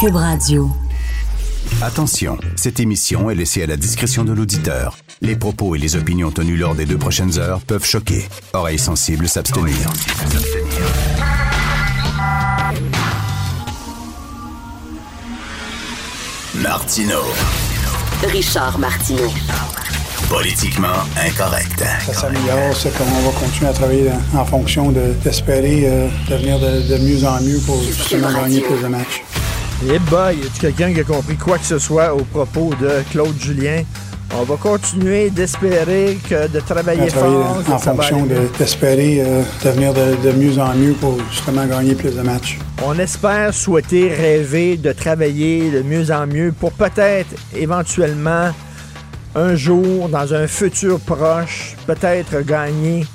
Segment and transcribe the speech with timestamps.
[0.00, 0.68] Cube Radio.
[1.82, 4.96] Attention, cette émission est laissée à la discrétion de l'auditeur.
[5.20, 8.28] Les propos et les opinions tenues lors des deux prochaines heures peuvent choquer.
[8.52, 9.76] Oreilles sensibles s'abstenir.
[16.54, 17.20] Martino.
[18.32, 19.30] Richard Martineau.
[20.28, 21.84] Politiquement incorrect.
[22.04, 26.82] Ça s'améliore, c'est qu'on va continuer à travailler en fonction de- d'espérer euh, devenir de,
[26.88, 29.22] de mieux en mieux pour justement gagner plus de matchs.
[29.84, 33.02] Eh boy, y a quelqu'un qui a compris quoi que ce soit au propos de
[33.10, 33.82] Claude Julien?
[34.34, 39.42] On va continuer d'espérer que de travailler travailler fort, en fonction aller de- d'espérer euh,
[39.64, 42.58] devenir de, de mieux en mieux pour justement gagner plus de matchs.
[42.84, 48.50] On espère souhaiter rêver de travailler de mieux en mieux pour peut-être éventuellement
[49.36, 53.06] un jour, dans un futur proche, peut-être gagner,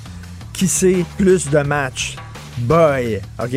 [0.52, 2.16] qui sait, plus de matchs.
[2.58, 3.56] Boy, OK.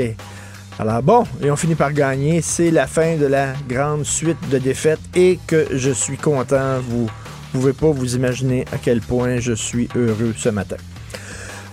[0.77, 2.41] Alors bon, et on finit par gagner.
[2.41, 6.79] C'est la fin de la grande suite de défaites et que je suis content.
[6.81, 7.09] Vous
[7.53, 10.75] pouvez pas vous imaginer à quel point je suis heureux ce matin.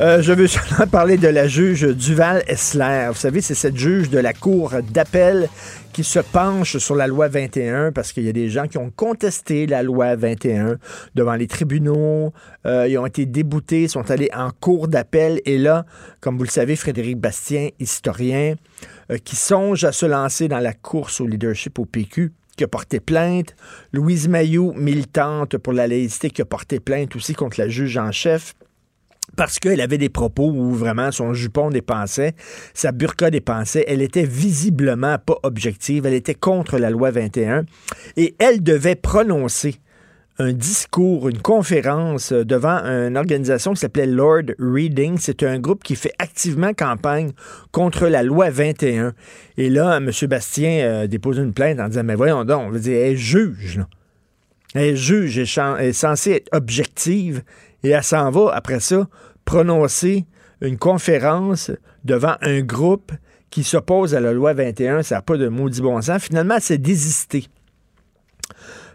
[0.01, 3.09] Euh, je veux seulement parler de la juge Duval Essler.
[3.09, 5.49] Vous savez, c'est cette juge de la Cour d'appel
[5.93, 8.91] qui se penche sur la loi 21 parce qu'il y a des gens qui ont
[8.91, 10.79] contesté la loi 21
[11.15, 12.33] devant les tribunaux.
[12.67, 15.41] Euh, ils ont été déboutés, sont allés en cour d'appel.
[15.45, 15.85] Et là,
[16.21, 18.55] comme vous le savez, Frédéric Bastien, historien,
[19.11, 22.69] euh, qui songe à se lancer dans la course au leadership au PQ, qui a
[22.69, 23.55] porté plainte.
[23.93, 28.13] Louise Mayou, militante pour la laïcité, qui a porté plainte aussi contre la juge en
[28.13, 28.55] chef
[29.37, 32.35] parce qu'elle avait des propos où vraiment son jupon dépensait,
[32.75, 37.65] sa burqa dépensait, elle était visiblement pas objective, elle était contre la loi 21
[38.17, 39.77] et elle devait prononcer
[40.39, 45.19] un discours, une conférence euh, devant une organisation qui s'appelait Lord Reading.
[45.19, 47.33] C'est un groupe qui fait activement campagne
[47.71, 49.13] contre la loi 21.
[49.59, 50.11] Et là, M.
[50.29, 53.79] Bastien a déposé une plainte en disant, mais voyons donc, on veut dire, elle juge,
[53.79, 53.89] là.
[54.75, 57.43] Elle juge, elle est censée être objective
[57.85, 59.07] et elle s'en va, après ça,
[59.45, 60.27] prononcer
[60.61, 61.71] une conférence
[62.05, 63.13] devant un groupe
[63.51, 65.03] qui s'oppose à la loi 21.
[65.03, 66.23] Ça n'a pas de maudit bon sens.
[66.23, 67.47] Finalement, elle s'est désistée.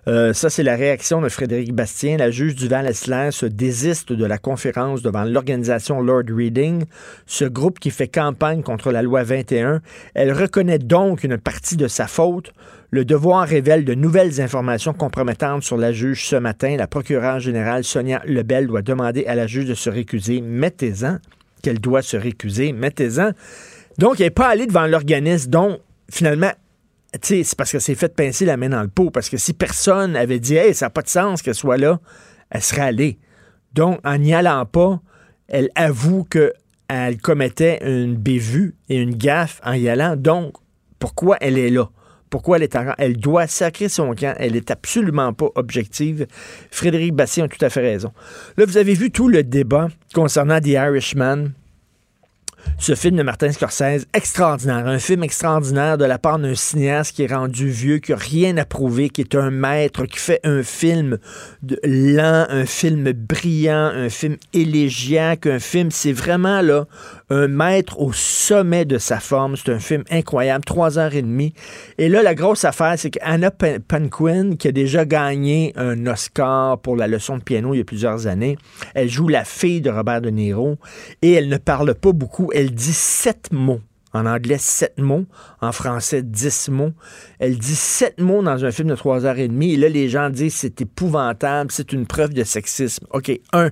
[0.07, 2.15] Euh, ça, c'est la réaction de Frédéric Bastien.
[2.15, 6.85] La juge Duval Essler se désiste de la conférence devant l'organisation Lord Reading,
[7.25, 9.81] ce groupe qui fait campagne contre la loi 21.
[10.13, 12.53] Elle reconnaît donc une partie de sa faute.
[12.89, 16.77] Le devoir révèle de nouvelles informations compromettantes sur la juge ce matin.
[16.77, 20.39] La procureure générale Sonia Lebel doit demander à la juge de se récuser.
[20.39, 21.17] Mettez-en
[21.61, 22.71] qu'elle doit se récuser.
[22.71, 23.31] Mettez-en.
[23.97, 25.79] Donc, elle n'est pas allée devant l'organisme dont,
[26.09, 26.51] finalement,
[27.21, 29.09] c'est parce que c'est fait pincer la main dans le pot.
[29.09, 31.99] Parce que si personne avait dit, hey, ça n'a pas de sens qu'elle soit là,
[32.49, 33.19] elle serait allée.
[33.73, 34.99] Donc, en n'y allant pas,
[35.47, 40.15] elle avoue qu'elle commettait une bévue et une gaffe en y allant.
[40.15, 40.53] Donc,
[40.99, 41.89] pourquoi elle est là?
[42.29, 44.35] Pourquoi elle est en Elle doit sacrer son camp.
[44.37, 46.27] Elle est absolument pas objective.
[46.71, 48.11] Frédéric Bastien a tout à fait raison.
[48.57, 51.49] Là, vous avez vu tout le débat concernant The Irishman
[52.79, 54.87] ce film de Martin Scorsese, extraordinaire.
[54.87, 58.57] Un film extraordinaire de la part d'un cinéaste qui est rendu vieux, qui n'a rien
[58.57, 61.17] à prouver, qui est un maître, qui fait un film
[61.83, 66.85] lent, un film brillant, un film élégiaque, un film, c'est vraiment là
[67.29, 69.55] un maître au sommet de sa forme.
[69.57, 71.53] C'est un film incroyable, trois heures et demie.
[71.97, 76.95] Et là, la grosse affaire, c'est qu'Anna Paquin, qui a déjà gagné un Oscar pour
[76.95, 78.57] la leçon de piano il y a plusieurs années,
[78.93, 80.77] elle joue la fille de Robert De Niro
[81.21, 82.49] et elle ne parle pas beaucoup.
[82.57, 83.81] Elle dit sept mots.
[84.13, 85.27] En anglais, sept mots.
[85.61, 86.91] En français, dix mots.
[87.37, 89.73] Elle dit sept mots dans un film de trois heures et demie.
[89.73, 93.05] Et là, les gens disent c'est épouvantable, c'est une preuve de sexisme.
[93.11, 93.69] OK, un,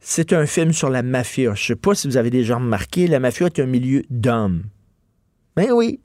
[0.00, 1.54] c'est un film sur la mafia.
[1.54, 4.64] Je sais pas si vous avez déjà remarqué, la mafia est un milieu d'hommes.
[5.56, 6.00] Ben oui,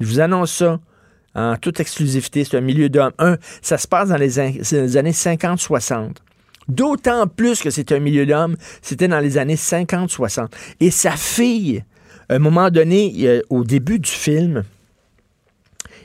[0.00, 0.80] je vous annonce ça
[1.36, 2.42] en toute exclusivité.
[2.42, 3.12] C'est un milieu d'hommes.
[3.20, 6.16] Un, ça se passe dans les années 50-60.
[6.68, 10.48] D'autant plus que c'est un milieu d'hommes, c'était dans les années 50-60.
[10.80, 11.84] Et sa fille,
[12.28, 14.64] à un moment donné, au début du film,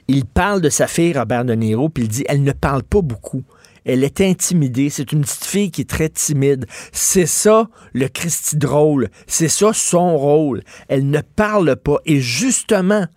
[0.07, 3.01] il parle de sa fille, Robert De Niro, puis il dit elle ne parle pas
[3.01, 3.43] beaucoup.
[3.85, 4.89] Elle est intimidée.
[4.89, 6.65] C'est une petite fille qui est très timide.
[6.91, 9.09] C'est ça le Christy drôle.
[9.27, 10.61] C'est ça son rôle.
[10.89, 11.97] Elle ne parle pas.
[12.05, 13.07] Et justement,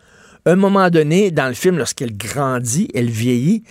[0.46, 3.64] un moment donné, dans le film, lorsqu'elle grandit, elle vieillit,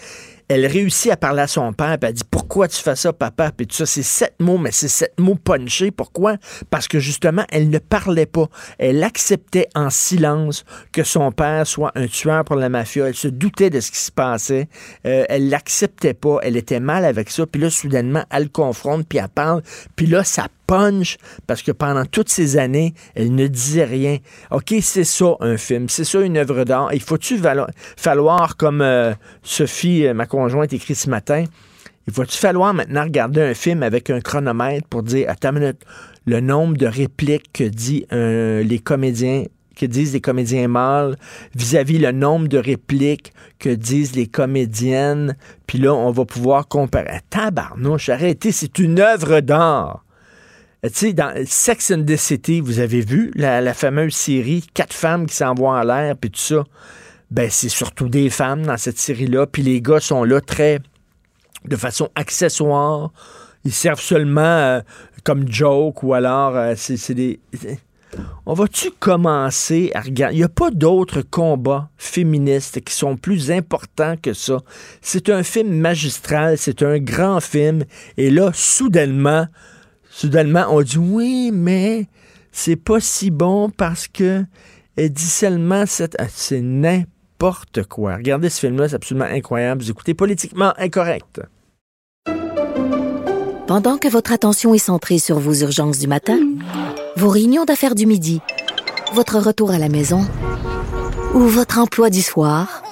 [0.49, 3.51] elle réussit à parler à son père, puis elle dit Pourquoi tu fais ça, papa?
[3.55, 5.91] Puis tout ça, c'est sept mots, mais c'est sept mots punchés.
[5.91, 6.37] Pourquoi?
[6.71, 8.47] Parce que justement, elle ne parlait pas.
[8.79, 13.07] Elle acceptait en silence que son père soit un tueur pour la mafia.
[13.07, 14.67] Elle se doutait de ce qui se passait.
[15.05, 16.39] Euh, elle l'acceptait pas.
[16.41, 17.45] Elle était mal avec ça.
[17.45, 19.61] Puis là, soudainement, elle le confronte, puis elle parle.
[19.95, 21.17] Puis là, ça punch
[21.47, 24.17] parce que pendant toutes ces années, elle ne disait rien.
[24.51, 26.93] OK, c'est ça un film, c'est ça une œuvre d'art.
[26.93, 27.39] Il faut-tu
[27.97, 31.43] falloir, comme euh, Sophie, euh, ma conjointe, écrit ce matin,
[32.07, 35.81] il faut-tu falloir maintenant regarder un film avec un chronomètre pour dire, attends une minute,
[36.25, 39.45] le nombre de répliques que les comédiens
[39.75, 41.15] que disent les comédiens mâles
[41.55, 45.37] vis-à-vis le nombre de répliques que disent les comédiennes?
[45.67, 47.21] Puis là, on va pouvoir comparer.
[47.29, 50.03] Tabarnouche, arrêtez, c'est une œuvre d'art.
[50.81, 55.25] Tu sais, dans Sex and the City, vous avez vu la, fameuse série, quatre femmes
[55.25, 56.63] qui s'envoient en l'air, puis tout ça?
[57.31, 60.79] Ben, c'est surtout des femmes dans cette série-là, puis les gars sont là très,
[61.65, 63.11] de façon accessoire.
[63.65, 64.79] Ils servent seulement euh,
[65.25, 67.41] comme joke ou alors euh, c'est des.
[68.45, 70.35] On va-tu commencer à regarder?
[70.35, 74.59] Il n'y a pas d'autres combats féministes qui sont plus importants que ça.
[75.01, 77.83] C'est un film magistral, c'est un grand film,
[78.17, 79.45] et là, soudainement,
[80.19, 82.07] soudainement, on dit oui, mais
[82.51, 84.43] c'est pas si bon parce que
[84.97, 86.15] elle dit seulement cette.
[86.19, 88.17] Ah, c'est n'importe quoi.
[88.17, 89.81] Regardez ce film-là, c'est absolument incroyable.
[89.81, 91.41] Vous écoutez politiquement incorrect.
[93.65, 96.39] Pendant que votre attention est centrée sur vos urgences du matin,
[97.15, 98.41] vos réunions d'affaires du midi,
[99.13, 100.27] votre retour à la maison
[101.33, 102.83] ou votre emploi du soir,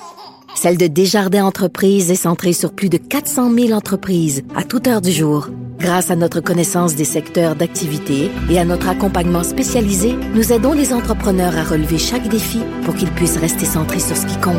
[0.57, 5.01] celle de Desjardins Entreprises est centrée sur plus de 400 000 entreprises à toute heure
[5.01, 5.49] du jour.
[5.77, 10.93] Grâce à notre connaissance des secteurs d'activité et à notre accompagnement spécialisé, nous aidons les
[10.93, 14.55] entrepreneurs à relever chaque défi pour qu'ils puissent rester centrés sur ce qui compte,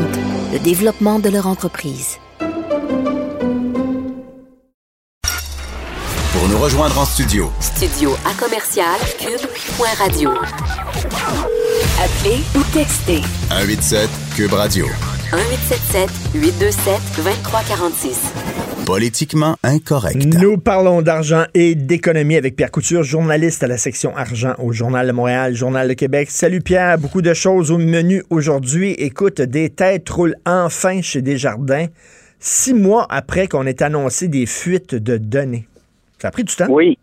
[0.53, 2.15] le développement de leur entreprise.
[6.31, 7.51] Pour nous rejoindre en studio.
[7.59, 10.29] Studio à commercial cube.radio.
[12.01, 13.21] Appelez ou textez.
[13.49, 14.85] 187 cube radio.
[15.31, 18.33] 1877 827 2346.
[18.87, 20.25] Politiquement incorrect.
[20.25, 25.05] Nous parlons d'argent et d'économie avec Pierre Couture, journaliste à la section argent au Journal
[25.05, 26.31] de Montréal, Journal de Québec.
[26.31, 28.93] Salut Pierre, beaucoup de choses au menu aujourd'hui.
[28.93, 31.85] Écoute, des têtes roulent enfin chez Desjardins,
[32.39, 35.67] six mois après qu'on ait annoncé des fuites de données.
[36.17, 36.65] Ça a pris du temps?
[36.69, 36.97] Oui.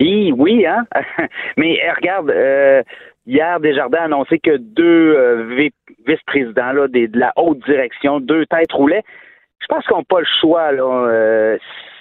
[0.00, 0.84] Oui, oui, hein?
[1.56, 2.82] Mais regarde, euh,
[3.24, 5.44] Hier, Desjardins a annoncé que deux euh,
[6.06, 9.04] vice-présidents de la haute direction, deux têtes roulaient.
[9.60, 10.72] Je pense qu'on n'a pas le choix.
[10.72, 10.82] Là.
[10.82, 11.58] Euh,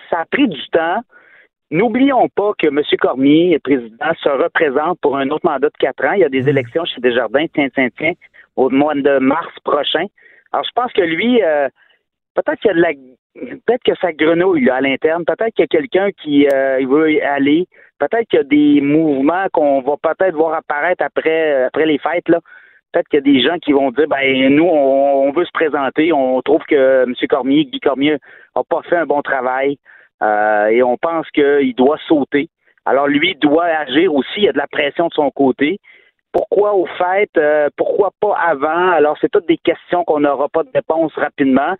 [0.09, 1.01] ça a pris du temps.
[1.69, 2.81] N'oublions pas que M.
[3.00, 6.13] Cormier, président, se représente pour un autre mandat de quatre ans.
[6.13, 6.50] Il y a des mmh.
[6.50, 8.13] élections chez Desjardins, tiens, tiens, tiens,
[8.57, 10.06] au mois de mars prochain.
[10.51, 11.69] Alors, je pense que lui, euh,
[12.36, 12.92] peut-être qu'il y a de la
[13.33, 16.45] peut-être que ça grenouille à l'interne, peut-être qu'il y a quelqu'un qui
[16.86, 17.65] veut y aller,
[17.98, 22.27] peut-être qu'il y a des mouvements qu'on va peut-être voir apparaître après, après les fêtes.
[22.27, 22.39] Là.
[22.91, 26.11] Peut-être qu'il y a des gens qui vont dire ben nous, on, veut se présenter,
[26.11, 27.13] on trouve que M.
[27.29, 28.17] Cormier, Guy Cormier,
[28.55, 29.77] n'a pas fait un bon travail
[30.21, 32.49] euh, et on pense qu'il doit sauter.
[32.85, 35.79] Alors lui doit agir aussi, il y a de la pression de son côté.
[36.31, 37.29] Pourquoi au fait?
[37.38, 38.91] Euh, pourquoi pas avant?
[38.91, 41.75] Alors, c'est toutes des questions qu'on n'aura pas de réponse rapidement.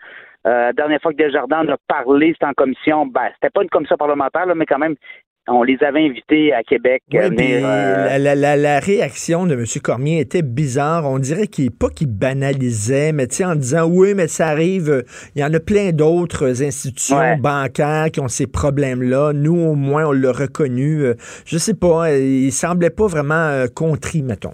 [0.46, 3.06] Euh, dernière fois que Desjardins a parlé, c'était en commission.
[3.06, 4.96] Ben, c'était pas une commission parlementaire, mais quand même,
[5.48, 7.02] on les avait invités à Québec.
[7.12, 9.66] Oui, euh, la, réaction de M.
[9.84, 11.06] Cormier était bizarre.
[11.06, 15.04] On dirait qu'il pas qu'il banalisait, mais en disant oui, mais ça arrive.
[15.36, 19.34] Il y en a plein d'autres institutions bancaires qui ont ces problèmes-là.
[19.34, 21.02] Nous, au moins, on l'a reconnu.
[21.02, 21.14] Euh,
[21.46, 22.12] je sais pas.
[22.16, 24.54] Il semblait pas vraiment euh, contrit, mettons.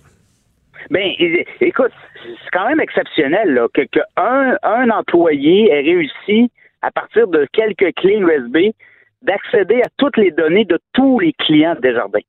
[0.89, 1.11] Ben,
[1.59, 1.91] écoute,
[2.23, 3.81] c'est quand même exceptionnel là, que,
[4.15, 6.49] un employé ait réussi
[6.81, 8.71] à partir de quelques clés USB
[9.21, 12.19] d'accéder à toutes les données de tous les clients de Desjardins.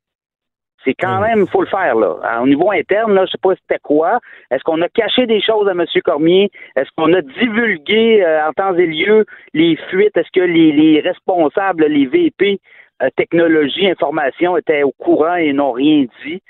[0.85, 2.41] C'est quand même, il faut le faire, là.
[2.41, 4.21] Au niveau interne, là, je sais pas c'était quoi.
[4.51, 5.85] Est-ce qu'on a caché des choses à M.
[6.05, 6.51] Cormier?
[6.77, 10.17] Est-ce qu'on a divulgué euh, en temps et lieu les fuites?
[10.17, 12.61] Est-ce que les, responsables, les VP
[13.03, 16.41] euh, technologie, information étaient au courant et n'ont rien dit?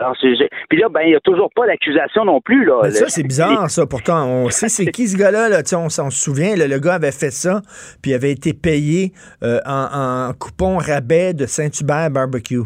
[0.00, 2.64] Alors, puis là, ben, il n'y a toujours pas d'accusation non plus.
[2.64, 2.90] Là.
[2.90, 3.86] ça, c'est bizarre, ça.
[3.86, 5.48] Pourtant, on sait c'est qui ce gars-là.
[5.48, 5.62] Là.
[5.76, 6.56] On s'en souvient.
[6.56, 7.62] le gars avait fait ça,
[8.02, 9.12] puis il avait été payé
[9.44, 12.62] euh, en, coupon rabais de Saint-Hubert Barbecue.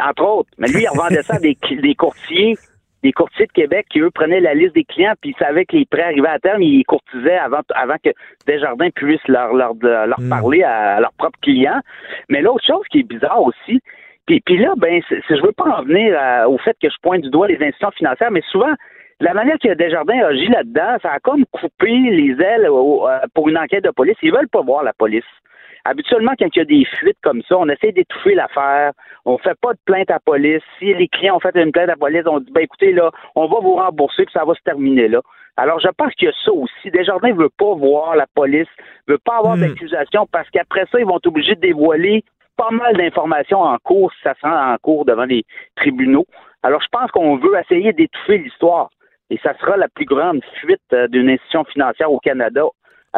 [0.00, 0.50] Entre autres.
[0.58, 1.56] Mais lui, il revendait ça à des,
[1.94, 2.56] courtiers
[3.04, 5.76] des courtiers de Québec qui, eux, prenaient la liste des clients, puis ils savaient que
[5.76, 8.10] les prêts arrivaient à terme, ils courtisaient avant, avant que
[8.48, 10.28] Desjardins puisse leur, leur, leur hmm.
[10.28, 11.80] parler à, à leurs propres clients.
[12.28, 13.80] Mais l'autre chose qui est bizarre aussi,
[14.28, 16.18] puis, là, ben, je veux pas en venir
[16.48, 18.74] au fait que je pointe du doigt les institutions financières, mais souvent,
[19.20, 23.48] la manière que Desjardins a agi là-dedans, ça a comme coupé les ailes euh, pour
[23.48, 24.16] une enquête de police.
[24.22, 25.24] Ils veulent pas voir la police.
[25.84, 28.92] Habituellement, quand il y a des fuites comme ça, on essaie d'étouffer l'affaire.
[29.24, 30.62] On fait pas de plainte à police.
[30.78, 33.48] Si les clients ont fait une plainte à police, on dit, ben écoutez, là, on
[33.48, 35.20] va vous rembourser, que ça va se terminer là.
[35.56, 36.90] Alors, je pense qu'il y a ça aussi.
[36.92, 38.68] Desjardins veut pas voir la police,
[39.08, 39.62] veut pas avoir hmm.
[39.62, 42.22] d'accusation parce qu'après ça, ils vont être obligés de dévoiler
[42.58, 45.44] pas mal d'informations en cours ça se rend en cours devant les
[45.76, 46.26] tribunaux.
[46.62, 48.90] Alors, je pense qu'on veut essayer d'étouffer l'histoire.
[49.30, 52.64] Et ça sera la plus grande fuite euh, d'une institution financière au Canada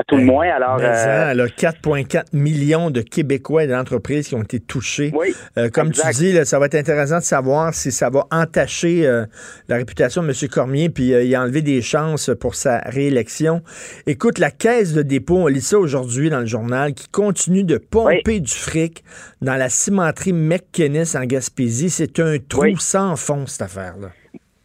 [0.01, 0.49] à tout le moins.
[0.49, 5.13] Alors, 4,4 euh, millions de Québécois et d'entreprises qui ont été touchés.
[5.15, 9.07] Oui, euh, comme tu dis, ça va être intéressant de savoir si ça va entacher
[9.07, 9.27] euh,
[9.69, 10.49] la réputation de M.
[10.49, 13.63] Cormier puis y enlever des chances pour sa réélection.
[14.07, 17.77] Écoute, la caisse de dépôt, on lit ça aujourd'hui dans le journal, qui continue de
[17.77, 19.05] pomper du fric
[19.43, 21.91] dans la cimenterie McKennis en Gaspésie.
[21.91, 24.09] C'est un trou sans fond, cette affaire-là.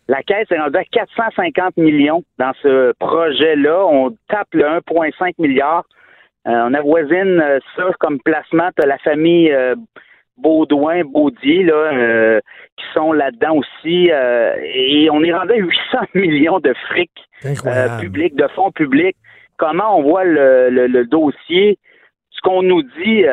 [0.08, 3.86] La caisse est rendue à 450 millions dans ce projet-là.
[3.88, 5.84] On tape le 1,5 milliard.
[6.48, 8.70] Euh, on avoisine euh, ça comme placement.
[8.80, 9.76] Tu la famille euh,
[10.38, 12.42] Baudouin, Baudier, là,
[12.78, 14.10] qui sont là-dedans aussi.
[14.10, 17.10] et on est rendu à 800 millions de fric
[18.02, 19.16] public, de fonds publics.
[19.58, 21.80] Comment on voit le, dossier?
[22.32, 23.24] Ce qu'on nous dit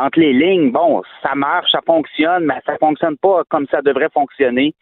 [0.00, 4.10] entre les lignes, bon, ça marche, ça fonctionne, mais ça fonctionne pas comme ça devrait
[4.12, 4.74] fonctionner.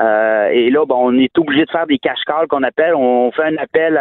[0.00, 2.94] Euh, et là, bon, on est obligé de faire des cash calls qu'on appelle.
[2.94, 4.00] On fait un appel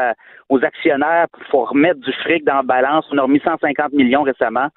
[0.49, 3.05] aux actionnaires pour remettre du fric dans la balance.
[3.11, 4.69] On a remis 150 millions récemment.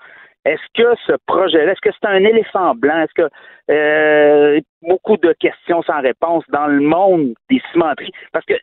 [0.46, 3.00] Est-ce que ce projet-là, est-ce que c'est un éléphant blanc?
[3.00, 3.28] Est-ce que
[3.68, 8.12] euh, beaucoup de questions sans réponse dans le monde des cimenteries?
[8.32, 8.54] Parce que,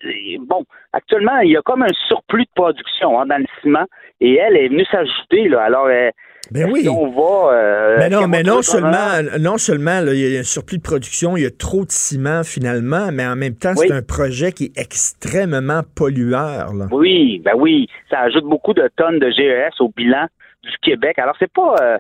[0.48, 3.86] bon, actuellement, il y a comme un surplus de production hein, dans le ciment
[4.22, 5.50] et elle est venue s'ajouter.
[5.50, 5.64] Là.
[5.64, 6.10] Alors, euh,
[6.52, 6.88] ben oui.
[6.90, 10.78] On va, euh, mais non, mais non seulement, non seulement il y a un surplus
[10.78, 14.02] de production, il y a trop de ciment finalement, mais en même temps, c'est un
[14.02, 16.72] projet qui est extrêmement pollueur.
[16.92, 20.28] Oui, ben oui, ça ajoute beaucoup de tonnes de GES au bilan
[20.64, 21.18] du Québec.
[21.18, 21.98] Alors c'est pas, euh,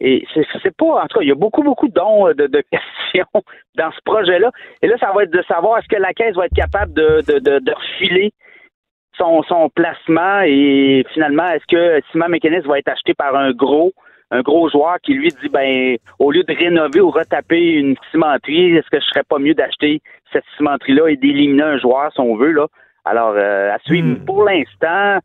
[0.00, 3.42] et c'est pas, en tout cas, il y a beaucoup beaucoup de dons de, questions
[3.76, 4.52] dans ce projet-là.
[4.82, 7.22] Et là, ça va être de savoir est-ce que la caisse va être capable de,
[7.26, 8.32] de, de, de refiler
[9.48, 13.92] son, placement et finalement, est-ce que Simon Mécanisme va être acheté par un gros,
[14.30, 18.76] un gros joueur qui lui dit ben au lieu de rénover ou retaper une cimenterie,
[18.76, 20.00] est-ce que je serais pas mieux d'acheter
[20.32, 22.66] cette cimenterie-là et d'éliminer un joueur si on veut là?
[23.04, 24.08] Alors euh, à suivre.
[24.08, 24.24] Hmm.
[24.24, 25.18] Pour l'instant,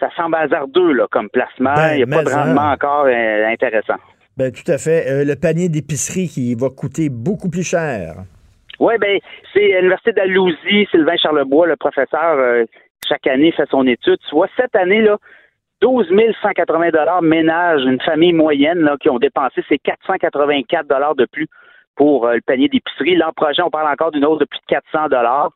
[0.00, 1.74] ça semble hasardeux là, comme placement.
[1.74, 3.96] Ben, Il n'y a pas de rendement encore euh, intéressant.
[4.36, 5.10] Ben, tout à fait.
[5.10, 8.14] Euh, le panier d'épicerie qui va coûter beaucoup plus cher.
[8.80, 9.18] Oui, ben,
[9.52, 12.66] c'est l'Université d'Alousie, Sylvain Charlebois, le professeur
[13.08, 14.18] chaque année fait son étude.
[14.28, 15.18] Tu vois, cette année, là,
[15.82, 16.06] 12
[16.40, 21.48] 180 dollars ménage une famille moyenne là, qui ont dépensé ces 484 dollars de plus
[21.96, 23.16] pour euh, le panier d'épicerie.
[23.16, 25.50] L'an prochain, on parle encore d'une hausse de plus de 400 dollars.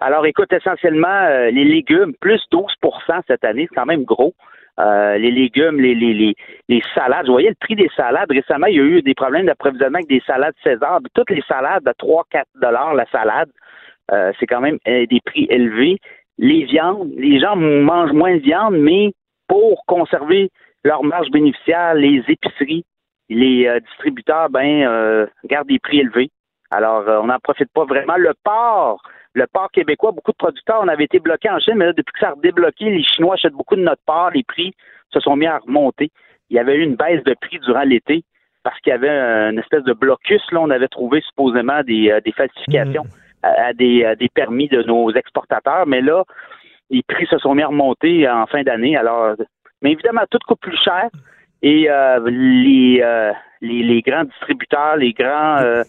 [0.00, 4.34] Alors, écoute, essentiellement, euh, les légumes, plus 12% cette année, c'est quand même gros.
[4.78, 6.34] Euh, les légumes, les, les,
[6.68, 7.26] les, salades.
[7.26, 8.30] Je voyais le prix des salades.
[8.30, 11.00] Récemment, il y a eu des problèmes d'approvisionnement avec des salades César.
[11.14, 13.48] Toutes les salades à 3-4 dollars la salade.
[14.38, 15.98] c'est quand même des prix élevés
[16.38, 19.12] les viandes, les gens mangent moins de viande, mais
[19.48, 20.50] pour conserver
[20.84, 22.84] leur marge bénéficiaire, les épiceries,
[23.28, 26.30] les euh, distributeurs, ben, euh, gardent des prix élevés.
[26.70, 28.16] Alors, euh, on n'en profite pas vraiment.
[28.16, 29.00] Le port,
[29.34, 32.12] le port québécois, beaucoup de producteurs, on avait été bloqués en Chine, mais là, depuis
[32.12, 34.72] que ça a débloqué, les Chinois achètent beaucoup de notre port, les prix
[35.12, 36.10] se sont mis à remonter.
[36.50, 38.22] Il y avait eu une baisse de prix durant l'été
[38.62, 39.08] parce qu'il y avait
[39.50, 40.42] une espèce de blocus.
[40.52, 43.04] Là, on avait trouvé supposément des, falsifications.
[43.04, 45.86] Mmh à, des, des permis de nos exportateurs.
[45.86, 46.24] Mais là,
[46.90, 48.96] les prix se sont mis à remonter en fin d'année.
[48.96, 49.34] Alors,
[49.82, 51.08] mais évidemment, tout coûte plus cher.
[51.62, 55.82] Et euh, les, euh, les, les, grands distributeurs, les grands euh,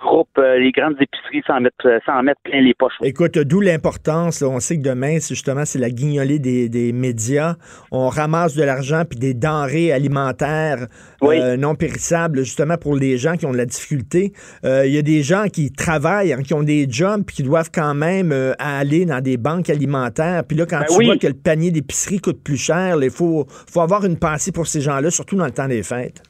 [0.00, 2.94] groupe, euh, les grandes épiceries s'en mettent, euh, mettre plein les poches.
[3.02, 4.42] Écoute, d'où l'importance.
[4.42, 7.56] On sait que demain, c'est justement, c'est la guignolée des, médias.
[7.90, 10.86] On ramasse de l'argent puis des denrées alimentaires
[11.22, 14.32] euh, non périssables, justement, pour les gens qui ont de la difficulté.
[14.64, 17.70] Il y a des gens qui travaillent, hein, qui ont des jobs, puis qui doivent
[17.72, 20.44] quand même aller dans des banques alimentaires.
[20.44, 23.46] Puis là, quand ben tu vois que le panier d'épicerie coûte plus cher, il faut,
[23.48, 26.22] faut avoir une pensée pour ces gens-là, surtout dans le temps des fêtes.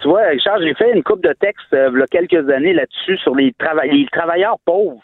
[0.00, 2.74] Tu vois, Richard, j'ai fait une coupe de textes euh, il y a quelques années
[2.74, 3.54] là-dessus sur les,
[3.90, 5.02] les travailleurs pauvres.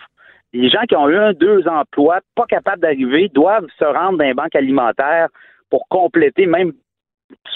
[0.52, 4.25] Les gens qui ont eu un, deux emplois, pas capables d'arriver, doivent se rendre dans
[4.25, 5.28] les banques alimentaires
[5.70, 6.72] pour compléter, même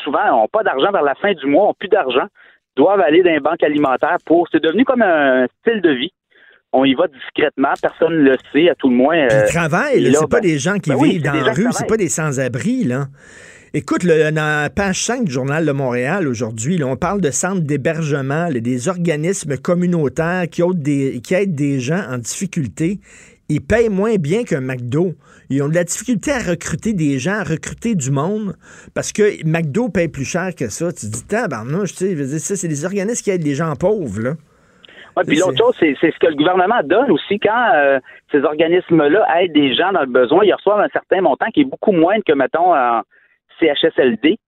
[0.03, 2.27] souvent, n'ont pas d'argent vers la fin du mois, n'ont plus d'argent,
[2.75, 4.49] doivent aller dans les banques alimentaires pour.
[4.51, 6.13] C'est devenu comme un style de vie.
[6.73, 9.17] On y va discrètement, personne ne le sait, à tout le moins.
[9.17, 11.87] Ils euh, travaillent, c'est pas ben des gens qui ben vivent dans la rue, c'est
[11.87, 13.07] pas des sans-abri, là.
[13.75, 17.63] Écoute, le, dans la page 5 du Journal de Montréal aujourd'hui, on parle de centres
[17.63, 23.01] d'hébergement, des organismes communautaires qui, des, qui aident des gens en difficulté.
[23.49, 25.15] ils payent moins bien qu'un McDo.
[25.51, 28.55] Ils ont de la difficulté à recruter des gens, à recruter du monde,
[28.95, 30.93] parce que McDo paye plus cher que ça.
[30.93, 34.21] Tu te dis, tabarnouche, tu sais, ça, c'est des organismes qui aident des gens pauvres,
[34.21, 34.33] là.
[35.17, 37.99] Ouais, puis l'autre chose, c'est ce que le gouvernement donne aussi quand euh,
[38.31, 40.45] ces organismes-là aident des gens dans le besoin.
[40.45, 43.01] Ils reçoivent un certain montant qui est beaucoup moins que, mettons, en
[43.61, 44.39] CHSLD.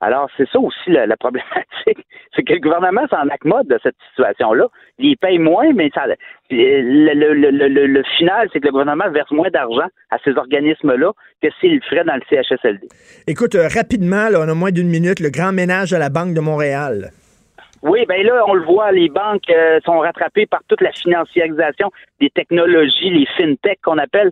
[0.00, 1.58] Alors, c'est ça aussi la, problématique.
[2.36, 4.66] C'est que le gouvernement s'en accommode de cette situation-là.
[4.98, 6.04] Il paye moins, mais ça,
[6.50, 11.80] le, final, c'est que le gouvernement verse moins d'argent à ces organismes-là que s'il le
[11.80, 12.86] ferait dans le CHSLD.
[13.26, 16.34] Écoute, euh, rapidement, là, on a moins d'une minute, le grand ménage à la Banque
[16.34, 17.10] de Montréal.
[17.82, 21.90] Oui, ben là, on le voit, les banques euh, sont rattrapées par toute la financiarisation
[22.20, 24.30] des technologies, les fintech qu'on appelle.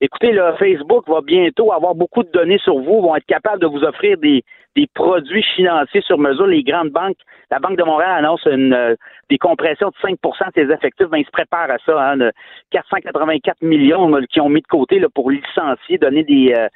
[0.00, 3.66] Écoutez, là, Facebook va bientôt avoir beaucoup de données sur vous, vont être capables de
[3.66, 4.44] vous offrir des,
[4.76, 6.46] des produits financiers sur mesure.
[6.46, 7.16] Les grandes banques,
[7.50, 8.94] la Banque de Montréal annonce une, euh,
[9.28, 11.08] des compressions de 5 de ses effectifs.
[11.08, 12.12] Ben, ils se préparent à ça.
[12.12, 12.30] Hein,
[12.70, 16.68] 484 millions qui ont mis de côté là, pour licencier, donner des, euh,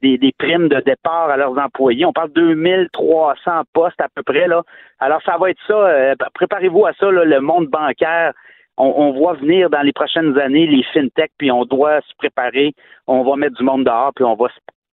[0.00, 2.06] des, des, primes de départ à leurs employés.
[2.06, 4.48] On parle de 2300 postes à peu près.
[4.48, 4.62] là.
[5.00, 5.74] Alors, ça va être ça.
[5.74, 8.32] Euh, préparez-vous à ça, le monde bancaire.
[8.82, 12.72] On, on, voit venir dans les prochaines années les fintech, puis on doit se préparer.
[13.06, 14.48] On va mettre du monde dehors, puis on va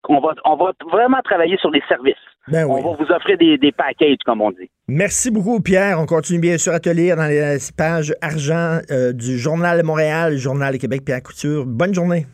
[0.09, 2.15] on va, on va vraiment travailler sur les services.
[2.49, 4.71] Ben on va vous offrir des, des, packages, comme on dit.
[4.89, 6.01] Merci beaucoup, Pierre.
[6.01, 9.83] On continue bien sûr à te lire dans les pages argent euh, du Journal de
[9.85, 11.65] Montréal, Journal de Québec, Pierre Couture.
[11.67, 12.27] Bonne journée.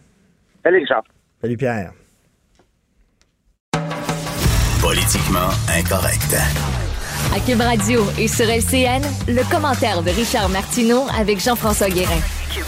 [0.65, 1.03] Salut, Richard.
[1.43, 1.93] Salut, Pierre.
[4.81, 6.86] Politiquement incorrect.
[7.35, 12.21] À Cube Radio et sur LCN, le commentaire de Richard Martineau avec Jean-François Guérin.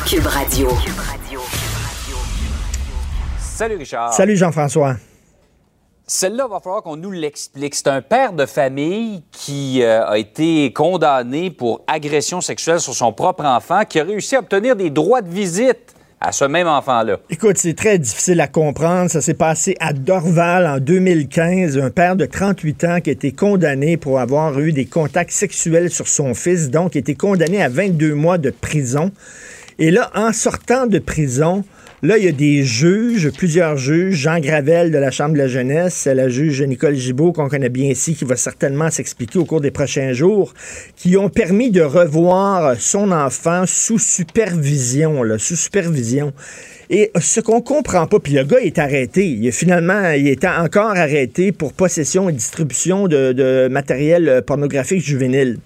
[0.06, 0.68] Cube Radio.
[3.38, 4.12] Salut Richard.
[4.12, 4.96] Salut Jean-François.
[6.06, 7.74] Celle-là, va falloir qu'on nous l'explique.
[7.74, 13.12] C'est un père de famille qui euh, a été condamné pour agression sexuelle sur son
[13.12, 17.18] propre enfant, qui a réussi à obtenir des droits de visite à ce même enfant-là.
[17.30, 19.10] Écoute, c'est très difficile à comprendre.
[19.10, 21.78] Ça s'est passé à Dorval en 2015.
[21.78, 25.90] Un père de 38 ans qui a été condamné pour avoir eu des contacts sexuels
[25.90, 29.12] sur son fils, donc a été condamné à 22 mois de prison.
[29.78, 31.64] Et là, en sortant de prison,
[32.00, 34.14] Là, il y a des juges, plusieurs juges.
[34.14, 37.90] Jean Gravel de la Chambre de la jeunesse, la juge Nicole Gibault, qu'on connaît bien
[37.90, 40.54] ici, qui va certainement s'expliquer au cours des prochains jours,
[40.94, 46.32] qui ont permis de revoir son enfant sous supervision, sous supervision.
[46.88, 49.50] Et ce qu'on comprend pas, puis le gars est arrêté.
[49.50, 55.58] Finalement, il est encore arrêté pour possession et distribution de matériel pornographique juvénile.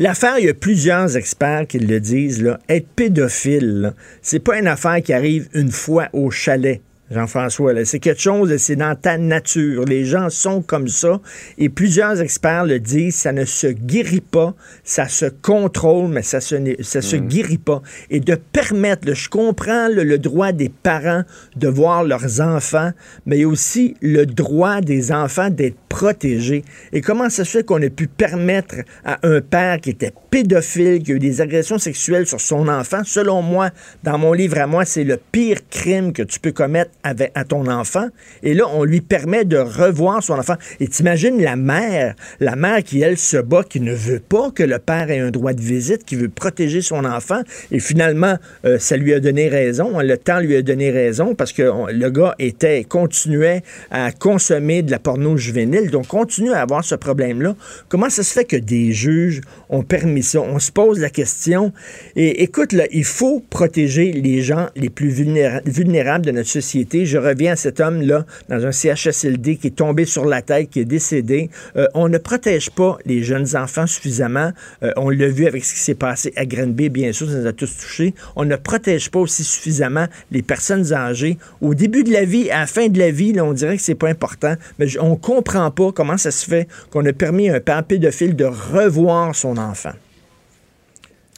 [0.00, 4.68] L'affaire, il y a plusieurs experts qui le disent, là, être pédophile, c'est pas une
[4.68, 6.80] affaire qui arrive une fois au chalet.
[7.10, 7.72] Jean-François.
[7.84, 9.84] C'est quelque chose, c'est dans ta nature.
[9.84, 11.20] Les gens sont comme ça.
[11.56, 16.40] Et plusieurs experts le disent, ça ne se guérit pas, ça se contrôle, mais ça
[16.40, 17.28] se, ça se mm.
[17.28, 17.82] guérit pas.
[18.10, 21.22] Et de permettre, je comprends le, droit des parents
[21.56, 22.90] de voir leurs enfants,
[23.24, 26.64] mais aussi le droit des enfants d'être protégés.
[26.92, 31.02] Et comment ça se fait qu'on a pu permettre à un père qui était pédophile,
[31.02, 33.70] qui a eu des agressions sexuelles sur son enfant, selon moi,
[34.02, 37.44] dans mon livre à moi, c'est le pire crime que tu peux commettre avec, à
[37.44, 38.08] ton enfant.
[38.42, 40.56] Et là, on lui permet de revoir son enfant.
[40.80, 44.62] Et t'imagines la mère, la mère qui, elle, se bat, qui ne veut pas que
[44.62, 47.40] le père ait un droit de visite, qui veut protéger son enfant.
[47.70, 49.98] Et finalement, euh, ça lui a donné raison.
[50.00, 54.90] Le temps lui a donné raison parce que le gars était, continuait à consommer de
[54.90, 55.90] la porno juvénile.
[55.90, 57.54] Donc, continue à avoir ce problème-là.
[57.88, 60.40] Comment ça se fait que des juges ont permis ça?
[60.40, 61.72] On se pose la question.
[62.16, 67.18] Et écoute, là, il faut protéger les gens les plus vulnérables de notre société je
[67.18, 70.84] reviens à cet homme-là dans un CHSLD qui est tombé sur la tête, qui est
[70.84, 71.50] décédé.
[71.76, 74.52] Euh, on ne protège pas les jeunes enfants suffisamment.
[74.82, 77.46] Euh, on l'a vu avec ce qui s'est passé à Granby, bien sûr, ça nous
[77.46, 78.14] a tous touchés.
[78.36, 81.38] On ne protège pas aussi suffisamment les personnes âgées.
[81.60, 83.82] Au début de la vie, à la fin de la vie, là, on dirait que
[83.82, 87.56] c'est pas important, mais on comprend pas comment ça se fait qu'on a permis à
[87.56, 89.92] un père pédophile de revoir son enfant.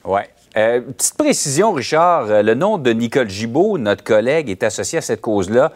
[0.05, 0.29] Ouais.
[0.57, 5.03] Euh, petite précision, Richard, euh, le nom de Nicole Gibault, notre collègue, est associé à
[5.03, 5.73] cette cause-là.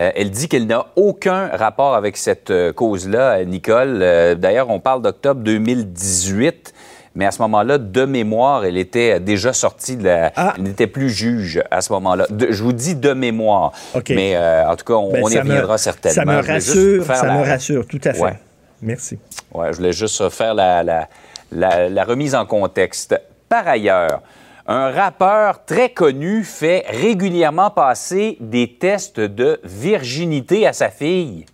[0.00, 4.00] Euh, elle dit qu'elle n'a aucun rapport avec cette cause-là, Nicole.
[4.38, 6.74] D'ailleurs, on parle d'octobre 2018.
[7.14, 10.32] Mais à ce moment-là, de mémoire, elle était déjà sortie de la.
[10.36, 10.52] Ah.
[10.58, 12.26] Elle n'était plus juge à ce moment-là.
[12.50, 13.72] je vous dis de mémoire.
[14.10, 16.14] Mais en tout cas, on, ben, y reviendra certainement.
[16.14, 18.38] Ça me rassure, ça me rassure, tout à fait.
[18.82, 19.18] Merci.
[19.54, 21.08] Ouais, je voulais juste faire la,
[21.52, 23.18] la remise en contexte.
[23.48, 24.22] Par ailleurs,
[24.66, 31.46] un rappeur très connu fait régulièrement passer des tests de virginité à sa fille.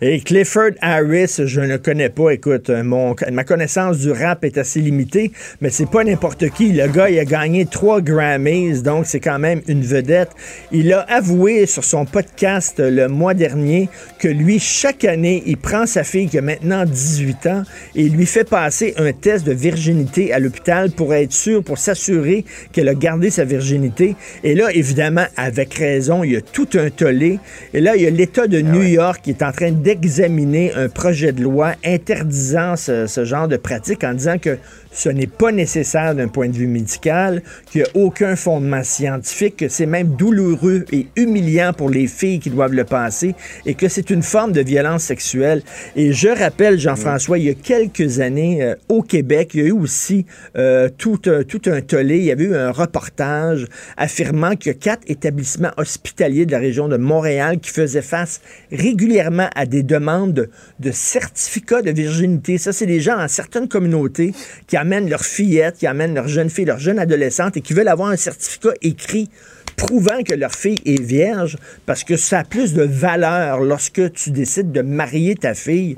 [0.00, 2.30] Et Clifford Harris, je ne connais pas.
[2.30, 6.72] Écoute, mon, ma connaissance du rap est assez limitée, mais c'est pas n'importe qui.
[6.72, 10.30] Le gars, il a gagné trois Grammys, donc c'est quand même une vedette.
[10.72, 15.86] Il a avoué sur son podcast le mois dernier que lui, chaque année, il prend
[15.86, 17.62] sa fille qui a maintenant 18 ans
[17.94, 21.78] et il lui fait passer un test de virginité à l'hôpital pour être sûr, pour
[21.78, 24.16] s'assurer qu'elle a gardé sa virginité.
[24.44, 27.38] Et là, évidemment, avec raison, il y a tout un tollé.
[27.74, 30.72] Et là, il y a l'État de ah New York qui est en train d'examiner
[30.74, 34.58] un projet de loi interdisant ce, genre de pratique en disant que
[34.96, 39.58] ce n'est pas nécessaire d'un point de vue médical, qu'il n'y a aucun fondement scientifique,
[39.58, 43.34] que c'est même douloureux et humiliant pour les filles qui doivent le passer
[43.66, 45.62] et que c'est une forme de violence sexuelle.
[45.96, 49.66] Et je rappelle, Jean-François, il y a quelques années, euh, au Québec, il y a
[49.66, 50.24] eu aussi
[50.56, 53.66] euh, tout, tout un tollé, il y avait eu un reportage
[53.98, 58.40] affirmant que quatre établissements hospitaliers de la région de Montréal qui faisaient face
[58.72, 62.56] régulièrement à des demandes de, de certificats de virginité.
[62.56, 64.32] Ça, c'est des gens dans certaines communautés
[64.66, 67.88] qui amènent leurs fillettes, qui amènent leurs jeunes filles, leurs jeunes adolescentes et qui veulent
[67.88, 69.28] avoir un certificat écrit
[69.76, 74.30] prouvant que leur fille est vierge parce que ça a plus de valeur lorsque tu
[74.30, 75.96] décides de marier ta fille.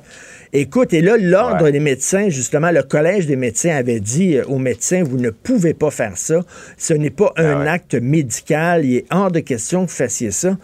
[0.55, 4.59] Écoute, et là, l'Ordre des médecins, justement, le Collège des médecins avait dit euh, aux
[4.59, 6.41] médecins, vous ne pouvez pas faire ça.
[6.79, 8.87] Ce n'est pas ah un acte médical.
[8.87, 10.57] Il est hors de question que vous fassiez ça.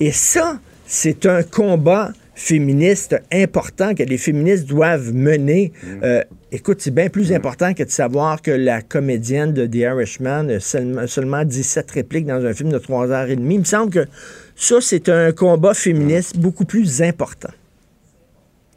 [0.00, 5.72] Et ça, c'est un combat féministe important que les féministes doivent mener.
[5.82, 5.86] Mm.
[6.04, 6.22] Euh,
[6.52, 7.34] écoute, c'est bien plus mm.
[7.34, 12.26] important que de savoir que la comédienne de The Irishman a seulement, seulement 17 répliques
[12.26, 13.56] dans un film de 3 heures et demie.
[13.56, 14.06] Il me semble que
[14.54, 17.50] ça, c'est un combat féministe beaucoup plus important.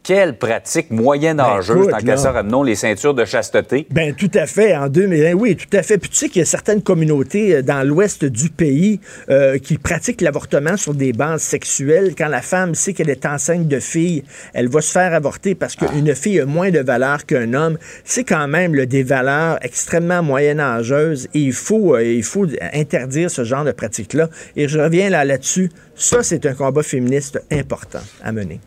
[0.04, 3.86] Quelle pratique moyen-âgeuse, ben, tant qu'à ça, ramenons les ceintures de chasteté.
[3.92, 6.00] Ben tout à fait, en 2001, oui, tout à fait.
[6.00, 9.78] Puis tu sais qu'il y a certaines communautés euh, dans l'ouest du pays euh, qui
[9.78, 12.16] pratiquent l'avortement sur des bases sexuelles.
[12.18, 14.24] Quand la femme sait qu'elle est enceinte de fille,
[14.56, 16.16] elle va se faire avorter parce qu'une ah.
[16.16, 17.78] fille a moins de valeur qu'un homme.
[18.04, 23.44] C'est quand même des valeurs extrêmement moyen-âgeuses et il faut, euh, il faut interdire ce
[23.44, 24.30] genre de pratique-là.
[24.56, 25.70] Et je reviens là là-dessus.
[25.96, 28.60] Ça, c'est un combat féministe important à mener.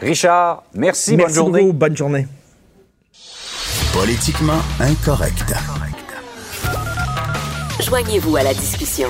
[0.00, 1.72] Richard, merci, bonne journée.
[1.72, 2.26] bonne journée.
[3.92, 5.52] Politiquement incorrect.
[7.82, 9.08] Joignez-vous à la discussion.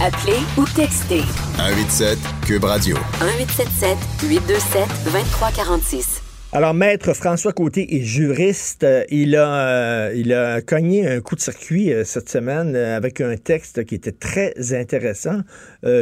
[0.00, 1.22] Appelez ou textez.
[1.56, 2.96] 187 Cube Radio.
[3.20, 6.24] 1877 827 2346.
[6.56, 8.86] Alors, maître François Côté est juriste.
[9.10, 13.20] Il a, euh, il a cogné un coup de circuit euh, cette semaine euh, avec
[13.20, 15.40] un texte qui était très intéressant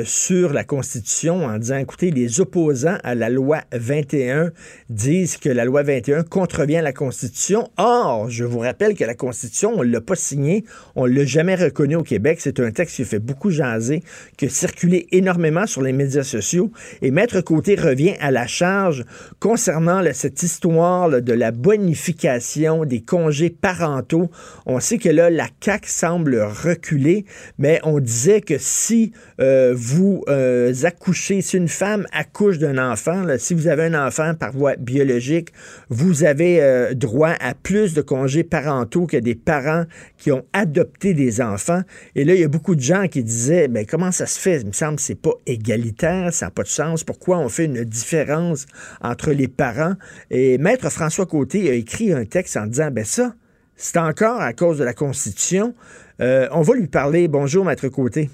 [0.04, 4.52] sur la Constitution en disant, écoutez, les opposants à la loi 21
[4.88, 7.68] disent que la loi 21 contrevient à la Constitution.
[7.76, 10.64] Or, je vous rappelle que la Constitution, on ne l'a pas signée,
[10.94, 12.38] on ne l'a jamais reconnue au Québec.
[12.40, 14.02] C'est un texte qui fait beaucoup jaser,
[14.36, 16.70] qui a circulé énormément sur les médias sociaux.
[17.00, 19.04] Et maître Côté revient à la charge
[19.40, 24.30] concernant cette histoire de la bonification des congés parentaux.
[24.66, 27.24] On sait que là, la CAC semble reculer,
[27.58, 33.24] mais on disait que si euh, vous euh, accouchez, si une femme accouche d'un enfant,
[33.38, 35.52] si vous avez un enfant par voie biologique,
[35.88, 39.84] vous avez euh, droit à plus de congés parentaux que des parents
[40.18, 41.82] qui ont adopté des enfants.
[42.14, 44.38] Et là, il y a beaucoup de gens qui disaient, mais ben, comment ça se
[44.38, 44.60] fait?
[44.60, 47.04] Il me semble que c'est pas égalitaire, ça n'a pas de sens.
[47.04, 48.66] Pourquoi on fait une différence
[49.00, 49.94] entre les parents?
[50.30, 53.34] Et Maître François Côté a écrit un texte en disant, ben ça,
[53.76, 55.74] c'est encore à cause de la Constitution.
[56.20, 57.26] Euh, on va lui parler.
[57.28, 58.30] Bonjour, Maître Côté.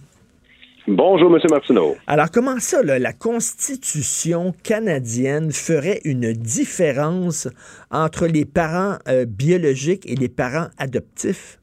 [0.90, 1.38] Bonjour, M.
[1.50, 1.96] Martineau.
[2.06, 7.46] Alors, comment ça, la Constitution canadienne ferait une différence
[7.90, 11.58] entre les parents euh, biologiques et les parents adoptifs?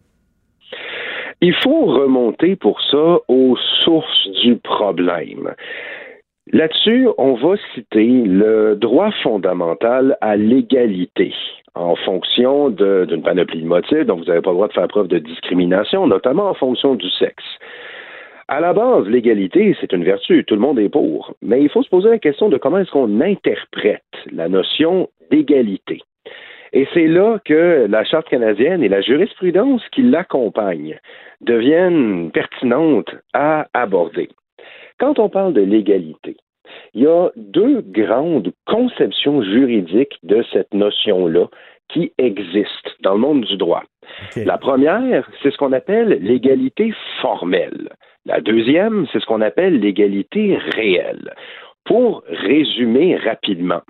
[1.42, 5.56] Il faut remonter pour ça aux sources du problème.
[6.54, 11.34] Là-dessus, on va citer le droit fondamental à l'égalité
[11.74, 15.08] en fonction d'une panoplie de motifs, donc vous n'avez pas le droit de faire preuve
[15.08, 17.44] de discrimination, notamment en fonction du sexe.
[18.48, 21.82] À la base, l'égalité, c'est une vertu, tout le monde est pour, mais il faut
[21.82, 26.04] se poser la question de comment est-ce qu'on interprète la notion d'égalité.
[26.72, 31.00] Et c'est là que la Charte canadienne et la jurisprudence qui l'accompagne
[31.42, 34.30] deviennent pertinentes à aborder.
[35.00, 36.38] Quand on parle de l'égalité,
[36.94, 41.48] il y a deux grandes conceptions juridiques de cette notion-là
[41.90, 43.84] qui existent dans le monde du droit.
[44.36, 47.90] La première, c'est ce qu'on appelle l'égalité formelle.
[48.26, 51.34] La deuxième, c'est ce qu'on appelle l'égalité réelle.
[51.84, 53.82] Pour résumer rapidement,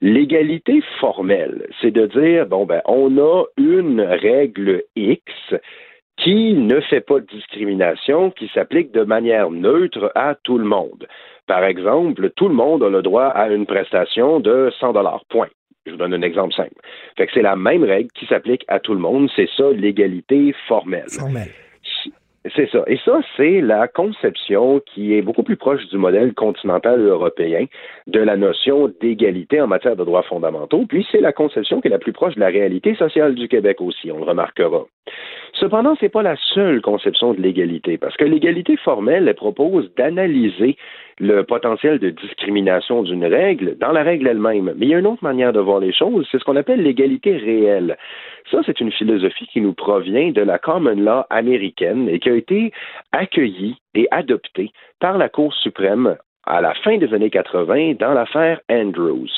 [0.00, 5.22] l'égalité formelle, c'est de dire, bon, ben, on a une règle X
[6.16, 11.06] qui ne fait pas de discrimination, qui s'applique de manière neutre à tout le monde.
[11.46, 15.24] Par exemple, tout le monde a le droit à une prestation de 100 dollars.
[15.28, 15.48] Point.
[15.86, 16.74] Je vous donne un exemple simple.
[17.16, 19.30] Fait que c'est la même règle qui s'applique à tout le monde.
[19.36, 21.08] C'est ça l'égalité formelle.
[21.08, 21.48] Formelle.
[22.54, 22.84] C'est ça.
[22.86, 27.66] Et ça, c'est la conception qui est beaucoup plus proche du modèle continental européen
[28.06, 30.84] de la notion d'égalité en matière de droits fondamentaux.
[30.88, 33.80] Puis c'est la conception qui est la plus proche de la réalité sociale du Québec
[33.80, 34.84] aussi, on le remarquera.
[35.54, 39.92] Cependant, ce n'est pas la seule conception de l'égalité, parce que l'égalité formelle, elle propose
[39.96, 40.76] d'analyser
[41.18, 44.72] le potentiel de discrimination d'une règle dans la règle elle-même.
[44.76, 46.82] Mais il y a une autre manière de voir les choses, c'est ce qu'on appelle
[46.82, 47.96] l'égalité réelle.
[48.50, 52.72] Ça, c'est une philosophie qui nous provient de la common law américaine et qui été
[53.12, 56.16] accueillie et adoptée par la Cour suprême
[56.48, 59.28] à la fin des années 80 dans l'affaire Andrews.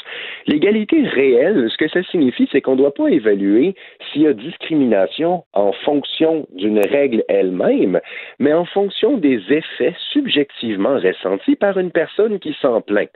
[0.46, 3.74] L'égalité réelle, ce que ça signifie, c'est qu'on ne doit pas évaluer
[4.12, 8.00] s'il y a discrimination en fonction d'une règle elle-même,
[8.38, 13.10] mais en fonction des effets subjectivement ressentis par une personne qui s'en plaint.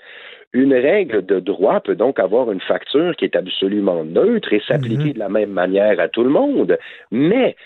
[0.53, 5.07] Une règle de droit peut donc avoir une facture qui est absolument neutre et s'appliquer
[5.07, 5.13] mhm.
[5.13, 6.79] de la même manière à tout le monde,
[7.11, 7.57] mais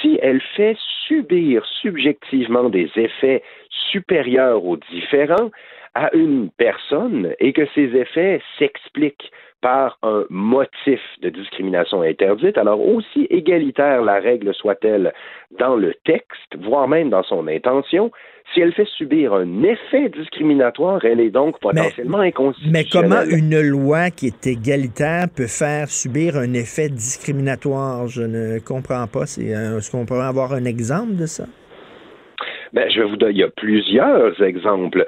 [0.00, 5.50] si elle fait subir subjectivement des effets supérieurs aux différents
[5.94, 12.80] à une personne et que ces effets s'expliquent par un motif de discrimination interdite, alors
[12.80, 15.12] aussi égalitaire la règle soit-elle
[15.58, 18.10] dans le texte, voire même dans son intention,
[18.52, 22.84] si elle fait subir un effet discriminatoire, elle est donc potentiellement mais, inconstitutionnelle.
[22.84, 28.08] Mais comment une loi qui est égalitaire peut faire subir un effet discriminatoire?
[28.08, 29.22] Je ne comprends pas.
[29.22, 31.44] Est-ce qu'on pourrait avoir un exemple de ça?
[32.72, 35.04] Ben, je vais vous donner, il y a plusieurs exemples.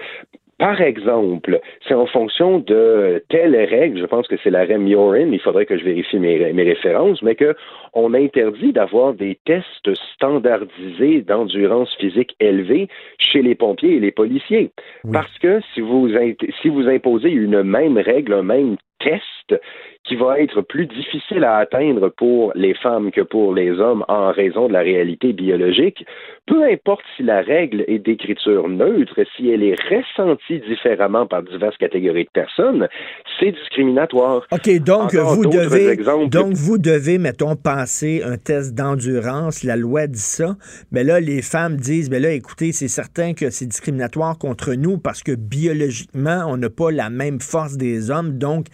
[0.59, 5.41] Par exemple, c'est en fonction de telle règle, je pense que c'est l'arrêt Miorin, il
[5.41, 12.37] faudrait que je vérifie mes, références, mais qu'on interdit d'avoir des tests standardisés d'endurance physique
[12.39, 12.89] élevée
[13.19, 14.71] chez les pompiers et les policiers.
[15.13, 16.09] Parce que si vous,
[16.61, 19.61] si vous imposez une même règle, un même test
[20.05, 24.33] qui va être plus difficile à atteindre pour les femmes que pour les hommes en
[24.33, 26.05] raison de la réalité biologique,
[26.47, 31.77] peu importe si la règle est d'écriture neutre, si elle est ressentie différemment par diverses
[31.77, 32.89] catégories de personnes,
[33.39, 34.45] c'est discriminatoire.
[34.51, 40.19] OK, donc vous devez donc vous devez mettons passer un test d'endurance, la loi dit
[40.19, 40.57] ça,
[40.91, 44.99] mais là les femmes disent mais là écoutez, c'est certain que c'est discriminatoire contre nous
[44.99, 48.67] parce que biologiquement, on n'a pas la même force des hommes, donc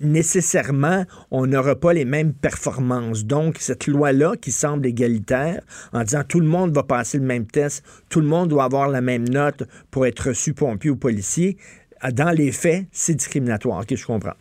[0.00, 3.24] nécessairement, on n'aura pas les mêmes performances.
[3.24, 5.62] Donc, cette loi-là, qui semble égalitaire,
[5.92, 8.88] en disant tout le monde va passer le même test, tout le monde doit avoir
[8.88, 11.56] la même note pour être reçu pompier ou policier,
[12.12, 13.80] dans les faits, c'est discriminatoire.
[13.80, 14.34] OK, je comprends.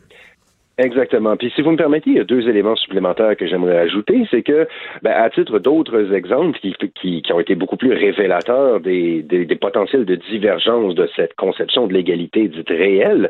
[0.78, 1.36] Exactement.
[1.36, 4.26] Puis si vous me permettez, il y a deux éléments supplémentaires que j'aimerais ajouter.
[4.32, 4.68] C'est que,
[5.02, 9.46] ben, à titre d'autres exemples qui, qui, qui, ont été beaucoup plus révélateurs des, des,
[9.46, 13.30] des, potentiels de divergence de cette conception de l'égalité dite réelle,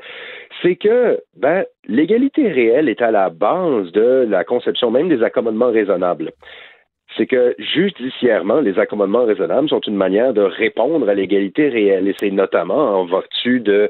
[0.62, 5.72] c'est que ben, l'égalité réelle est à la base de la conception même des accommodements
[5.72, 6.32] raisonnables
[7.17, 12.08] c'est que judiciairement, les accommodements raisonnables sont une manière de répondre à l'égalité réelle.
[12.08, 13.89] Et c'est notamment en vertu de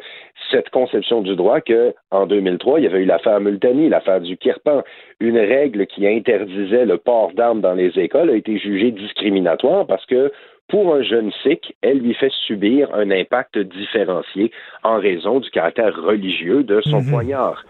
[0.49, 4.37] cette conception du droit que, en 2003, il y avait eu l'affaire Multani, l'affaire du
[4.37, 4.83] Kirpan.
[5.19, 10.05] Une règle qui interdisait le port d'armes dans les écoles a été jugée discriminatoire parce
[10.05, 10.31] que
[10.71, 14.51] pour un jeune sikh, elle lui fait subir un impact différencié
[14.83, 17.11] en raison du caractère religieux de son mhm.
[17.11, 17.63] poignard.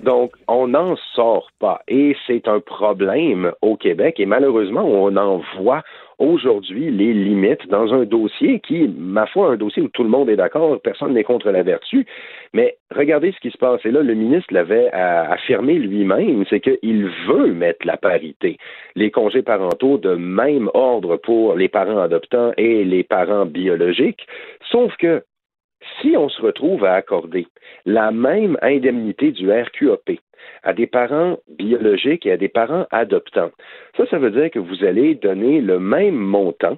[0.00, 1.82] Donc, on n'en sort pas.
[1.88, 4.20] Et c'est un problème au Québec.
[4.20, 5.82] Et malheureusement, on en voit
[6.18, 10.30] aujourd'hui les limites dans un dossier qui, ma foi, un dossier où tout le monde
[10.30, 12.06] est d'accord, personne n'est contre la vertu.
[12.52, 13.80] Mais regardez ce qui se passe.
[13.84, 18.56] Et là, le ministre l'avait affirmé lui-même, c'est qu'il veut mettre la parité.
[18.94, 24.26] Les congés parentaux de même ordre pour les parents adoptants et les parents biologiques.
[24.70, 25.22] Sauf que
[26.00, 27.46] si on se retrouve à accorder
[27.84, 30.18] la même indemnité du RQAP
[30.62, 33.50] à des parents biologiques et à des parents adoptants,
[33.96, 36.76] ça, ça veut dire que vous allez donner le même montant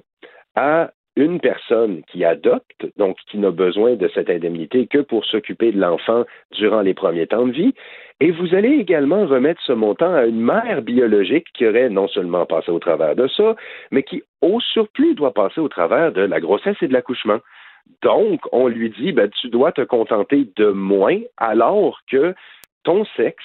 [0.55, 5.71] à une personne qui adopte, donc qui n'a besoin de cette indemnité que pour s'occuper
[5.71, 7.73] de l'enfant durant les premiers temps de vie,
[8.21, 12.45] et vous allez également remettre ce montant à une mère biologique qui aurait non seulement
[12.45, 13.55] passé au travers de ça,
[13.91, 17.39] mais qui, au surplus, doit passer au travers de la grossesse et de l'accouchement.
[18.01, 22.33] Donc, on lui dit, ben, tu dois te contenter de moins alors que
[22.83, 23.43] ton sexe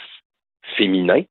[0.76, 1.22] féminin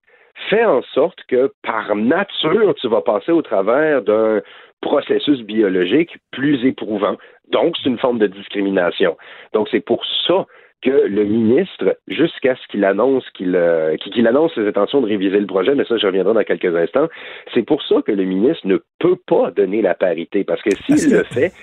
[0.49, 4.41] fait en sorte que par nature, tu vas passer au travers d'un
[4.81, 7.17] processus biologique plus éprouvant.
[7.49, 9.17] Donc, c'est une forme de discrimination.
[9.53, 10.45] Donc, c'est pour ça
[10.81, 15.45] que le ministre, jusqu'à ce qu'il annonce qu'il euh, annonce ses intentions de réviser le
[15.45, 17.07] projet, mais ça, je reviendrai dans quelques instants,
[17.53, 21.13] c'est pour ça que le ministre ne peut pas donner la parité, parce que s'il
[21.13, 21.53] le fait,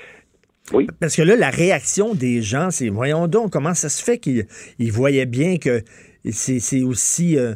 [0.73, 0.87] oui.
[1.01, 4.47] Parce que là, la réaction des gens, c'est voyons donc comment ça se fait qu'ils
[4.93, 5.81] voyaient bien que
[6.31, 7.37] c'est aussi.
[7.39, 7.55] Euh,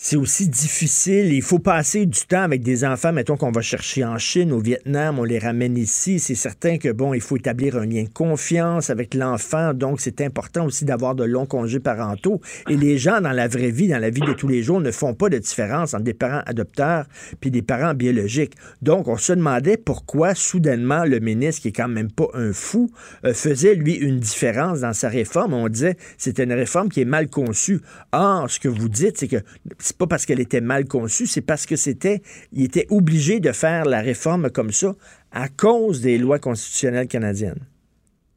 [0.00, 1.32] c'est aussi difficile.
[1.32, 4.60] Il faut passer du temps avec des enfants, mettons qu'on va chercher en Chine, au
[4.60, 6.20] Vietnam, on les ramène ici.
[6.20, 9.74] C'est certain que, bon, il faut établir un lien de confiance avec l'enfant.
[9.74, 12.40] Donc, c'est important aussi d'avoir de longs congés parentaux.
[12.68, 14.92] Et les gens, dans la vraie vie, dans la vie de tous les jours, ne
[14.92, 17.06] font pas de différence entre des parents adopteurs
[17.40, 18.54] puis des parents biologiques.
[18.82, 22.88] Donc, on se demandait pourquoi, soudainement, le ministre, qui est quand même pas un fou,
[23.24, 25.54] euh, faisait, lui, une différence dans sa réforme.
[25.54, 27.80] On disait, c'est une réforme qui est mal conçue.
[28.12, 29.42] Or, ce que vous dites, c'est que
[29.88, 32.22] c'est pas parce qu'elle était mal conçue, c'est parce que c'était,
[32.52, 34.94] il était obligé de faire la réforme comme ça
[35.32, 37.66] à cause des lois constitutionnelles canadiennes.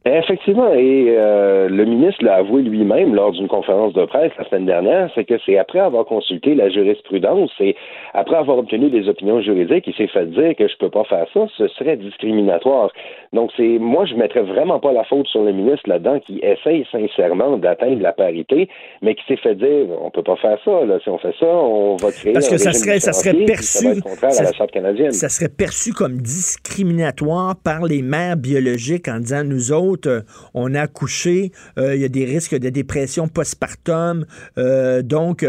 [0.04, 4.66] Effectivement, et euh, le ministre l'a avoué lui-même lors d'une conférence de presse la semaine
[4.66, 7.76] dernière, c'est que c'est après avoir consulté la jurisprudence et
[8.12, 11.26] après avoir obtenu des opinions juridiques, il s'est fait dire que je peux pas faire
[11.32, 12.90] ça, ce serait discriminatoire.
[13.32, 16.84] Donc c'est moi je mettrais vraiment pas la faute sur le ministre là-dedans qui essaye
[16.90, 18.68] sincèrement d'atteindre la parité,
[19.02, 21.46] mais qui s'est fait dire on peut pas faire ça, là, si on fait ça,
[21.46, 25.12] on va créer Parce que ça serait ça serait perçu ça, à la charte canadienne.
[25.12, 30.20] Ça serait perçu comme discriminatoire par les mères biologiques en disant nous autres euh,
[30.54, 34.24] on a accouché, euh, il y a des risques de dépression postpartum.
[34.58, 35.44] Euh, donc,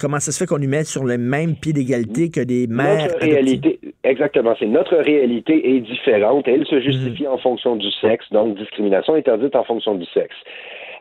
[0.00, 3.08] comment ça se fait qu'on lui met sur le même pied d'égalité que des mères?
[3.08, 6.46] Notre réalité, exactement, c'est notre réalité est différente.
[6.48, 7.32] Elle se justifie mhm.
[7.32, 10.36] en fonction du sexe, donc discrimination interdite en fonction du sexe.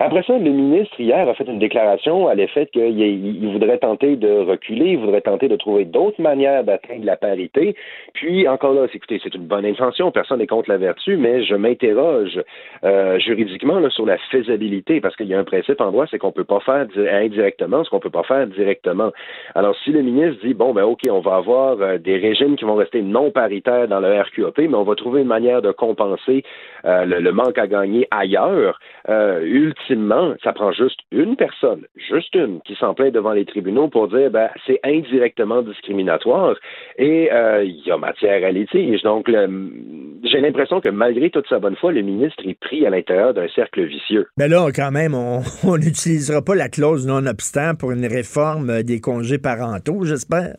[0.04, 4.32] Après ça, le ministre, hier, a fait une déclaration à l'effet qu'il voudrait tenter de
[4.32, 7.76] reculer, il voudrait tenter de trouver d'autres manières d'atteindre la parité.
[8.16, 11.54] Puis, encore là, écoutez, c'est une bonne intention, personne n'est contre la vertu, mais je
[11.54, 12.42] m'interroge
[12.84, 16.30] euh, juridiquement sur la faisabilité, parce qu'il y a un principe en droit, c'est qu'on
[16.30, 19.12] ne peut pas faire indirectement ce qu'on ne peut pas faire directement.
[19.54, 22.66] Alors, si le ministre dit, bon, ben OK, on va avoir euh, des régimes qui
[22.66, 26.44] vont rester non paritaires dans le RQAP, mais on va trouver une manière de compenser
[26.86, 29.91] euh, le, manque à gagner ailleurs, ultimement,
[30.44, 34.32] ça prend juste une personne, juste une, qui s'en plaît devant les tribunaux pour dire
[34.32, 36.56] ben, c'est indirectement discriminatoire
[36.98, 39.02] et euh, il y a matière à litige.
[39.04, 39.30] Donc,
[40.24, 43.48] j'ai l'impression que malgré toute sa bonne foi, le ministre est pris à l'intérieur d'un
[43.50, 44.28] cercle vicieux.
[44.38, 49.00] Mais ben là, quand même, on n'utilisera pas la clause non-obstant pour une réforme des
[49.00, 50.56] congés parentaux, j'espère.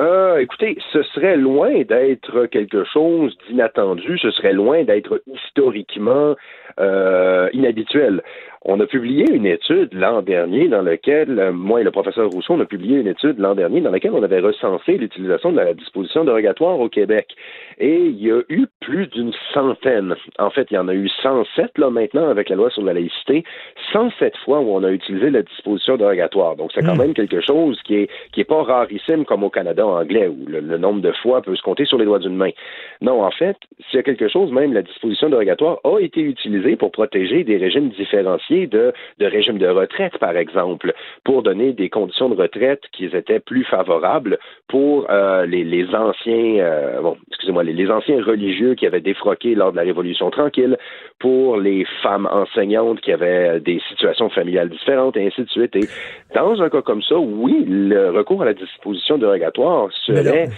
[0.00, 6.34] Euh, écoutez, ce serait loin d'être quelque chose d'inattendu, ce serait loin d'être historiquement
[6.80, 8.22] euh, inhabituel.
[8.64, 12.54] On a publié une étude l'an dernier dans laquelle, euh, moi et le professeur Rousseau,
[12.54, 15.74] on a publié une étude l'an dernier dans laquelle on avait recensé l'utilisation de la
[15.74, 17.34] disposition dérogatoire au Québec.
[17.78, 20.14] Et il y a eu plus d'une centaine.
[20.38, 22.92] En fait, il y en a eu 107 là maintenant avec la loi sur la
[22.92, 23.42] laïcité,
[23.92, 26.54] 107 fois où on a utilisé la disposition dérogatoire.
[26.54, 26.98] Donc c'est quand hmm.
[26.98, 30.78] même quelque chose qui est qui est pas rarissime comme au Canada anglais où le,
[30.78, 32.50] nombre de fois peut se compter sur les doigts d'une main.
[33.00, 33.56] Non, en fait,
[33.90, 37.56] s'il y a quelque chose, même la disposition dérogatoire a été utilisée pour protéger des
[37.56, 40.92] régimes différenciés de, de régime de retraite, par exemple,
[41.24, 46.56] pour donner des conditions de retraite qui étaient plus favorables pour euh, les, les, anciens,
[46.58, 50.76] euh, bon, excusez-moi, les, les, anciens religieux qui avaient défroqué lors de la Révolution tranquille,
[51.18, 55.76] pour les femmes enseignantes qui avaient des situations familiales différentes, et ainsi de suite.
[55.76, 55.88] Et
[56.34, 60.48] dans un cas comme ça, oui, le recours à la disposition dérogatoire serait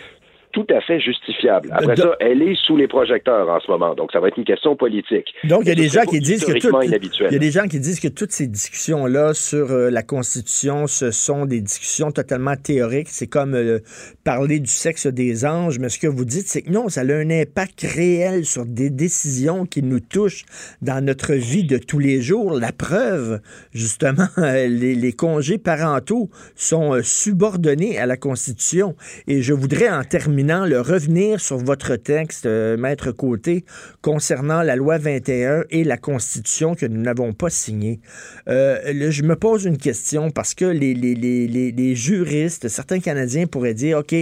[0.55, 1.69] tout à fait justifiable.
[1.73, 4.45] Après ça, elle est sous les projecteurs en ce moment, donc ça va être une
[4.45, 5.35] question politique.
[5.43, 7.81] Donc il y a des gens qui disent que il y a des gens qui
[7.81, 12.55] disent que toutes ces discussions là sur euh, la Constitution, ce sont des discussions totalement
[12.55, 13.09] théoriques.
[13.09, 13.81] C'est comme euh,
[14.23, 17.05] parler du sexe des anges, mais ce que vous dites, c'est que non, ça a
[17.05, 20.45] un impact réel sur des décisions qui nous touchent
[20.83, 22.53] dans notre vie de tous les jours.
[22.55, 23.41] La preuve,
[23.73, 28.95] justement, les, les congés parentaux sont euh, subordonnés à la Constitution.
[29.27, 33.65] Et je voudrais en terminer le revenir sur votre texte, euh, Maître Côté,
[34.03, 38.01] concernant la loi 21 et la Constitution que nous n'avons pas signée.
[38.49, 44.15] Euh, je me pose une question parce que les, juristes, certains Canadiens pourraient dire, OK,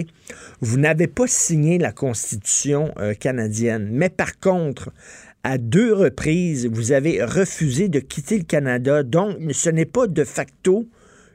[0.61, 4.91] vous n'avez pas signé la Constitution euh, canadienne, mais par contre,
[5.45, 9.03] à deux reprises, vous avez refusé de quitter le Canada.
[9.03, 10.87] Donc, ce n'est pas de facto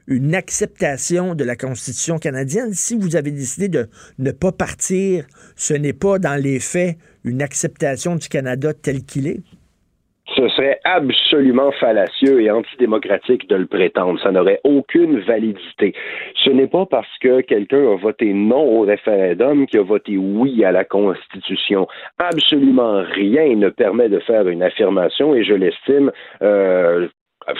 [0.08, 2.72] une acceptation de la Constitution canadienne.
[2.72, 3.86] Si vous avez décidé de
[4.18, 9.28] ne pas partir, ce n'est pas dans les faits une acceptation du Canada tel qu'il
[9.28, 9.42] est?
[10.36, 14.20] Ce serait absolument fallacieux et antidémocratique de le prétendre.
[14.22, 15.94] Ça n'aurait aucune validité.
[16.44, 20.64] Ce n'est pas parce que quelqu'un a voté non au référendum qu'il a voté oui
[20.64, 21.88] à la Constitution.
[22.18, 27.08] Absolument rien ne permet de faire une affirmation et je l'estime euh,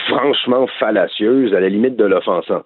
[0.07, 2.61] franchement fallacieuse, à la limite de l'offensant.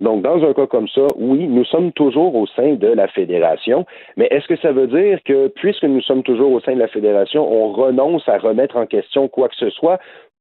[0.00, 3.84] Donc, dans un cas comme ça, oui, nous sommes toujours au sein de la fédération,
[4.16, 6.88] mais est-ce que ça veut dire que, puisque nous sommes toujours au sein de la
[6.88, 9.98] fédération, on renonce à remettre en question quoi que ce soit?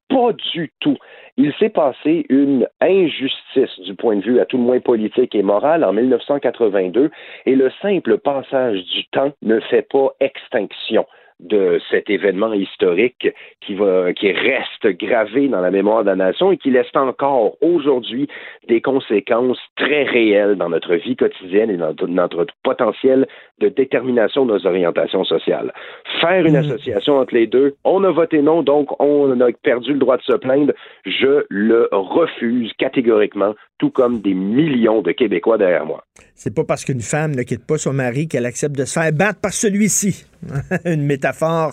[0.09, 0.97] Pas du tout.
[1.37, 5.43] Il s'est passé une injustice du point de vue à tout le moins politique et
[5.43, 7.11] moral en 1982
[7.45, 11.05] et le simple passage du temps ne fait pas extinction
[11.39, 13.27] de cet événement historique
[13.61, 17.55] qui va, qui reste gravé dans la mémoire de la nation et qui laisse encore
[17.61, 18.27] aujourd'hui
[18.67, 23.27] des conséquences très réelles dans notre vie quotidienne et dans notre potentiel
[23.59, 25.73] de détermination de nos orientations sociales.
[26.21, 26.71] Faire une mmh.
[26.71, 30.23] association entre les deux, on a voté non, donc on a perdu le droit de
[30.23, 30.73] se plaindre.
[31.05, 36.03] Je le refuse catégoriquement, tout comme des millions de Québécois derrière moi.
[36.33, 39.11] C'est pas parce qu'une femme ne quitte pas son mari qu'elle accepte de se faire
[39.11, 40.25] battre par celui-ci.
[40.85, 41.26] Une métaphore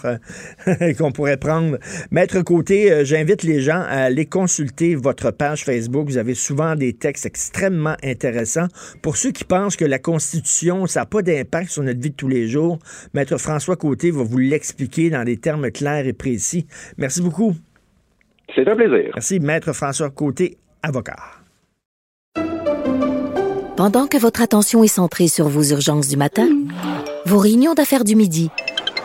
[0.05, 1.79] euh, qu'on pourrait prendre.
[2.11, 6.07] Maître Côté, euh, j'invite les gens à aller consulter votre page Facebook.
[6.07, 8.69] Vous avez souvent des textes extrêmement intéressants.
[9.03, 12.17] Pour ceux qui pensent que la Constitution, ça n'a pas d'impact sur notre vie de
[12.17, 12.79] tous les jours,
[13.15, 16.67] Maître François Côté va vous l'expliquer dans des termes clairs et précis.
[16.97, 17.55] Merci beaucoup.
[18.55, 19.11] C'est un plaisir.
[19.15, 21.17] Merci, Maître François Côté, avocat.
[23.77, 26.49] Pendant que votre attention est centrée sur vos urgences du matin,
[27.27, 28.49] vos réunions d'affaires du midi,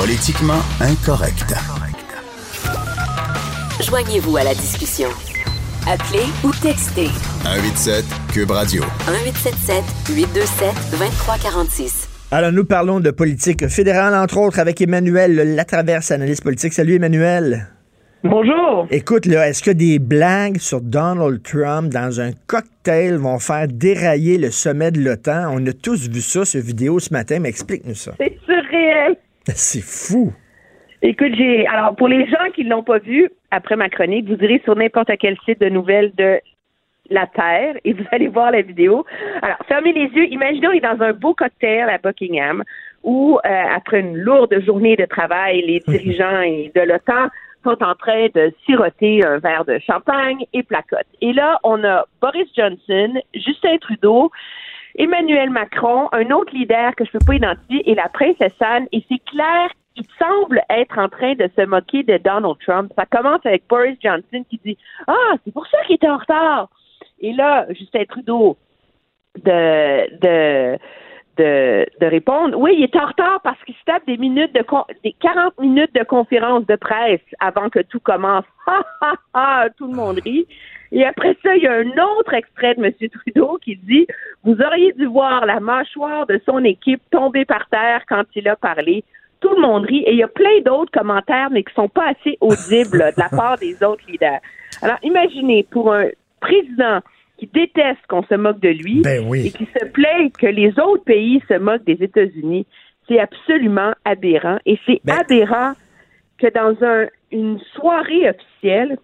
[0.00, 1.52] Politiquement incorrect.
[3.86, 5.10] Joignez-vous à la discussion.
[5.86, 7.08] Appelez ou textez.
[7.44, 8.82] 187 Cube Radio.
[9.06, 9.84] 1877
[10.16, 12.08] 827 2346.
[12.30, 16.72] Alors, nous parlons de politique fédérale, entre autres, avec Emmanuel Latraverse, analyste politique.
[16.72, 17.66] Salut, Emmanuel.
[18.24, 18.86] Bonjour.
[18.90, 24.38] Écoute, là, est-ce que des blagues sur Donald Trump dans un cocktail vont faire dérailler
[24.38, 25.52] le sommet de l'OTAN?
[25.52, 28.12] On a tous vu ça, cette vidéo, ce matin, mais explique-nous ça.
[28.18, 29.18] C'est surréel.
[29.54, 30.32] C'est fou.
[31.02, 31.66] Écoute, j'ai.
[31.66, 34.76] Alors, pour les gens qui ne l'ont pas vu, après ma chronique, vous irez sur
[34.76, 36.40] n'importe quel site de nouvelles de
[37.08, 39.04] la Terre et vous allez voir la vidéo.
[39.42, 40.26] Alors, fermez les yeux.
[40.30, 42.62] Imaginez, on est dans un beau cocktail à Buckingham
[43.02, 46.42] où, euh, après une lourde journée de travail, les dirigeants
[46.74, 47.28] de l'OTAN
[47.64, 51.06] sont en train de siroter un verre de champagne et placote.
[51.20, 54.30] Et là, on a Boris Johnson, Justin Trudeau,
[54.96, 58.86] Emmanuel Macron, un autre leader que je ne peux pas identifier, et la princesse Anne.
[58.92, 62.92] Et c'est clair il semble être en train de se moquer de Donald Trump.
[62.96, 66.68] Ça commence avec Boris Johnson qui dit Ah, c'est pour ça qu'il était en retard.
[67.20, 68.56] Et là, Justin Trudeau
[69.36, 70.78] de, de,
[71.40, 74.64] de, de répondre Oui, il est en retard parce qu'il se tape des minutes de
[75.02, 78.44] des 40 minutes de conférence de presse avant que tout commence.
[78.70, 80.46] Ha ha ha tout le monde rit.
[80.92, 82.92] Et après ça, il y a un autre extrait de M.
[83.10, 84.06] Trudeau qui dit
[84.44, 88.54] Vous auriez dû voir la mâchoire de son équipe tomber par terre quand il a
[88.54, 89.02] parlé
[89.40, 92.10] tout le monde rit et il y a plein d'autres commentaires, mais qui sont pas
[92.10, 94.40] assez audibles de la part des autres leaders.
[94.82, 96.08] Alors, imaginez, pour un
[96.40, 97.00] président
[97.40, 101.04] qui déteste qu'on se moque de lui ben et qui se plaît que les autres
[101.04, 102.66] pays se moquent des États-Unis,
[103.08, 104.58] c'est absolument aberrant.
[104.66, 105.72] Et c'est ben aberrant
[106.38, 108.98] que dans un, une soirée officielle,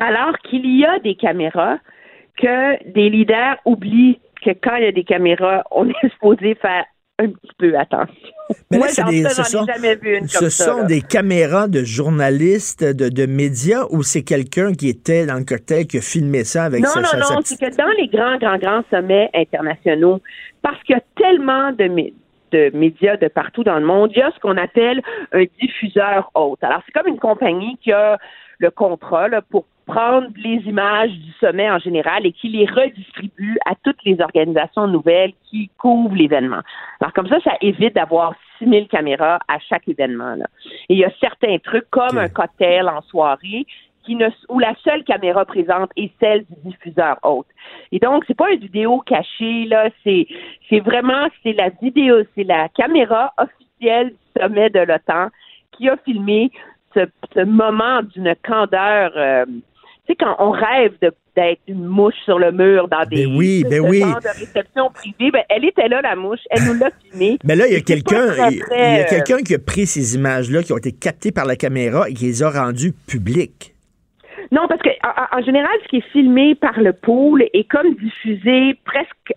[0.00, 1.78] alors qu'il y a des caméras,
[2.36, 6.84] que des leaders oublient que quand il y a des caméras, on est supposé faire
[7.22, 8.14] un petit peu attention.
[8.70, 14.02] Moi, ce sont, jamais vu une ce sont des caméras de journalistes, de, médias, ou
[14.02, 17.06] c'est quelqu'un qui était dans le cocktail qui a filmé ça avec non, sa, Non,
[17.18, 20.20] non, c'est que dans les grands, grands, grands sommets internationaux,
[20.60, 22.12] parce qu'il y a tellement de,
[22.52, 25.02] de médias de partout dans le monde, il y a ce qu'on appelle
[25.32, 26.62] un diffuseur hôte.
[26.62, 28.18] Alors, c'est comme une compagnie qui a
[28.58, 33.74] le contrat pour prendre les images du sommet en général et qui les redistribue à
[33.82, 36.60] toutes les organisations nouvelles qui couvrent l'événement.
[37.00, 40.36] Alors comme ça, ça évite d'avoir 6000 caméras à chaque événement.
[40.88, 43.66] Et il y a certains trucs comme un cocktail en soirée
[44.04, 47.46] qui ne, où la seule caméra présente est celle du diffuseur hôte.
[47.92, 50.26] Et donc, c'est pas une vidéo cachée, là, c'est,
[50.68, 55.28] c'est vraiment, c'est la vidéo, c'est la caméra officielle du sommet de l'OTAN
[55.72, 56.50] qui a filmé
[56.94, 59.46] ce, moment d'une candeur euh,
[60.12, 63.80] sais, quand on rêve d'être une mouche sur le mur dans des ben oui, ben
[63.80, 64.00] oui.
[64.00, 67.38] de réception privée, ben, elle était là, la mouche, elle nous l'a filmée.
[67.44, 70.62] Mais là, il y a quelqu'un il y a quelqu'un qui a pris ces images-là,
[70.62, 73.74] qui ont été captées par la caméra et qui les a rendues publiques.
[74.50, 77.94] Non, parce que en, en général, ce qui est filmé par le pôle est comme
[77.94, 79.32] diffusé presque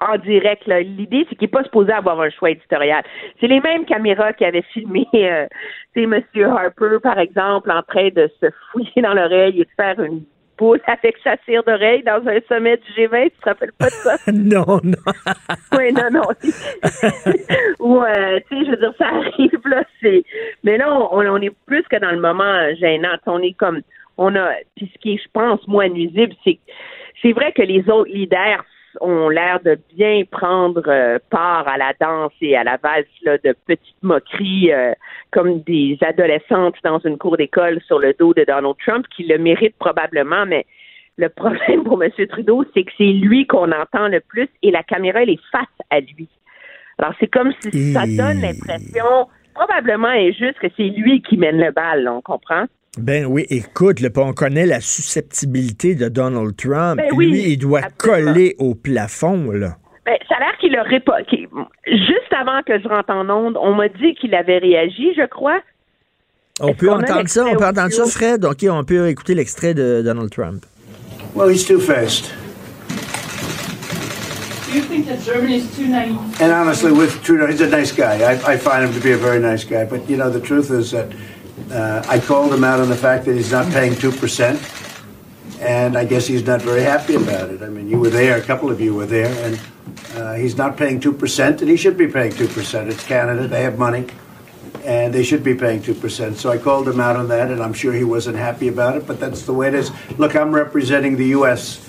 [0.00, 0.66] en direct.
[0.66, 0.80] là.
[0.80, 3.02] L'idée, c'est qu'il n'est pas supposé avoir un choix éditorial.
[3.40, 5.46] C'est les mêmes caméras qui avaient filmé euh,
[5.94, 6.50] tu sais, M.
[6.50, 10.22] Harper, par exemple, en train de se fouiller dans l'oreille et de faire une
[10.58, 13.30] boule avec sa cire d'oreille dans un sommet du G20.
[13.30, 14.16] Tu te rappelles pas de ça?
[14.32, 15.12] non, non.
[15.78, 16.28] oui, non, non.
[17.80, 20.24] Ou, euh, tu sais, je veux dire, ça arrive, là, c'est...
[20.62, 23.16] Mais là, on, on est plus que dans le moment gênant.
[23.26, 23.80] On est comme...
[24.18, 24.52] On a...
[24.76, 26.58] Puis ce qui est, je pense, moins nuisible, c'est
[27.22, 28.62] c'est vrai que les autres leaders
[29.00, 33.38] ont l'air de bien prendre euh, part à la danse et à la valse là,
[33.38, 34.92] de petites moqueries euh,
[35.30, 39.38] comme des adolescentes dans une cour d'école sur le dos de Donald Trump qui le
[39.38, 40.66] méritent probablement, mais
[41.16, 42.10] le problème pour M.
[42.28, 45.66] Trudeau, c'est que c'est lui qu'on entend le plus et la caméra, elle est face
[45.90, 46.28] à lui.
[46.98, 51.58] Alors, c'est comme si ça donne l'impression, probablement et juste, que c'est lui qui mène
[51.58, 52.64] le bal, là, on comprend?
[52.96, 56.96] Ben oui, écoute, là, on connaît la susceptibilité de Donald Trump.
[56.96, 58.32] Ben oui, Lui, il doit absolument.
[58.32, 59.76] coller au plafond, là.
[60.06, 61.22] Ben, ça a l'air qu'il aurait pas.
[61.24, 61.48] qu'il-
[61.86, 65.60] Juste avant que je rentre en onde, on m'a dit qu'il avait réagi, je crois.
[66.60, 68.06] On peut a entendre ça, on peut entendre ça?
[68.06, 68.44] Fred?
[68.46, 70.64] OK, on peut écouter l'extrait de Donald Trump.
[71.34, 72.32] Well, he's too fast.
[74.72, 76.16] Do you think that Germany is too naive?
[76.40, 78.20] And honestly, with Trudeau, he's a nice guy.
[78.22, 79.84] I, I find him to be a very nice guy.
[79.84, 81.08] But, you know, the truth is that
[81.70, 84.82] uh, I called him out on the fact that he's not paying 2%.
[85.60, 87.62] And I guess he's not very happy about it.
[87.62, 89.60] I mean, you were there, a couple of you were there, and
[90.14, 92.90] uh, he's not paying 2%, and he should be paying 2%.
[92.90, 94.06] It's Canada, they have money,
[94.84, 96.34] and they should be paying 2%.
[96.36, 99.06] So I called him out on that, and I'm sure he wasn't happy about it,
[99.06, 99.90] but that's the way it is.
[100.18, 101.85] Look, I'm representing the U.S.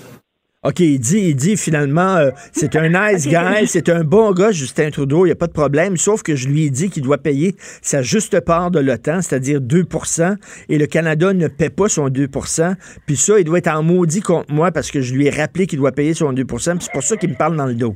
[0.67, 4.51] OK, il dit, il dit finalement, euh, c'est un nice guy, c'est un bon gars,
[4.51, 7.03] Justin Trudeau, il n'y a pas de problème, sauf que je lui ai dit qu'il
[7.03, 10.35] doit payer sa juste part de l'OTAN, c'est-à-dire 2%
[10.67, 14.19] et le Canada ne paie pas son 2% puis ça, il doit être en maudit
[14.19, 16.91] contre moi parce que je lui ai rappelé qu'il doit payer son 2% puis c'est
[16.91, 17.95] pour ça qu'il me parle dans le dos.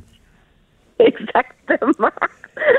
[0.97, 2.09] Exactement.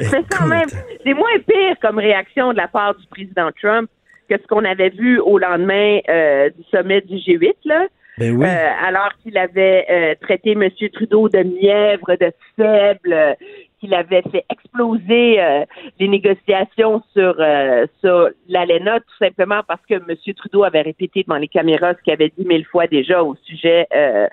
[0.10, 0.68] Mais quand même,
[1.04, 3.90] c'est moins pire comme réaction de la part du président Trump
[4.30, 7.88] que ce qu'on avait vu au lendemain euh, du sommet du G8, là.
[8.18, 8.46] Ben oui.
[8.46, 10.68] Euh, alors qu'il avait euh, traité M.
[10.92, 13.34] Trudeau de mièvre, de faible, euh,
[13.80, 15.64] qu'il avait fait exploser euh,
[15.98, 20.34] les négociations sur, euh, sur l'ALENA, tout simplement parce que M.
[20.36, 23.86] Trudeau avait répété devant les caméras ce qu'il avait dit mille fois déjà au sujet
[23.94, 24.28] euh,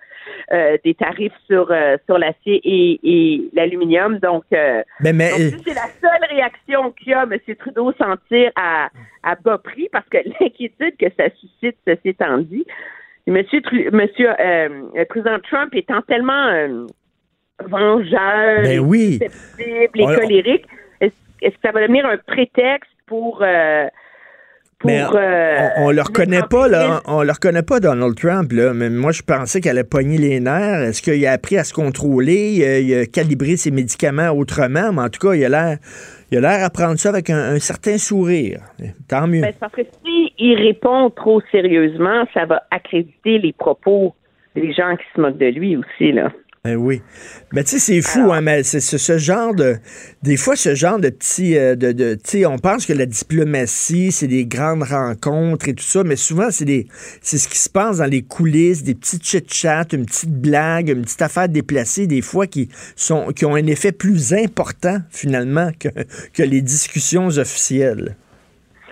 [0.53, 4.19] euh, des tarifs sur, euh, sur l'acier et, et l'aluminium.
[4.19, 7.39] Donc, euh, Ben, mais- donc, c'est la seule réaction qu'il y a, M.
[7.57, 8.89] Trudeau, s'en tire à,
[9.23, 12.65] à bas prix parce que l'inquiétude que ça suscite, ceci étant dit,
[13.29, 16.85] Monsieur, Tru- Monsieur euh, le président Trump étant tellement euh,
[17.65, 19.13] vengeur, Ben oui.
[19.21, 20.65] susceptible et On- colérique,
[21.01, 21.13] est-ce
[21.53, 23.93] que ça va devenir un prétexte pour euh, pour
[24.85, 27.01] Mais euh, on, on le reconnaît mettre en pas, là.
[27.05, 28.73] On le reconnaît pas, Donald Trump, là.
[28.73, 30.81] Mais moi, je pensais qu'elle allait pogner les nerfs.
[30.81, 32.53] Est-ce qu'il a appris à se contrôler?
[32.53, 34.93] Il a, il a calibré ses médicaments autrement?
[34.93, 35.77] Mais en tout cas, il a l'air,
[36.31, 38.61] il a l'air à prendre ça avec un, un certain sourire.
[39.09, 39.41] Tant mieux.
[39.41, 44.15] Ben, parce que si il répond trop sérieusement, ça va accréditer les propos
[44.55, 46.31] des gens qui se moquent de lui aussi, là.
[46.65, 47.01] Ben oui.
[47.53, 49.75] Mais tu sais, c'est fou, hein, mais c'est ce, genre de.
[50.23, 51.57] Des fois, ce genre de petits.
[51.57, 55.73] euh, de, de, tu sais, on pense que la diplomatie, c'est des grandes rencontres et
[55.73, 56.87] tout ça, mais souvent, c'est des
[57.21, 61.03] c'est ce qui se passe dans les coulisses, des petits chit-chats, une petite blague, une
[61.03, 65.87] petite affaire déplacée, des fois, qui, sont, qui ont un effet plus important, finalement, que,
[66.33, 68.17] que les discussions officielles.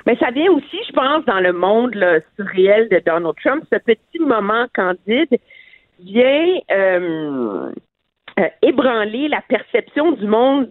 [0.06, 3.78] Mais ça vient aussi, je pense, dans le monde là, surréel de Donald Trump, ce
[3.78, 5.38] petit moment candide
[6.00, 7.72] vient euh,
[8.40, 10.70] euh, ébranler la perception du monde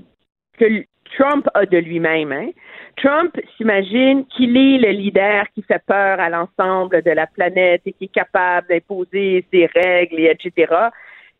[0.59, 0.85] que
[1.16, 2.33] Trump a de lui-même.
[2.33, 2.51] hein.
[2.97, 7.93] Trump s'imagine qu'il est le leader qui fait peur à l'ensemble de la planète et
[7.93, 10.74] qui est capable d'imposer ses règles, et etc.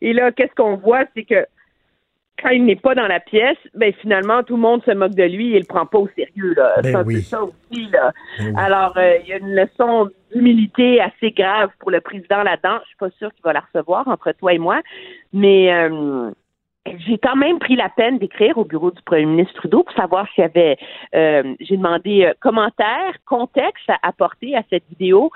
[0.01, 1.45] Et là, qu'est-ce qu'on voit, c'est que
[2.41, 5.23] quand il n'est pas dans la pièce, ben finalement tout le monde se moque de
[5.23, 6.75] lui et il le prend pas au sérieux là.
[6.83, 7.21] Ben C'est oui.
[7.21, 8.11] ça aussi là.
[8.39, 8.55] Ben.
[8.57, 12.77] Alors euh, il y a une leçon d'humilité assez grave pour le président là-dedans.
[12.83, 14.81] Je suis pas sûre qu'il va la recevoir entre toi et moi,
[15.33, 16.31] mais euh,
[17.05, 20.27] j'ai quand même pris la peine d'écrire au bureau du premier ministre Trudeau pour savoir
[20.33, 20.77] s'il y avait.
[21.15, 25.31] euh, j'ai demandé euh, commentaires, contexte à apporter à cette vidéo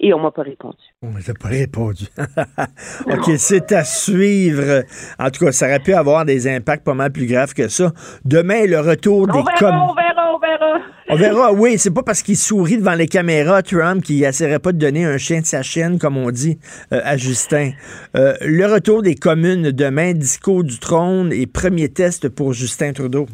[0.00, 0.78] et on m'a pas répondu.
[1.02, 2.04] On n'a pas répondu.
[3.06, 4.84] OK, c'est à suivre.
[5.18, 7.92] En tout cas, ça aurait pu avoir des impacts pas mal plus graves que ça.
[8.24, 10.80] Demain, le retour des On verra, on verra, on verra.
[11.10, 11.78] On verra, oui.
[11.78, 15.18] C'est pas parce qu'il sourit devant les caméras, Trump, qu'il essaierait pas de donner un
[15.18, 16.58] chien de sa chienne, comme on dit,
[16.92, 17.72] euh, à Justin.
[18.16, 23.26] Euh, le retour des communes demain, discours du trône et premier test pour Justin Trudeau.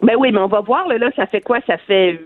[0.00, 1.58] Ben oui, mais on va voir, là, là, ça fait quoi?
[1.66, 2.20] Ça fait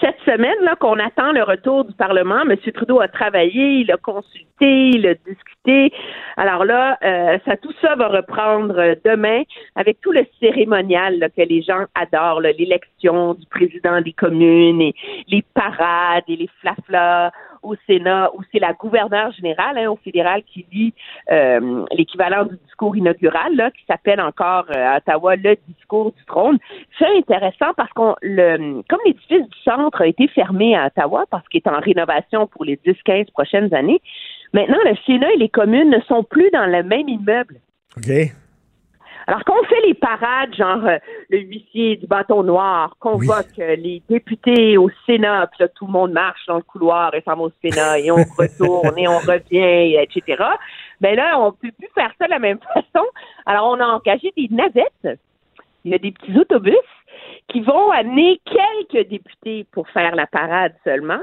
[0.00, 2.42] sept semaines là, qu'on attend le retour du Parlement.
[2.42, 2.56] M.
[2.74, 5.94] Trudeau a travaillé, il a consulté, il a discuté.
[6.36, 9.42] Alors là, euh, ça, tout ça va reprendre demain
[9.76, 14.94] avec tout le cérémonial là, que les gens adorent, l'élection du président des communes et
[15.28, 17.32] les parades et les flaflas
[17.66, 20.94] au Sénat, où c'est la gouverneure générale hein, au fédéral qui lit
[21.30, 26.24] euh, l'équivalent du discours inaugural, là, qui s'appelle encore euh, à Ottawa le discours du
[26.26, 26.58] trône.
[26.98, 31.46] C'est intéressant parce qu'on le comme l'édifice du centre a été fermé à Ottawa parce
[31.48, 34.00] qu'il est en rénovation pour les 10-15 prochaines années,
[34.52, 37.56] maintenant le Sénat et les communes ne sont plus dans le même immeuble.
[39.28, 40.98] Alors, qu'on fait les parades, genre euh,
[41.30, 45.92] le huissier du bâton noir convoque euh, les députés au Sénat, puis là, tout le
[45.92, 49.18] monde marche dans le couloir et s'en va au Sénat, et on retourne, et on
[49.18, 50.44] revient, etc.
[51.00, 53.06] Ben là, on peut plus faire ça de la même façon.
[53.46, 55.18] Alors, on a engagé des navettes.
[55.84, 56.76] Il y a des petits autobus
[57.48, 61.20] qui vont amener quelques députés pour faire la parade seulement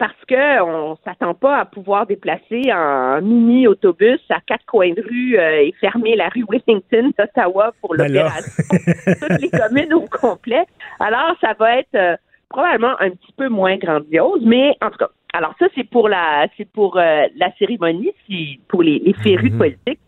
[0.00, 5.38] parce qu'on ne s'attend pas à pouvoir déplacer un mini-autobus à quatre coins de rue
[5.38, 8.64] euh, et fermer la rue Wellington d'Ottawa pour Ben l'opération.
[9.20, 10.64] Toutes les communes au complet.
[11.00, 12.16] Alors, ça va être euh,
[12.48, 16.46] probablement un petit peu moins grandiose, mais en tout cas, alors ça, c'est pour la
[16.56, 20.00] c'est pour euh, la cérémonie, c'est pour les, les férus politiques.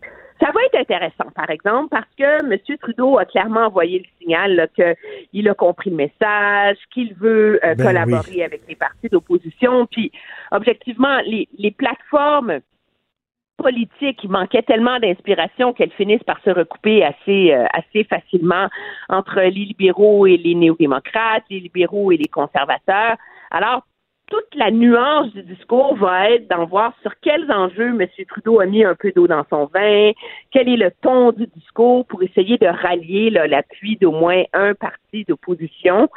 [0.43, 2.77] Ça va être intéressant, par exemple, parce que M.
[2.81, 7.85] Trudeau a clairement envoyé le signal qu'il a compris le message, qu'il veut euh, Ben
[7.85, 8.43] collaborer oui.
[8.43, 9.85] avec les partis d'opposition.
[9.85, 10.11] Puis,
[10.51, 12.59] objectivement, les, les plateformes
[13.55, 18.67] politiques, il manquait tellement d'inspiration qu'elles finissent par se recouper assez, euh, assez facilement
[19.07, 23.15] entre les libéraux et les néo-démocrates, les libéraux et les conservateurs.
[23.49, 23.83] Alors,
[24.33, 28.07] toute la nuance du discours va être d'en voir sur quels enjeux M.
[28.27, 30.11] Trudeau a mis un peu d'eau dans son vin,
[30.51, 35.23] quel est le ton du discours pour essayer de rallier l'appui d'au moins un parti
[35.27, 36.09] d'opposition.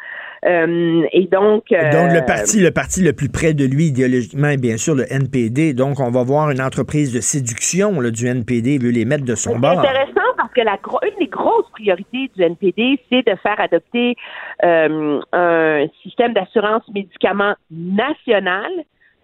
[0.47, 4.49] Euh, et donc, euh, Donc, le parti, le parti le plus près de lui idéologiquement
[4.49, 5.75] est bien sûr le NPD.
[5.75, 8.77] Donc, on va voir une entreprise de séduction là, du NPD.
[8.77, 9.81] Il veut les mettre de son C'est bord.
[9.81, 10.79] intéressant parce que la
[11.19, 14.17] des grosses priorités du NPD, c'est de faire adopter
[14.65, 18.71] euh, un système d'assurance médicaments national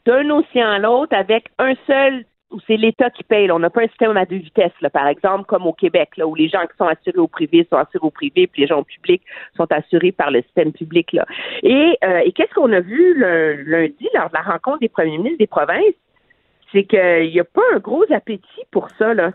[0.07, 3.51] d'un océan à l'autre avec un seul où c'est l'État qui paye.
[3.51, 6.27] On n'a pas un système à deux vitesses, là, par exemple, comme au Québec, là,
[6.27, 8.81] où les gens qui sont assurés au privé sont assurés au privé, puis les gens
[8.81, 9.23] au public
[9.57, 11.13] sont assurés par le système public.
[11.13, 11.25] Là.
[11.63, 15.47] Et, euh, qu'est-ce qu'on a vu lundi lors de la rencontre des premiers ministres des
[15.47, 15.95] provinces?
[16.73, 19.33] c'est qu'il n'y a pas un gros appétit pour ça, là.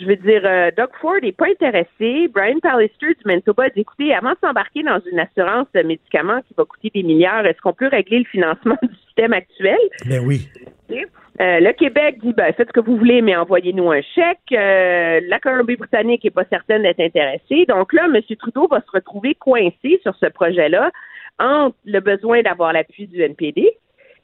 [0.00, 2.28] Je veux dire, euh, Doug Ford n'est pas intéressé.
[2.32, 6.40] Brian Pallister du Manitoba a dit, écoutez, avant de s'embarquer dans une assurance de médicaments
[6.48, 9.78] qui va coûter des milliards, est-ce qu'on peut régler le financement du système actuel?
[10.06, 10.48] Ben oui.
[10.90, 14.38] Euh, le Québec dit ben, faites ce que vous voulez, mais envoyez-nous un chèque.
[14.52, 17.66] Euh, la Colombie-Britannique n'est pas certaine d'être intéressée.
[17.66, 18.20] Donc là, M.
[18.36, 20.90] Trudeau va se retrouver coincé sur ce projet-là
[21.38, 23.70] entre le besoin d'avoir l'appui du NPD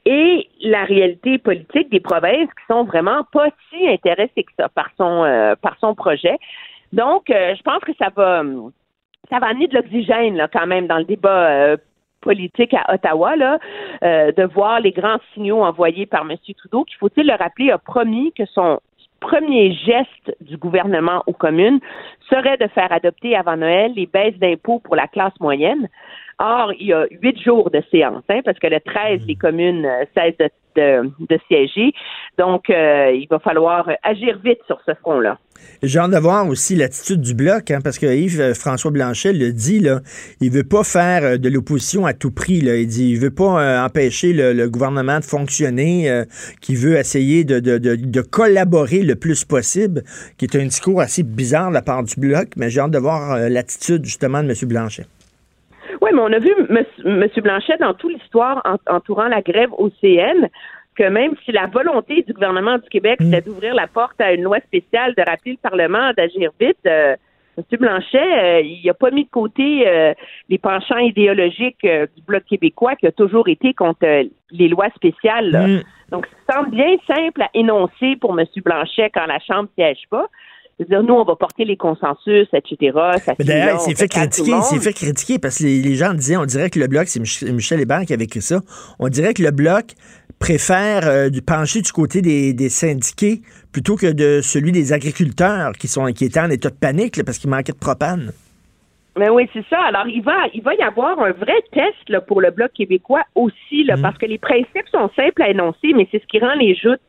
[0.06, 4.88] et la réalité politique des provinces qui sont vraiment pas si intéressées que ça par
[4.96, 6.38] son euh, par son projet.
[6.92, 8.42] Donc, euh, je pense que ça va
[9.28, 11.76] ça va amener de l'oxygène quand même dans le débat euh,
[12.20, 13.58] politique à Ottawa là,
[14.02, 16.36] euh, de voir les grands signaux envoyés par M.
[16.56, 18.80] Trudeau, qui faut-il le rappeler a promis que son
[19.20, 21.80] premier geste du gouvernement aux communes
[22.28, 25.88] serait de faire adopter avant Noël les baisses d'impôts pour la classe moyenne.
[26.38, 29.86] Or, il y a huit jours de séance, hein, parce que le 13, les communes
[29.86, 31.92] euh, cessent de, de, de siéger.
[32.38, 35.38] Donc, euh, il va falloir agir vite sur ce front-là.
[35.82, 39.32] J'ai hâte de voir aussi l'attitude du bloc, hein, parce que Yves euh, François Blanchet
[39.32, 40.00] le dit, là,
[40.40, 42.60] il veut pas faire euh, de l'opposition à tout prix.
[42.60, 42.76] Là.
[42.76, 46.24] Il dit il veut pas euh, empêcher le, le gouvernement de fonctionner, euh,
[46.60, 50.02] qui veut essayer de, de, de, de collaborer le plus possible,
[50.38, 52.98] qui est un discours assez bizarre de la part du bloc, mais j'ai hâte de
[52.98, 54.68] voir l'attitude justement de M.
[54.68, 55.06] Blanchet.
[56.02, 57.28] Oui, mais on a vu M.
[57.42, 60.48] Blanchet dans toute l'histoire en- entourant la grève au CN
[60.96, 64.42] que même si la volonté du gouvernement du Québec c'était d'ouvrir la porte à une
[64.42, 67.14] loi spéciale, de rappeler le Parlement, d'agir vite, euh,
[67.58, 67.64] M.
[67.78, 70.14] Blanchet, euh, il n'a pas mis de côté euh,
[70.48, 74.06] les penchants idéologiques du Bloc québécois qui a toujours été contre
[74.50, 75.50] les lois spéciales.
[75.50, 75.66] là.
[76.10, 78.46] Donc, ça semble bien simple à énoncer pour M.
[78.64, 80.26] Blanchet quand la Chambre ne siège pas.
[80.78, 82.92] C'est-à-dire, nous, on va porter les consensus, etc.
[83.24, 86.36] Ça Mais d'ailleurs, s'est fait critiquer, s'est fait critiquer parce que les, les gens disaient,
[86.36, 88.60] on dirait que le bloc, c'est Mich- Michel Hébert qui avait écrit ça,
[88.98, 89.94] on dirait que le bloc
[90.38, 93.40] préfère euh, pencher du côté des, des syndiqués
[93.72, 97.24] plutôt que de celui des agriculteurs qui sont qui étaient en état de panique là,
[97.24, 98.32] parce qu'il manquait de propane.
[99.18, 99.80] Mais oui, c'est ça.
[99.80, 103.22] Alors, il va, il va y avoir un vrai test là, pour le Bloc québécois
[103.34, 106.52] aussi, là, parce que les principes sont simples à énoncer, mais c'est ce qui rend
[106.52, 107.00] les joutes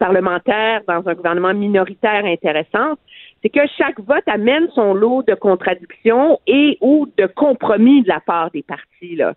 [0.00, 2.98] parlementaires dans un gouvernement minoritaire intéressantes.
[3.42, 8.20] C'est que chaque vote amène son lot de contradictions et ou de compromis de la
[8.20, 9.16] part des partis.
[9.16, 9.34] Là.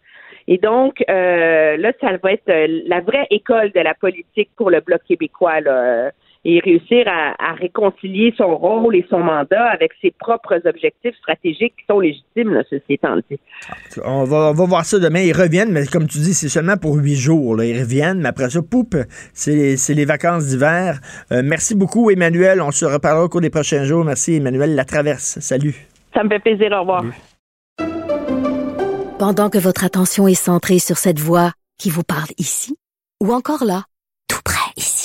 [0.47, 4.69] Et donc, euh, là, ça va être euh, la vraie école de la politique pour
[4.69, 5.59] le Bloc québécois.
[5.61, 6.11] Là
[6.45, 11.85] et réussir à, réconcilier son rôle et son mandat avec ses propres objectifs stratégiques qui
[11.89, 13.15] sont légitimes, là, ceci étant
[14.05, 15.21] On va, on va voir ça demain.
[15.21, 17.61] Ils reviennent, mais comme tu dis, c'est seulement pour huit jours.
[17.63, 18.95] Ils reviennent, mais après ça, poup,
[19.33, 20.99] c'est les vacances d'hiver.
[21.31, 22.61] Euh, merci beaucoup, Emmanuel.
[22.61, 24.05] On se reparlera au cours des prochains jours.
[24.05, 24.75] Merci, Emmanuel.
[24.75, 25.39] La traverse.
[25.39, 25.87] Salut.
[26.13, 26.71] Ça me fait plaisir.
[26.71, 27.03] Au revoir.
[29.17, 32.75] Pendant que votre attention est centrée sur cette voix qui vous parle ici,
[33.23, 33.85] ou encore là,
[34.27, 35.04] tout près ici,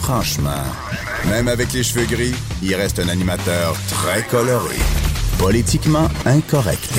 [0.00, 0.64] franchement.
[1.28, 4.76] Même avec les cheveux gris, il reste un animateur très coloré.
[5.38, 6.98] Politiquement incorrect.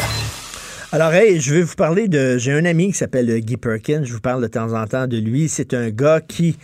[0.91, 2.38] Alors, hey, je vais vous parler de.
[2.38, 4.04] J'ai un ami qui s'appelle Guy Perkins.
[4.04, 5.49] Je vous parle de temps en temps de lui.
[5.49, 6.58] C'est un gars qui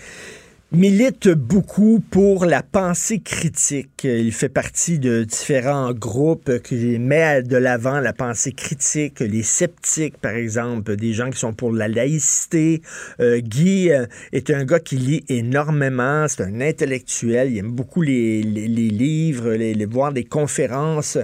[0.74, 4.04] milite beaucoup pour la pensée critique.
[4.04, 10.18] Il fait partie de différents groupes qui mettent de l'avant la pensée critique, les sceptiques,
[10.18, 12.82] par exemple, des gens qui sont pour la laïcité.
[13.22, 18.02] Euh, Guy euh, est un gars qui lit énormément, c'est un intellectuel, il aime beaucoup
[18.02, 21.18] les, livres, les, voir des conférences.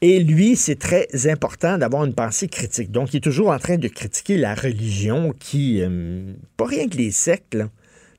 [0.00, 2.90] Et lui, c'est très important d'avoir une pensée critique.
[2.90, 6.96] Donc, il est toujours en train de critiquer la religion qui, euh, pas rien que
[6.96, 7.68] les sectes, là,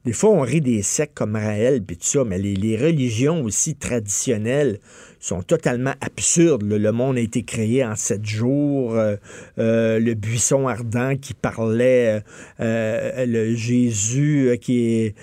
[0.10, 4.80] des fois, on rit des sectes comme Raël, puis tout mais les, religions aussi traditionnelles
[5.20, 6.64] sont totalement absurdes.
[6.64, 8.96] Le, monde a été créé en sept jours.
[8.96, 9.18] Euh,
[9.60, 12.24] euh, le buisson ardent qui parlait,
[12.60, 15.14] euh, le Jésus qui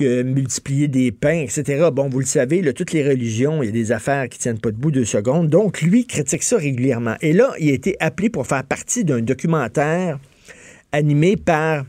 [0.00, 1.90] est multiplié des pains, etc.
[1.92, 4.70] Bon, vous le savez, toutes les religions, il y a des affaires qui tiennent pas
[4.70, 5.50] debout deux secondes.
[5.50, 7.16] Donc, lui critique ça régulièrement.
[7.20, 10.18] Et là, il a été appelé pour faire partie d'un documentaire
[10.90, 11.84] animé par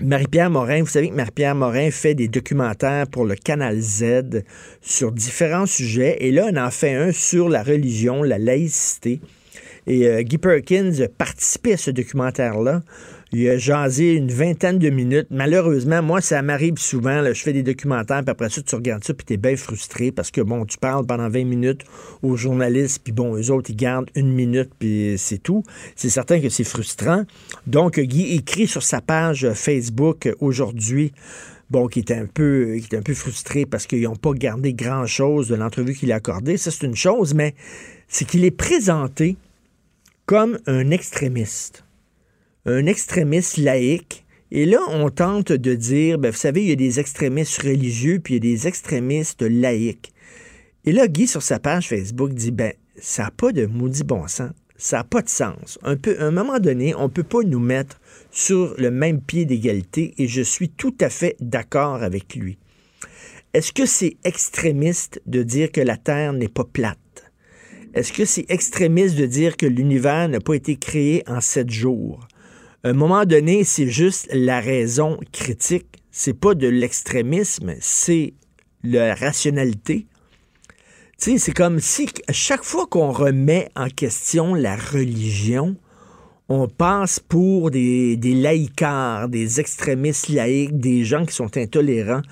[0.00, 4.42] Marie-Pierre Morin, vous savez que Marie-Pierre Morin fait des documentaires pour le Canal Z
[4.82, 6.18] sur différents sujets.
[6.20, 9.20] Et là, on en fait un sur la religion, la laïcité.
[9.86, 12.82] Et euh, Guy Perkins a participé à ce documentaire-là.
[13.38, 15.26] Il a jasé une vingtaine de minutes.
[15.28, 17.22] Malheureusement, moi, ça m'arrive souvent.
[17.22, 20.10] je fais des documentaires, puis après ça, tu regardes ça, puis tu es bien frustré
[20.10, 21.82] parce que, bon, tu parles pendant 20 minutes
[22.22, 25.64] aux journalistes, puis bon, eux autres, ils gardent une minute, puis c'est tout.
[25.96, 27.24] C'est certain que c'est frustrant.
[27.66, 31.12] Donc, Guy écrit sur sa page Facebook aujourd'hui
[31.68, 34.72] bon, qui était un peu, qui était un peu frustré parce qu'ils n'ont pas gardé
[34.72, 36.56] grand-chose de l'entrevue qu'il a accordée.
[36.56, 37.54] Ça, c'est une chose, mais
[38.08, 39.36] c'est qu'il est présenté
[40.24, 41.85] comme un extrémiste
[42.66, 44.24] un extrémiste laïque.
[44.50, 48.20] Et là, on tente de dire, ben, vous savez, il y a des extrémistes religieux,
[48.22, 50.12] puis il y a des extrémistes laïques.
[50.84, 54.26] Et là, Guy, sur sa page Facebook, dit, ben, ça n'a pas de maudit bon
[54.28, 54.50] sens.
[54.76, 55.78] Ça n'a pas de sens.
[55.82, 58.00] Un peu, à un moment donné, on ne peut pas nous mettre
[58.30, 62.58] sur le même pied d'égalité et je suis tout à fait d'accord avec lui.
[63.54, 66.98] Est-ce que c'est extrémiste de dire que la Terre n'est pas plate?
[67.94, 72.28] Est-ce que c'est extrémiste de dire que l'univers n'a pas été créé en sept jours?
[72.86, 75.88] À un moment donné, c'est juste la raison critique.
[76.12, 78.34] C'est pas de l'extrémisme, c'est
[78.84, 80.06] la rationalité.
[81.18, 85.74] Tu sais, c'est comme si à chaque fois qu'on remet en question la religion,
[86.48, 88.40] on passe pour des, des
[89.30, 92.22] des extrémistes laïcs, des gens qui sont intolérants.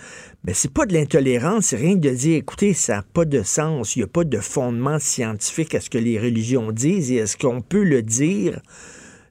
[0.44, 3.96] Mais c'est pas de l'intolérance, c'est rien de dire, écoutez, ça n'a pas de sens,
[3.96, 7.36] il n'y a pas de fondement scientifique à ce que les religions disent, et est-ce
[7.36, 8.60] qu'on peut le dire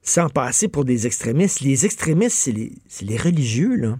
[0.04, 1.62] sans passer pour des extrémistes.
[1.62, 2.38] Les extrémistes,
[2.88, 3.98] c'est les, religieux, là.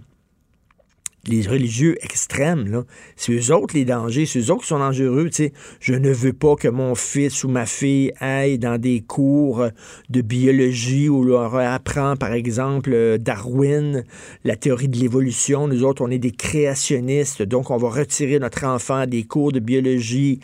[1.26, 2.84] Les religieux extrêmes, là.
[3.16, 5.30] C'est eux autres les dangers, c'est eux autres qui sont dangereux.
[5.30, 9.00] Tu sais, je ne veux pas que mon fils ou ma fille aille dans des
[9.00, 9.64] cours
[10.10, 14.04] de biologie où leur apprend, par exemple, Darwin,
[14.44, 15.66] la théorie de l'évolution.
[15.66, 19.60] Nous autres, on est des créationnistes, donc on va retirer notre enfant des cours de
[19.60, 20.40] biologie,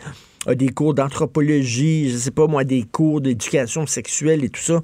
[0.47, 4.81] des cours d'anthropologie, je sais pas moi, des cours d'éducation sexuelle et tout ça.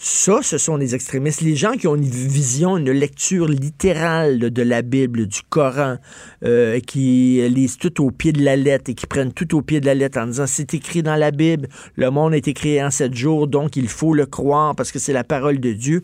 [0.00, 1.40] Ça, ce sont les extrémistes.
[1.40, 5.96] Les gens qui ont une vision, une lecture littérale de la Bible, du Coran,
[6.44, 9.80] euh, qui lisent tout au pied de la lettre et qui prennent tout au pied
[9.80, 12.80] de la lettre en disant c'est écrit dans la Bible, le monde a été créé
[12.80, 16.02] en sept jours, donc il faut le croire parce que c'est la parole de Dieu.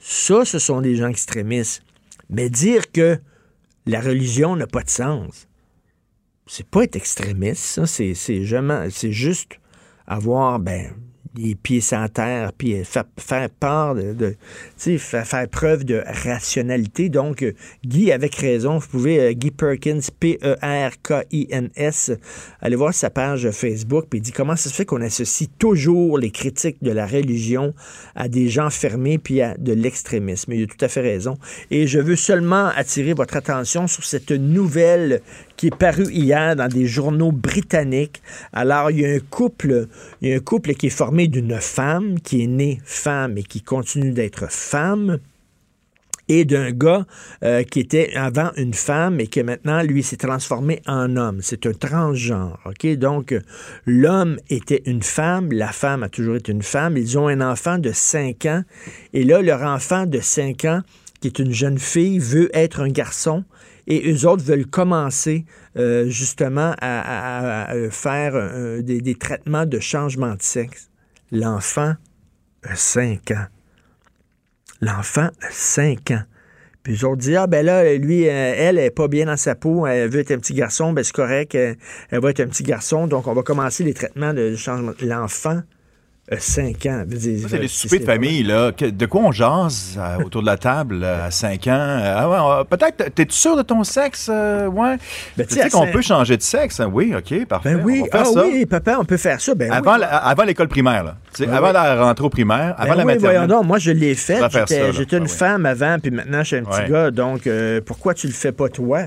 [0.00, 1.84] Ça, ce sont des gens extrémistes.
[2.28, 3.16] Mais dire que
[3.86, 5.46] la religion n'a pas de sens,
[6.48, 7.86] c'est pas être extrémiste.
[7.86, 8.42] C'est, c'est,
[8.90, 9.52] c'est juste
[10.08, 10.90] avoir, ben,
[11.36, 14.34] les pieds sans terre, puis faire, faire part de,
[14.76, 17.08] faire, preuve de rationalité.
[17.08, 17.52] Donc, euh,
[17.84, 20.52] Guy, avec raison, vous pouvez, euh, Guy Perkins, P-E-R-K-I-N-S,
[22.60, 26.18] aller voir sa page Facebook, puis il dit comment ça se fait qu'on associe toujours
[26.18, 27.74] les critiques de la religion
[28.14, 30.52] à des gens fermés, puis à de l'extrémisme.
[30.52, 31.36] Il a tout à fait raison.
[31.70, 35.20] Et je veux seulement attirer votre attention sur cette nouvelle
[35.56, 38.22] qui est parue hier dans des journaux britanniques.
[38.52, 39.88] Alors, il y a un couple,
[40.20, 43.42] il y a un couple qui est formé d'une femme, qui est née femme et
[43.42, 45.18] qui continue d'être femme
[46.28, 47.06] et d'un gars
[47.44, 51.38] euh, qui était avant une femme et qui maintenant, lui, s'est transformé en homme.
[51.40, 52.86] C'est un transgenre, OK?
[52.96, 53.34] Donc,
[53.84, 56.96] l'homme était une femme, la femme a toujours été une femme.
[56.96, 58.62] Ils ont un enfant de 5 ans
[59.12, 60.80] et là, leur enfant de 5 ans,
[61.20, 63.44] qui est une jeune fille, veut être un garçon
[63.86, 65.44] et eux autres veulent commencer
[65.76, 70.90] euh, justement à, faire des, traitements de changement de sexe.
[71.30, 71.94] L'enfant
[72.62, 73.46] a 5 ans.
[74.80, 76.22] L'enfant a 5 ans.
[76.86, 79.56] Puis eux autres disent, ah ben là, lui, euh, elle est pas bien dans sa
[79.56, 81.74] peau, elle veut être un petit garçon, ben c'est correct, euh,
[82.10, 84.92] elle va être un petit garçon, donc on va commencer les traitements de changement.
[85.02, 85.62] L'enfant
[86.38, 87.04] 5 ans.
[87.08, 88.72] Je veux dire, Ça, c'est les soupers de famille, là.
[88.72, 91.70] De quoi on jase euh, autour de la table euh, à 5 ans?
[91.70, 94.28] Euh, ah ouais, euh, Peut-être, t'es-tu sûr de ton sexe?
[94.28, 94.96] euh, ouais?
[95.36, 96.80] Ben, tu sais, qu'on peut changer de sexe?
[96.80, 96.90] hein?
[96.92, 97.74] Oui, OK, parfait.
[97.76, 98.44] Ben oui, on ah ça.
[98.44, 99.54] oui, papa, on peut faire ça.
[99.54, 100.00] Ben Avant, oui.
[100.00, 101.16] la- avant l'école primaire, là.
[101.38, 101.72] Ben avant oui.
[101.74, 103.48] la rentrée au primaire, avant la oui, voyons maternelle.
[103.48, 104.40] donc, moi je l'ai fait.
[104.50, 104.92] J'étais ça, là.
[104.92, 107.10] j'étais une Ah femme avant, puis maintenant je suis un petit gars.
[107.10, 109.02] Donc euh, pourquoi tu le fais pas toi?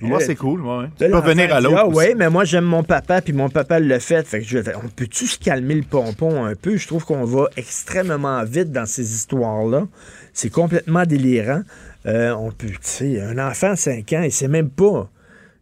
[0.00, 0.84] Moi, c'est cool, ouais.
[0.84, 1.76] là, Tu peux venir à l'autre.
[1.78, 4.26] Ah oui, mais moi j'aime mon papa, puis mon papa l'a fait.
[4.26, 6.76] Fait que je on peut-tu se calmer le pompon un peu?
[6.76, 9.86] Je trouve qu'on va extrêmement vite dans ces histoires-là.
[10.32, 11.62] C'est complètement délirant.
[12.06, 15.10] Euh, on peut, tu sais, un enfant de 5 ans, il sait même pas.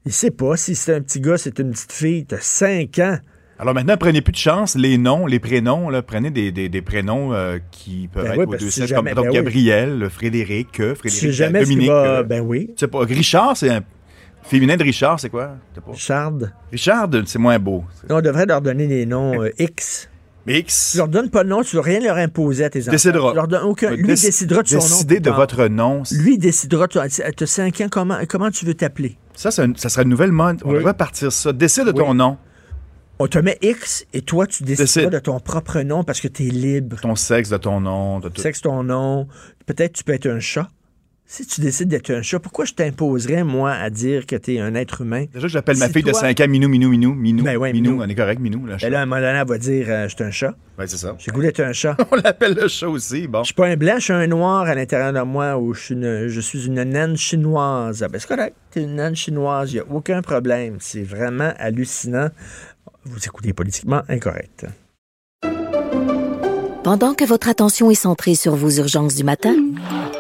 [0.06, 2.24] Il sait pas si c'est un petit gars, c'est une petite fille.
[2.24, 3.18] T'as 5 ans.
[3.60, 4.76] Alors maintenant, prenez plus de chance.
[4.76, 8.38] Les noms, les prénoms, là, prenez des, des, des prénoms euh, qui peuvent Ben être
[8.38, 9.34] oui, aux deux c'est comme donc ben oui.
[9.34, 11.88] Gabriel, Frédéric, euh, Tu Frédéric, sais jamais ce Dominique.
[11.90, 12.22] va.
[12.22, 12.66] Ben oui.
[12.68, 13.00] tu sais pas.
[13.00, 13.80] Richard, c'est un
[14.48, 15.56] féminin de Richard, c'est quoi?
[15.74, 15.92] Pas.
[15.92, 16.32] Richard.
[16.72, 17.84] Richard, c'est moins beau.
[18.10, 20.08] On devrait leur donner des noms euh, X.
[20.46, 20.92] X.
[20.92, 22.90] Tu leur donnes pas de nom, tu ne veux rien leur imposer à tes enfants.
[22.92, 23.30] Décidera.
[23.30, 24.80] Tu leur donnes aucun- Lui Déc- décidera de son nom.
[24.82, 26.02] Décider de votre nom.
[26.12, 26.88] Lui décidera.
[26.88, 29.18] Tu as 5 ans, comment, comment tu veux t'appeler?
[29.34, 30.62] Ça, un- ça serait une nouvelle mode.
[30.64, 30.76] On Oui.
[30.76, 31.52] devrait partir ça.
[31.52, 32.38] Décide de ton nom,
[33.20, 35.10] On te met X et toi, tu décideras Décide.
[35.10, 36.98] de ton propre nom parce que tu es libre.
[37.02, 38.40] ton sexe, de ton nom, de tout.
[38.40, 39.26] Sexe, ton nom.
[39.66, 40.68] Peut-être tu peux être un chat.
[41.30, 44.60] Si tu décides d'être un chat, pourquoi je t'imposerais, moi, à dire que tu es
[44.60, 45.26] un être humain?
[45.30, 47.44] Déjà que j'appelle ma fille de toi- 5 ans Minou, Minou, Minou, Minou.
[47.44, 48.02] Ben ouais, Minou, Minou.
[48.02, 48.64] on est correct, Minou.
[48.64, 50.54] Là, Ben là, à un moment donné, elle va dire euh, Je suis un chat.
[50.78, 51.14] Ouais, c'est ça.
[51.18, 51.98] J'ai goût d'être un chat.
[52.10, 53.42] On l'appelle le chat aussi, bon.
[53.42, 55.80] Je suis pas un blanc, je suis un noir à l'intérieur de moi ou je
[55.82, 58.02] suis une, je suis une naine chinoise.
[58.02, 60.76] Ah ben c'est correct, t'es une naine chinoise, il n'y a aucun problème.
[60.80, 62.30] C'est vraiment hallucinant.
[63.04, 64.64] Vous écoutez politiquement incorrect.
[66.84, 69.54] Pendant que votre attention est centrée sur vos urgences du matin,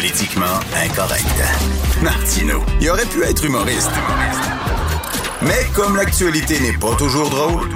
[0.00, 1.26] Politiquement incorrect.
[2.00, 3.90] Martino, il aurait pu être humoriste.
[5.42, 7.68] Mais comme l'actualité n'est pas toujours drôle,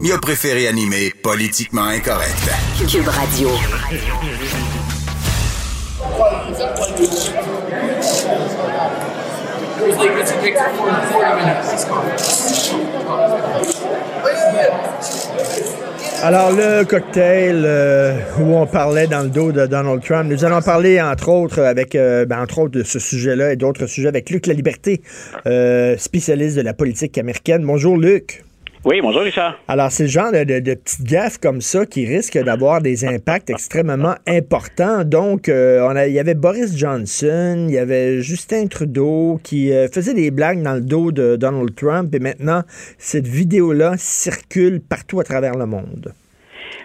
[0.00, 2.50] il a préféré animer Politiquement incorrect.
[2.88, 3.50] Cube Radio.
[16.22, 20.62] Alors, le cocktail euh, où on parlait dans le dos de Donald Trump, nous allons
[20.62, 24.30] parler, entre autres, avec, euh, ben, entre autres, de ce sujet-là et d'autres sujets avec
[24.30, 25.02] Luc La Liberté,
[25.46, 27.64] euh, spécialiste de la politique américaine.
[27.64, 28.44] Bonjour, Luc.
[28.84, 29.56] Oui, bonjour Richard.
[29.68, 34.16] Alors, c'est le genre de, petites gaffes comme ça qui risquent d'avoir des impacts extrêmement
[34.26, 35.04] importants.
[35.04, 39.72] Donc, euh, on a- il y avait Boris Johnson, il y avait Justin Trudeau qui
[39.72, 42.62] euh, faisait des blagues dans le dos de Donald Trump et maintenant,
[42.98, 46.12] cette vidéo-là circule partout à travers le monde.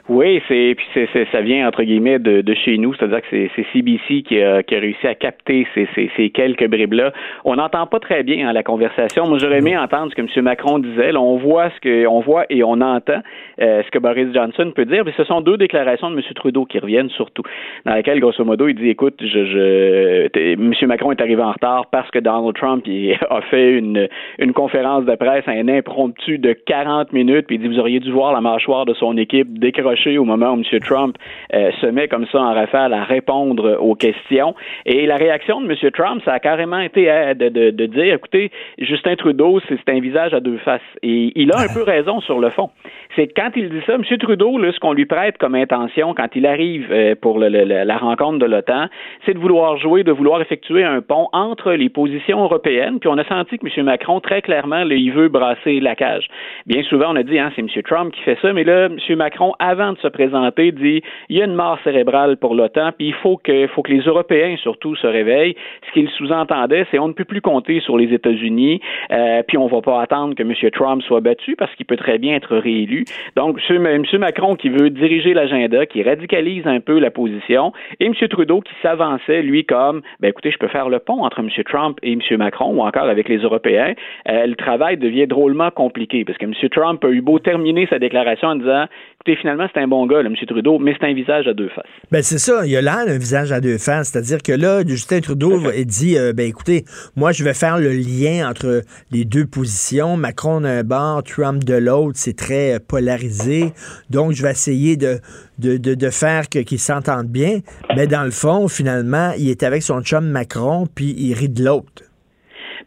[0.10, 3.28] Oui, c'est puis c'est, c'est- ça vient entre guillemets de, de chez nous, c'est-à-dire que
[3.30, 7.12] c'est, c'est CBC qui a, qui a réussi à capter ces, ces, ces quelques bribes-là.
[7.46, 9.26] On n'entend pas très bien hein, la conversation.
[9.28, 10.44] Moi, j'aurais aimé entendre ce que M.
[10.44, 11.12] Macron disait.
[11.12, 13.22] Là, on voit ce que on voit et on entend
[13.62, 15.04] euh, ce que Boris Johnson peut dire.
[15.06, 16.22] Mais ce sont deux déclarations de M.
[16.36, 17.44] Trudeau qui reviennent surtout,
[17.86, 20.74] dans lesquelles grosso modo il dit écoute, je, je M.
[20.88, 24.08] Macron est arrivé en retard parce que Donald Trump il a fait une
[24.40, 28.12] une conférence de presse, un impromptu de 40 minutes, puis il dit vous auriez dû
[28.12, 30.80] voir la mâchoire de son équipe décrocher au moment où M.
[30.80, 31.18] Trump
[31.54, 34.56] euh, se met comme ça en rafale à répondre aux questions.
[34.86, 35.92] Et la réaction de M.
[35.92, 40.40] Trump, ça a carrément été euh, de, dire, écoutez, Justin Trudeau, c'est un visage à
[40.40, 40.82] deux faces.
[41.04, 42.70] Et il a un peu raison sur le fond.
[43.16, 44.04] C'est quand il dit ça, M.
[44.20, 48.40] Trudeau, là, ce qu'on lui prête comme intention quand il arrive euh, pour la rencontre
[48.40, 48.88] de l'OTAN,
[49.26, 53.00] c'est de vouloir jouer, de vouloir effectuer un pont entre les positions européennes.
[53.00, 53.86] Puis on a senti que M.
[53.86, 56.28] Macron, très clairement, il veut brasser la cage.
[56.66, 57.68] Bien souvent, on a dit, hein, c'est M.
[57.84, 59.16] Trump qui fait ça, mais là, M.
[59.18, 63.08] Macron, avant de se présenter, dit, il y a une mort cérébrale pour l'OTAN, puis
[63.08, 65.56] il faut que, faut que les Européens, surtout, se réveillent.
[65.88, 68.82] Ce qu'il sous-entendait, c'est on ne peut plus compter sur les États-Unis,
[69.12, 70.54] euh, puis on va pas attendre que M.
[70.72, 73.06] Trump soit battu parce qu'il peut très bien être réélu.
[73.36, 74.04] Donc, M.
[74.20, 78.14] Macron qui veut diriger l'agenda, qui radicalise un peu la position, et M.
[78.30, 81.50] Trudeau qui s'avançait, lui, comme, ben écoutez, je peux faire le pont entre M.
[81.66, 82.22] Trump et M.
[82.38, 83.94] Macron, ou encore avec les Européens.
[84.30, 86.54] Euh, le travail devient drôlement compliqué, parce que M.
[86.70, 88.86] Trump a eu beau terminer sa déclaration en disant,
[89.16, 90.36] écoutez, finalement, c'est un bon gars, là, M.
[90.46, 91.86] Trudeau, mais c'est un visage à deux faces.
[92.12, 94.86] Ben c'est ça, il y a là un visage à deux faces, c'est-à-dire que là,
[94.86, 96.84] Justin Trudeau dit, euh, ben écoutez,
[97.16, 101.76] moi, je vais faire le lien entre les deux positions, Macron d'un bord, Trump de
[101.76, 103.72] l'autre, c'est très euh, polarisé,
[104.10, 105.20] donc je vais essayer de,
[105.60, 107.60] de, de, de faire qu'ils s'entendent bien,
[107.96, 111.64] mais dans le fond, finalement, il est avec son chum Macron, puis il rit de
[111.64, 112.04] l'autre.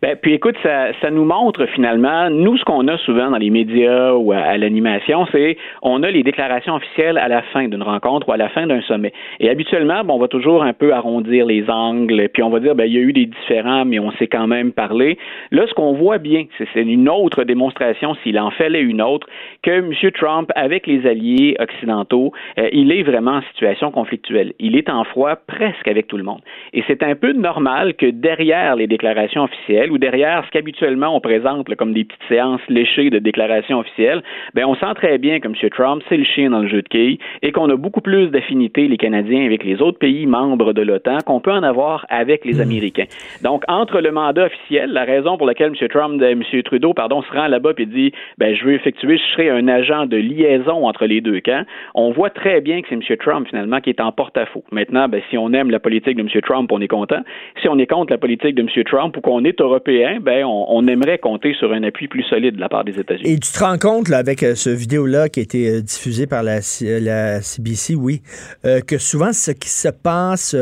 [0.02, 3.50] Ben, puis écoute, ça, ça nous montre finalement, nous, ce qu'on a souvent dans les
[3.50, 8.26] médias ou à, l'animation, c'est on a les déclarations officielles à la fin d'une rencontre
[8.26, 9.12] ou à la fin d'un sommet.
[9.40, 12.74] Et habituellement, bon, on va toujours un peu arrondir les angles, puis on va dire,
[12.74, 15.18] ben, il y a eu des différends, mais on s'est quand même parlé.
[15.50, 19.26] Là, ce qu'on voit bien, c'est une autre démonstration, s'il en fallait une autre,
[19.62, 19.92] que M.
[20.12, 24.54] Trump, avec les alliés occidentaux, euh, il est vraiment en situation conflictuelle.
[24.58, 26.40] Il est en froid presque avec tout le monde.
[26.72, 31.20] Et c'est un peu normal que derrière les déclarations officielles, ou derrière ce qu'habituellement on
[31.20, 34.22] présente là, comme des petites séances léchées de déclarations officielles,
[34.54, 35.54] ben on sent très bien que M.
[35.70, 38.88] Trump, c'est le chien dans le jeu de quilles et qu'on a beaucoup plus d'affinité,
[38.88, 42.60] les Canadiens, avec les autres pays membres de l'OTAN qu'on peut en avoir avec les
[42.60, 43.06] Américains.
[43.42, 45.88] Donc, entre le mandat officiel, la raison pour laquelle M.
[45.88, 46.42] Trump, M.
[46.64, 50.06] Trudeau, pardon, se rend là-bas et dit, ben, je veux effectuer, je serai un agent
[50.06, 51.64] de liaison entre les deux camps,
[51.94, 53.16] on voit très bien que c'est M.
[53.18, 54.64] Trump, finalement, qui est en porte-à-faux.
[54.72, 56.28] Maintenant, ben, si on aime la politique de M.
[56.42, 57.20] Trump, on est content.
[57.62, 58.84] Si on est contre la politique de M.
[58.84, 62.68] Trump ou qu'on est ben, on, aimerait compter sur un appui plus solide de la
[62.68, 63.30] part des États-Unis.
[63.30, 66.26] Et tu te rends compte, là, avec euh, ce vidéo-là qui a été euh, diffusé
[66.26, 68.22] par la, la CBC, oui,
[68.64, 70.56] euh, que souvent ce qui se passe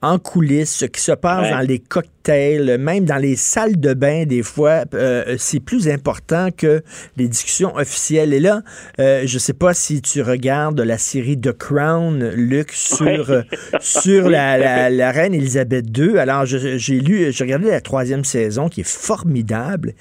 [0.00, 1.50] en coulisses, ce qui se passe ouais.
[1.50, 6.50] dans les cocktails, même dans les salles de bain, des fois, euh, c'est plus important
[6.56, 6.82] que
[7.16, 8.32] les discussions officielles.
[8.32, 8.62] Et là,
[9.00, 13.18] euh, je sais pas si tu regardes la série The Crown, Luc, sur, ouais.
[13.28, 13.42] euh,
[13.80, 16.18] sur la, la, la, reine Elisabeth II.
[16.18, 19.94] Alors, j'ai lu, j'ai regardé la troisième saison qui est formidable.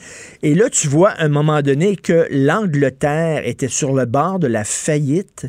[0.43, 4.47] Et là, tu vois à un moment donné que l'Angleterre était sur le bord de
[4.47, 5.47] la faillite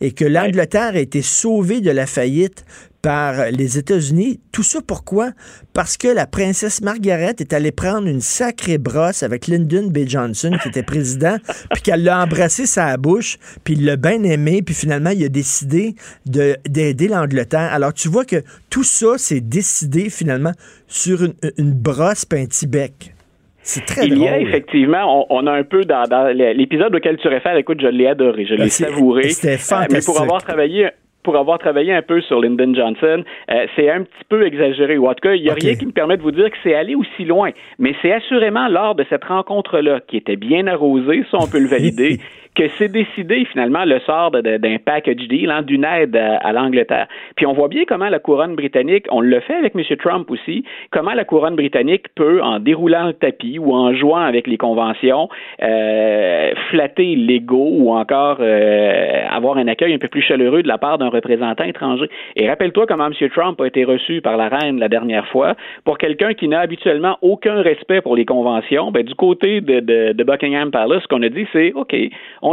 [0.00, 2.64] et que l'Angleterre a été sauvée de la faillite
[3.02, 4.40] par les États-Unis.
[4.52, 5.30] Tout ça pourquoi?
[5.72, 10.06] Parce que la princesse Margaret est allée prendre une sacrée brosse avec Lyndon B.
[10.06, 11.36] Johnson, qui était président,
[11.72, 15.28] puis qu'elle l'a embrassé sa bouche, puis il l'a bien aimé, puis finalement, il a
[15.28, 15.94] décidé
[16.26, 17.72] d'aider l'Angleterre.
[17.72, 20.52] Alors, tu vois que tout ça, c'est décidé finalement
[20.86, 23.14] sur une, une brosse puis un petit bec.
[23.62, 27.18] C'est très Il y a effectivement, on, on a un peu dans, dans l'épisode auquel
[27.18, 29.28] tu réfères, écoute, je l'ai adoré, je l'ai savouré.
[29.28, 29.92] C'était fantastique.
[29.92, 30.88] mais pour avoir travaillé
[31.28, 34.96] pour avoir travaillé un peu sur Lyndon Johnson, euh, c'est un petit peu exagéré.
[34.96, 35.66] Ou en tout cas, il n'y a okay.
[35.66, 37.50] rien qui me permet de vous dire que c'est allé aussi loin.
[37.78, 41.68] Mais c'est assurément lors de cette rencontre-là, qui était bien arrosée, ça on peut le
[41.68, 42.16] valider,
[42.58, 47.06] que c'est décidé finalement le sort d'un package deal, hein, d'une aide à, l'Angleterre.
[47.36, 49.82] Puis on voit bien comment la couronne britannique, on le fait avec M.
[49.96, 54.48] Trump aussi, comment la couronne britannique peut, en déroulant le tapis ou en jouant avec
[54.48, 55.28] les conventions,
[55.62, 60.78] euh, flatter l'ego ou encore euh, avoir un accueil un peu plus chaleureux de la
[60.78, 62.10] part d'un représentant étranger.
[62.34, 63.28] Et rappelle-toi comment M.
[63.30, 65.54] Trump a été reçu par la reine la dernière fois.
[65.84, 70.72] Pour quelqu'un qui n'a habituellement aucun respect pour les conventions, ben, du côté de, Buckingham
[70.72, 71.94] Palace, ce qu'on a dit, c'est OK,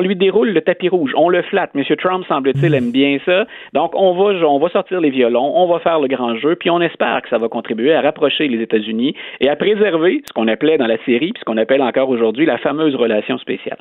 [0.01, 1.71] lui déroule le tapis rouge, on le flatte.
[1.75, 1.83] M.
[1.97, 3.45] Trump, semble-t-il, aime bien ça.
[3.73, 6.69] Donc, on va, on va sortir les violons, on va faire le grand jeu, puis
[6.69, 10.47] on espère que ça va contribuer à rapprocher les États-Unis et à préserver ce qu'on
[10.47, 13.77] appelait dans la série, puis ce qu'on appelle encore aujourd'hui la fameuse relation spéciale.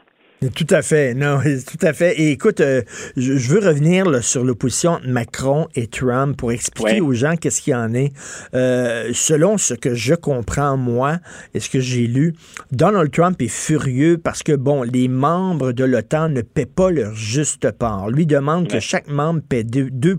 [0.54, 2.20] Tout à fait, non, tout à fait.
[2.20, 2.82] Et écoute, euh,
[3.16, 7.00] je, je, veux revenir là, sur l'opposition Macron et Trump pour expliquer ouais.
[7.00, 8.12] aux gens qu'est-ce qu'il y en est.
[8.54, 11.18] Euh, selon ce que je comprends, moi,
[11.54, 12.34] et ce que j'ai lu,
[12.72, 17.14] Donald Trump est furieux parce que, bon, les membres de l'OTAN ne paient pas leur
[17.14, 18.10] juste part.
[18.10, 18.68] Lui demande ouais.
[18.68, 20.18] que chaque membre paie 2, 2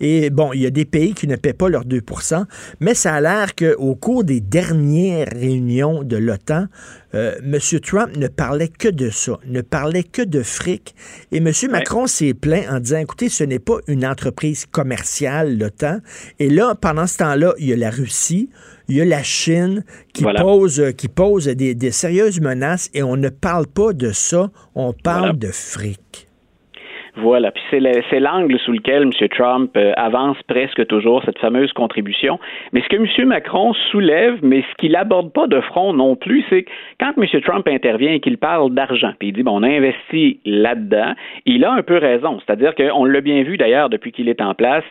[0.00, 2.46] Et, bon, il y a des pays qui ne paient pas leurs 2%
[2.80, 6.66] mais ça a l'air qu'au cours des dernières réunions de l'OTAN,
[7.14, 7.58] euh, M.
[7.80, 10.94] Trump ne parlait que de ça, ne parlait que de fric.
[11.32, 11.50] Et M.
[11.70, 16.00] Macron s'est plaint en disant, écoutez, ce n'est pas une entreprise commerciale, l'OTAN.
[16.38, 18.50] Et là, pendant ce temps-là, il y a la Russie,
[18.88, 23.16] il y a la Chine qui pose, qui pose des, des, sérieuses menaces et on
[23.16, 26.27] ne parle pas de ça, on parle de fric.
[27.20, 29.28] Voilà, puis c'est l'angle sous lequel M.
[29.30, 32.38] Trump euh, avance presque toujours cette fameuse contribution.
[32.72, 33.28] Mais ce que M.
[33.28, 36.64] Macron soulève, mais ce qu'il n'aborde pas de front non plus, c'est
[37.00, 37.40] quand M.
[37.40, 41.14] Trump intervient et qu'il parle d'argent, puis il dit, bon, on a investi là-dedans,
[41.44, 42.38] il a un peu raison.
[42.46, 44.84] C'est-à-dire qu'on l'a bien vu d'ailleurs depuis qu'il est en place,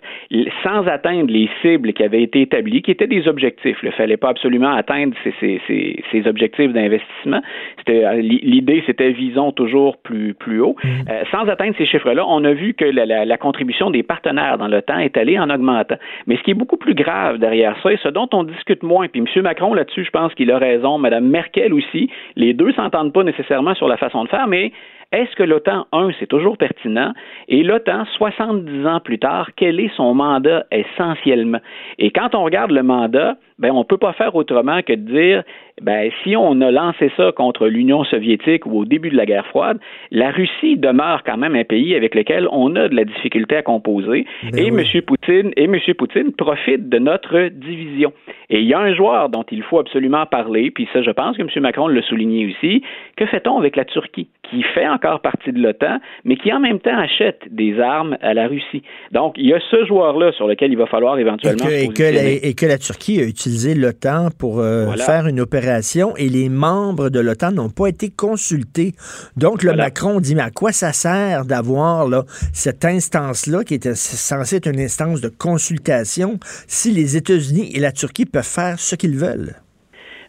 [0.64, 3.78] sans atteindre les cibles qui avaient été établies, qui étaient des objectifs.
[3.84, 7.42] Il ne fallait pas absolument atteindre ces, ces, ces, objectifs d'investissement.
[7.90, 10.76] Euh, l'idée, c'était visons toujours plus, plus haut.
[10.84, 10.88] Mmh.
[11.10, 11.86] Euh, sans atteindre ces
[12.18, 15.50] chiffres-là, on a vu que la, contribution des partenaires dans le temps est allée en
[15.50, 15.96] augmentant.
[16.26, 19.08] Mais ce qui est beaucoup plus grave derrière ça, et ce dont on discute moins,
[19.08, 19.44] puis M.
[19.44, 23.76] Macron là-dessus, je pense qu'il a raison, Mme Merkel aussi, les deux s'entendent pas nécessairement
[23.76, 24.72] sur la façon de faire, mais
[25.14, 27.14] est-ce que l'OTAN, un, c'est toujours pertinent,
[27.48, 31.60] et l'OTAN, 70 ans plus tard, quel est son mandat essentiellement?
[31.98, 35.12] Et quand on regarde le mandat, ben, on ne peut pas faire autrement que de
[35.12, 35.44] dire,
[35.82, 39.48] ben, si on a lancé ça contre l'Union soviétique ou au début de la guerre
[39.48, 39.80] froide,
[40.12, 43.64] la Russie demeure quand même un pays avec lequel on a de la difficulté à
[43.64, 44.26] composer.
[44.52, 45.02] Ben et M.
[45.04, 45.78] Poutine et M.
[45.98, 48.12] Poutine profitent de notre division.
[48.50, 51.38] Et il y a un joueur dont il faut absolument parler, puis ça, je pense
[51.38, 51.50] que M.
[51.62, 52.84] Macron l'a souligné aussi.
[53.16, 54.28] Que fait-on avec la Turquie?
[54.50, 58.34] qui fait encore partie de l'OTAN, mais qui en même temps achète des armes à
[58.34, 58.82] la Russie.
[59.12, 61.68] Donc, il y a ce joueur-là sur lequel il va falloir éventuellement.
[61.68, 66.16] Et que, la, et que la, Turquie a utilisé l'OTAN pour euh, faire une opération
[66.18, 68.94] et les membres de l'OTAN n'ont pas été consultés.
[69.36, 72.08] Donc, le Macron dit, mais à quoi ça sert d'avoir
[72.54, 77.92] cette instance-là qui était censée être une instance de consultation si les États-Unis et la
[77.92, 79.56] Turquie peuvent faire ce qu'ils veulent?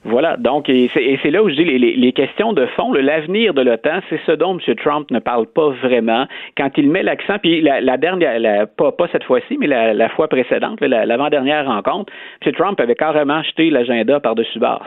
[0.04, 3.62] Voilà, donc, et c'est là où je dis les, les, questions de fond, l'avenir de
[3.62, 4.74] l'OTAN, c'est ce dont M.
[4.76, 6.26] Trump ne parle pas vraiment
[6.56, 11.66] quand il met l'accent, puis la, dernière, pas, cette fois-ci, mais la, fois précédente, l'avant-dernière
[11.66, 12.12] rencontre,
[12.44, 12.52] M.
[12.52, 14.86] Trump avait carrément jeté l'agenda par-dessus bord.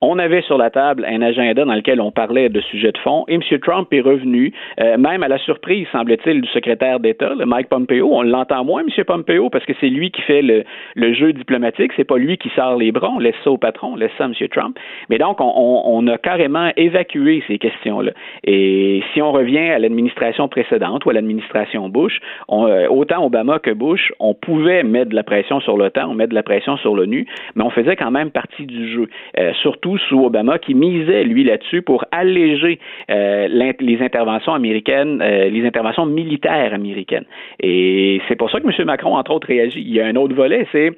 [0.00, 3.24] On avait sur la table un agenda dans lequel on parlait de sujets de fond,
[3.28, 3.42] et M.
[3.60, 8.08] Trump est revenu, euh, même à la surprise, semble-t-il, du secrétaire d'État, Mike Pompeo.
[8.12, 9.04] On l'entend moins, M.
[9.04, 12.48] Pompeo, parce que c'est lui qui fait le, le jeu diplomatique, c'est pas lui qui
[12.50, 14.34] sort les bras, on laisse ça au patron, on laisse ça à M.
[14.52, 14.78] Trump.
[15.08, 18.12] Mais donc, on, a carrément évacué ces questions-là.
[18.44, 23.70] Et si on revient à l'administration précédente ou à l'administration Bush, euh, autant Obama que
[23.70, 26.94] Bush, on pouvait mettre de la pression sur l'OTAN, on met de la pression sur
[26.94, 29.08] l'ONU, mais on faisait quand même partie du jeu.
[29.38, 32.78] Euh, surtout sous Obama, qui misait, lui, là-dessus pour alléger
[33.10, 33.48] euh,
[33.80, 37.24] les interventions américaines, les interventions militaires américaines.
[37.60, 38.86] Et c'est pour ça que M.
[38.86, 39.80] Macron, entre autres, réagit.
[39.80, 40.92] Il y a un autre volet, c'est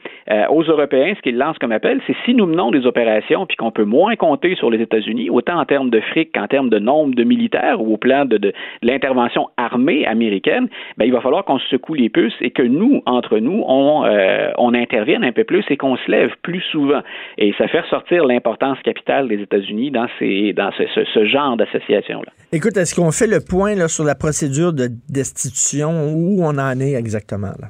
[0.50, 3.70] aux Européens, ce qu'il lance comme appel, c'est si nous menons des opérations puis qu'on
[3.70, 7.14] peut moins compter sur les États-Unis, autant en termes de fric qu'en termes de nombre
[7.14, 11.68] de militaires ou au plan de, l'intervention armée américaine, ben, il va falloir qu'on se
[11.68, 15.64] secoue les puces et que nous, entre nous, on, euh, on intervienne un peu plus
[15.68, 17.00] et qu'on se lève plus souvent.
[17.38, 22.30] Et ça fait ressortir l'importance capitale des États-Unis dans, ces, dans ce, ce, genre d'association-là.
[22.52, 25.90] Écoute, est-ce qu'on fait le point là, sur la procédure de destitution?
[26.14, 27.52] Où on en est exactement?
[27.60, 27.68] Là?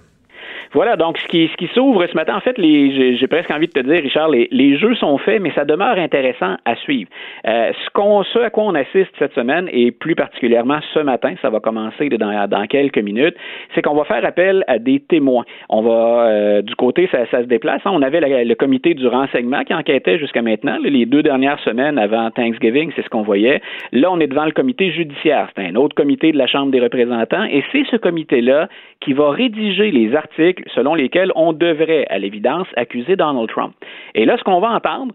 [0.74, 4.02] Voilà, donc ce qui, s'ouvre ce matin, en fait, j'ai presque envie de te dire,
[4.02, 7.08] Richard, les, les, jeux sont faits, mais ça demeure intéressant à suivre.
[7.46, 11.34] Euh, ce, qu'on, ce à quoi on assiste cette semaine, et plus particulièrement ce matin,
[11.40, 13.36] ça va commencer dans, dans quelques minutes,
[13.72, 15.44] c'est qu'on va faire appel à des témoins.
[15.68, 17.82] On va, euh, du côté, ça, ça se déplace.
[17.84, 17.92] Hein.
[17.94, 22.32] on avait le comité du renseignement qui enquêtait jusqu'à maintenant, les deux dernières semaines avant
[22.32, 23.62] Thanksgiving, c'est ce qu'on voyait.
[23.92, 25.48] Là, on est devant le comité judiciaire.
[25.56, 28.68] C'est un autre comité de la Chambre des représentants, et c'est ce comité-là
[29.04, 33.74] qui va rédiger les articles selon lesquels on devrait, à l'évidence, accuser Donald Trump.
[34.14, 35.14] Et là, ce qu'on va entendre,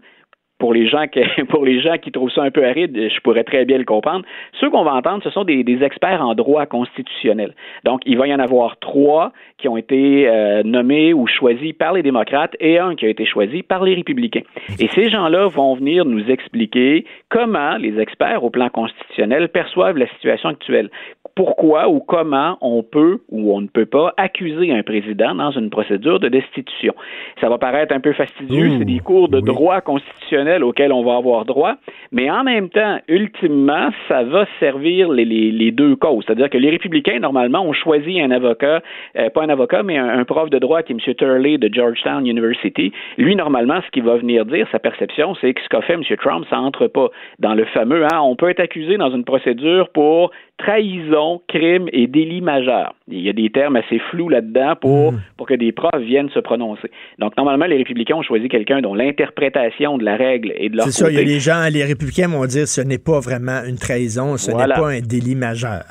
[0.60, 3.42] pour les gens qui pour les gens qui trouvent ça un peu aride, je pourrais
[3.42, 4.24] très bien le comprendre.
[4.60, 7.54] Ceux qu'on va entendre, ce sont des, experts en droit constitutionnel.
[7.84, 11.94] Donc, il va y en avoir trois qui ont été euh, nommés ou choisis par
[11.94, 14.42] les démocrates et un qui a été choisi par les républicains.
[14.78, 20.08] Et ces gens-là vont venir nous expliquer comment les experts au plan constitutionnel perçoivent la
[20.08, 20.90] situation actuelle
[21.34, 25.70] pourquoi ou comment on peut ou on ne peut pas accuser un président dans une
[25.70, 26.94] procédure de destitution.
[27.40, 31.16] Ça va paraître un peu fastidieux, c'est des cours de droit constitutionnel auxquels on va
[31.16, 31.76] avoir droit,
[32.12, 36.24] mais en même temps, ultimement, ça va servir les, deux causes.
[36.26, 38.82] C'est-à-dire que les républicains, normalement, ont choisi un avocat,
[39.16, 41.14] euh, pas un avocat, mais un, prof de droit qui est M.
[41.14, 42.92] Turley de Georgetown University.
[43.18, 46.02] Lui, normalement, ce qu'il va venir dire, sa perception, c'est que ce qu'a fait M.
[46.18, 47.08] Trump, ça entre pas
[47.38, 51.88] dans le fameux, hein, on peut être accusé dans une procédure pour trahison trahison, crime
[51.92, 52.94] et délit majeur.
[53.08, 55.20] Il y a des termes assez flous là-dedans pour, Hmm.
[55.36, 56.90] pour que des profs viennent se prononcer.
[57.18, 60.86] Donc, normalement, les républicains ont choisi quelqu'un dont l'interprétation de la règle est de leur
[60.86, 63.62] C'est ça, il y a des gens, les républicains vont dire ce n'est pas vraiment
[63.66, 64.74] une trahison, ce Voilà.
[64.74, 65.82] n'est pas un délit majeur.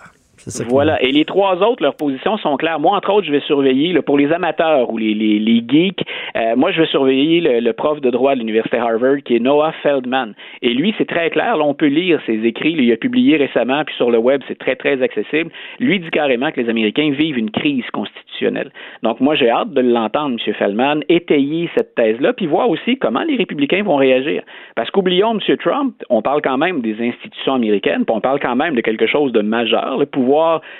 [0.69, 1.01] Voilà.
[1.01, 2.79] Et les trois autres, leurs positions sont claires.
[2.79, 6.03] Moi, entre autres, je vais surveiller, là, pour les amateurs ou les, les, les geeks,
[6.35, 9.39] euh, moi, je vais surveiller le, le prof de droit de l'Université Harvard, qui est
[9.39, 10.33] Noah Feldman.
[10.61, 11.57] Et lui, c'est très clair.
[11.57, 12.75] Là, on peut lire ses écrits.
[12.75, 15.51] Là, il a publié récemment, puis sur le web, c'est très, très accessible.
[15.79, 18.71] Lui dit carrément que les Américains vivent une crise constitutionnelle.
[19.03, 20.53] Donc, moi, j'ai hâte de l'entendre, M.
[20.53, 24.43] Feldman, étayer cette thèse-là, puis voir aussi comment les républicains vont réagir.
[24.75, 25.57] Parce qu'oublions M.
[25.57, 29.07] Trump, on parle quand même des institutions américaines, puis on parle quand même de quelque
[29.07, 30.28] chose de majeur, le pouvoir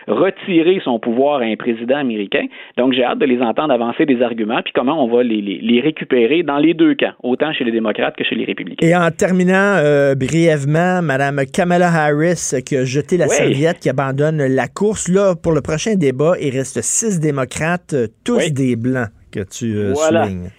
[0.08, 2.46] retirer son pouvoir à un président américain.
[2.78, 5.60] Donc, j'ai hâte de les entendre avancer des arguments, puis comment on va les, les-
[5.62, 8.86] les récupérer dans les deux camps, autant chez les démocrates que chez les républicains.
[8.88, 13.36] Et en terminant euh, brièvement, Mme Kamala Harris qui a jeté la Oui.
[13.36, 15.08] serviette, qui abandonne la course.
[15.10, 18.52] Là, pour le prochain débat, il reste six démocrates, euh, tous Oui.
[18.52, 20.26] des blancs que tu euh, Voilà.
[20.26, 20.50] soulignes.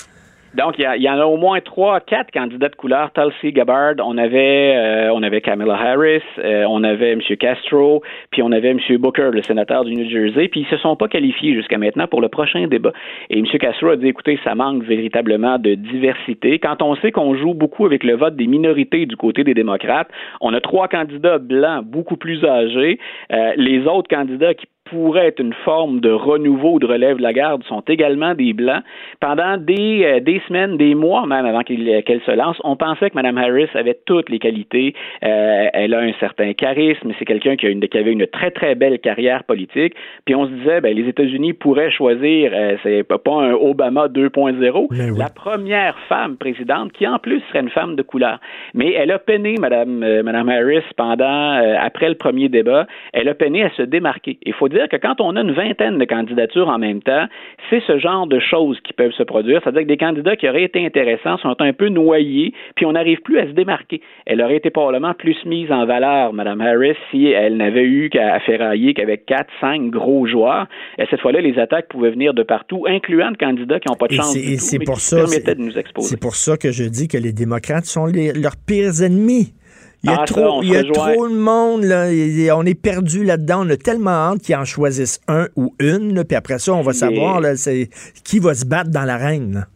[0.55, 3.13] Donc, il y, en a au moins trois, quatre candidats de couleur.
[3.13, 7.21] Tulsi Gabbard, on avait, euh, on avait Kamala Harris, euh, on avait M.
[7.39, 8.79] Castro, puis on avait M.
[8.99, 12.21] Booker, le sénateur du New Jersey, puis ils se sont pas qualifiés jusqu'à maintenant pour
[12.21, 12.93] le prochain débat.
[13.31, 13.47] Et M.
[13.47, 16.59] Castro a dit, écoutez, ça manque véritablement de diversité.
[16.59, 20.09] Quand on sait qu'on joue beaucoup avec le vote des minorités du côté des démocrates,
[20.41, 22.99] on a trois candidats blancs beaucoup plus âgés.
[23.33, 27.23] Euh, les autres candidats qui pourraient être une forme de renouveau ou de relève de
[27.23, 28.83] la garde sont également des blancs.
[29.21, 33.11] Pendant des, euh, des semaines, des mois même avant euh, qu'elle se lance, on pensait
[33.11, 34.95] que Mme Harris avait toutes les qualités.
[35.25, 38.51] Euh, elle a un certain charisme, c'est quelqu'un qui, a une- qui avait une très
[38.51, 39.95] très belle carrière politique.
[40.25, 44.89] Puis on se disait, ben, les États-Unis pourraient choisir, euh, c'est pas un Obama 2.0,
[45.19, 48.39] la première femme présidente qui en plus serait une femme de couleur.
[48.75, 53.65] Mais elle a peiné, Mme, Mme Harris, pendant, après le premier débat, elle a peiné
[53.65, 54.39] à se démarquer.
[54.43, 57.27] Il faut dire que quand on a une vingtaine de candidatures en même temps,
[57.69, 59.61] c'est ce genre de choses qui peuvent se produire.
[59.63, 63.21] C'est-à-dire que des candidats qui auraient été intéressants sont un peu noyés, puis on n'arrive
[63.23, 64.01] plus à se démarquer.
[64.27, 68.39] Elle aurait été probablement plus mise en valeur, Mme Harris, si elle n'avait eu qu'à
[68.41, 70.67] ferrailler qu'avec quatre, cinq gros joueurs.
[70.99, 74.07] Et cette fois-là, les attaques pouvaient venir de partout, incluant de candidats qui n'ont pas
[74.09, 75.79] de chance c'est- du et tout, c'est mais pour qui ça, permettaient c'est- de nous
[75.79, 76.09] exposer.
[76.09, 79.53] C'est pour ça que je dis que les démocrates sont les- leurs pires ennemis.
[80.03, 81.13] Il y a Ah, trop, on il y a se rejoint.
[81.13, 82.11] trop de monde, là.
[82.11, 83.67] Et On est perdu là-dedans.
[83.67, 86.83] On a tellement hâte qu'ils en choisissent un ou une, là, puis après ça, on
[86.83, 87.91] va savoir là, c'est-
[88.25, 89.67] qui va se battre dans l'arène.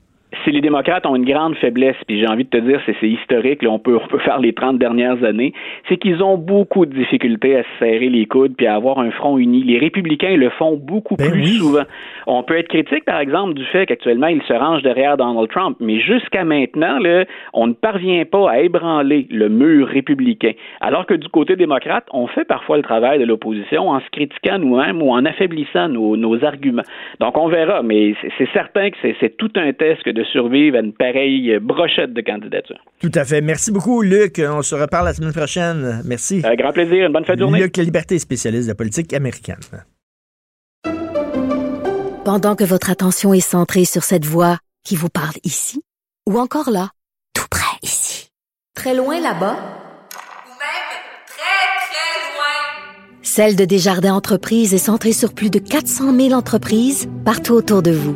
[0.45, 3.63] Si les démocrates ont une grande faiblesse, puis j'ai envie de te dire, c'est historique,
[3.63, 5.53] là, on, peut, on peut faire les 30 dernières années,
[5.89, 9.11] c'est qu'ils ont beaucoup de difficultés à se serrer les coudes puis à avoir un
[9.11, 9.63] front uni.
[9.63, 11.83] Les républicains le font beaucoup Ben plus souvent.
[12.27, 15.77] On peut être critique, par exemple, du fait qu'actuellement, ils se rangent derrière Donald Trump,
[15.81, 20.53] mais jusqu'à maintenant, là, on ne parvient pas à ébranler le mur républicain.
[20.81, 24.59] Alors que du côté démocrate, on fait parfois le travail de l'opposition en se critiquant
[24.59, 26.83] nous-mêmes ou en affaiblissant nos, nos arguments.
[27.21, 30.77] Donc, on verra, mais c'est- certain que c'est- c'est tout un test que de survivre
[30.77, 32.81] à une pareille brochette de candidatures.
[33.01, 33.41] Tout à fait.
[33.41, 34.43] Merci beaucoup, Luc.
[34.45, 36.03] On se reparle la semaine prochaine.
[36.05, 36.43] Merci.
[36.45, 37.07] Un grand plaisir.
[37.07, 37.61] Une bonne fin de journée.
[37.61, 39.61] Luc La Liberté, spécialiste de la politique américaine.
[42.25, 45.83] Pendant que votre attention est centrée sur cette voix qui vous parle ici,
[46.29, 46.89] ou encore là,
[47.35, 48.31] tout près ici,
[48.75, 49.57] très loin là-bas,
[53.37, 57.91] Celle de Desjardins Entreprises est centrée sur plus de 400 000 entreprises partout autour de
[57.91, 58.15] vous.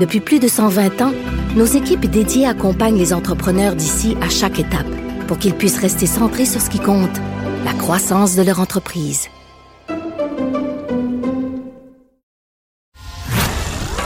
[0.00, 1.12] Depuis plus de 120 ans,
[1.56, 4.88] nos équipes dédiées accompagnent les entrepreneurs d'ici à chaque étape
[5.28, 7.20] pour qu'ils puissent rester centrés sur ce qui compte,
[7.66, 9.28] la croissance de leur entreprise.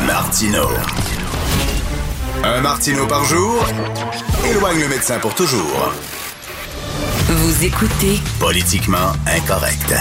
[0.05, 0.69] Martino.
[2.43, 3.65] Un Martino par jour
[4.51, 5.93] éloigne le médecin pour toujours.
[7.29, 9.95] Vous écoutez Politiquement incorrect.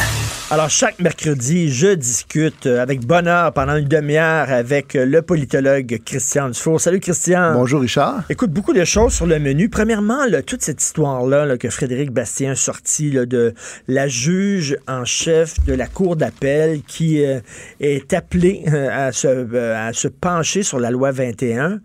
[0.54, 6.80] Alors, chaque mercredi, je discute avec bonheur pendant une demi-heure avec le politologue Christian Dufour.
[6.80, 7.54] Salut, Christian.
[7.56, 8.24] Bonjour, Richard.
[8.30, 9.68] Écoute, beaucoup de choses sur le menu.
[9.68, 13.56] Premièrement, là, toute cette histoire-là là, que Frédéric Bastien a sorti là, de
[13.88, 17.40] la juge en chef de la Cour d'appel qui euh,
[17.80, 21.80] est appelée euh, à, se, euh, à se pencher sur la loi 21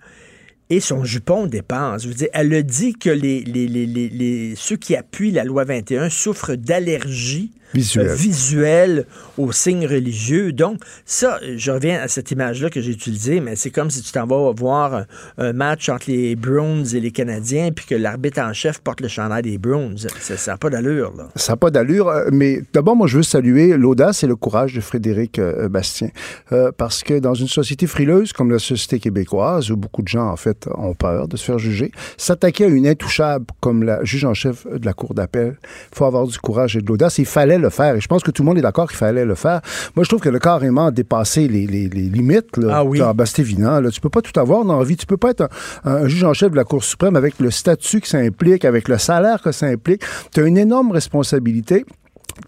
[0.69, 2.03] et son jupon dépense.
[2.03, 5.31] Je veux dire, elle a dit que les, les, les, les, les- ceux qui appuient
[5.31, 8.09] la loi 21 souffrent d'allergies Visuelle.
[8.09, 9.07] euh, visuelles
[9.39, 10.53] aux signes religieux.
[10.53, 14.13] Donc, ça, je reviens à cette image-là que j'ai utilisée, mais c'est comme si tu
[14.13, 15.05] t'en vas voir
[15.39, 19.09] un, match entre les Bruins et les Canadiens, puis que l'arbitre en chef porte le
[19.09, 19.95] chandail des Bruins.
[20.21, 21.29] Ça n'a pas d'allure, là.
[21.37, 24.75] Ça n'a pas d'allure, euh, mais d'abord, moi, je veux saluer l'audace et le courage
[24.75, 26.11] de Frédéric euh, Bastien.
[26.53, 30.29] Euh, parce que dans une société frileuse comme la société québécoise, où beaucoup de gens,
[30.29, 34.25] en fait, ont peur de se faire juger, s'attaquer à une intouchable comme la juge
[34.25, 37.19] en chef de la Cour d'appel, il faut avoir du courage et de l'audace.
[37.19, 37.95] Il fallait fallait le faire.
[37.97, 39.61] Et je pense que tout le monde est d'accord qu'il fallait le faire.
[39.97, 42.57] Moi, je trouve que le carrément dépassé les, les, les limites.
[42.57, 42.79] Là.
[42.79, 43.01] Ah oui.
[43.15, 43.81] Ben, c'est évident.
[43.81, 43.91] Là.
[43.91, 44.97] Tu peux pas tout avoir dans la vie.
[44.97, 45.49] Tu peux pas être
[45.85, 48.65] un, un juge en chef de la Cour suprême avec le statut que ça implique,
[48.65, 50.03] avec le salaire que ça implique.
[50.33, 51.85] Tu as une énorme responsabilité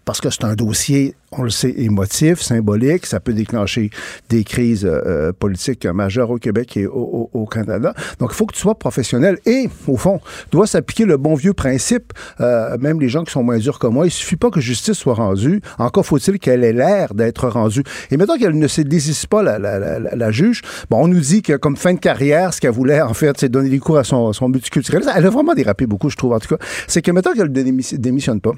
[0.05, 3.05] parce que c'est un dossier, on le sait, émotif, symbolique.
[3.05, 3.89] Ça peut déclencher
[4.29, 7.93] des crises euh, politiques majeures au Québec et au, Canada.
[8.19, 10.21] Donc, il faut que tu sois professionnel et, au fond,
[10.51, 12.13] doit s'appliquer le bon vieux principe.
[12.39, 14.97] Euh, même les gens qui sont moins durs que moi, il suffit pas que justice
[14.97, 15.61] soit rendue.
[15.77, 17.83] Encore faut-il qu'elle ait l'air d'être rendue.
[18.09, 21.75] Et maintenant qu'elle ne se désiste pas, la, juge, bon, on nous dit que comme
[21.75, 24.47] fin de carrière, ce qu'elle voulait, en fait, c'est donner des cours à son, son
[24.47, 25.11] multiculturalisme.
[25.15, 26.63] Elle a vraiment dérapé beaucoup, je trouve, en tout cas.
[26.87, 28.53] C'est que maintenant qu'elle ne démissionne pas,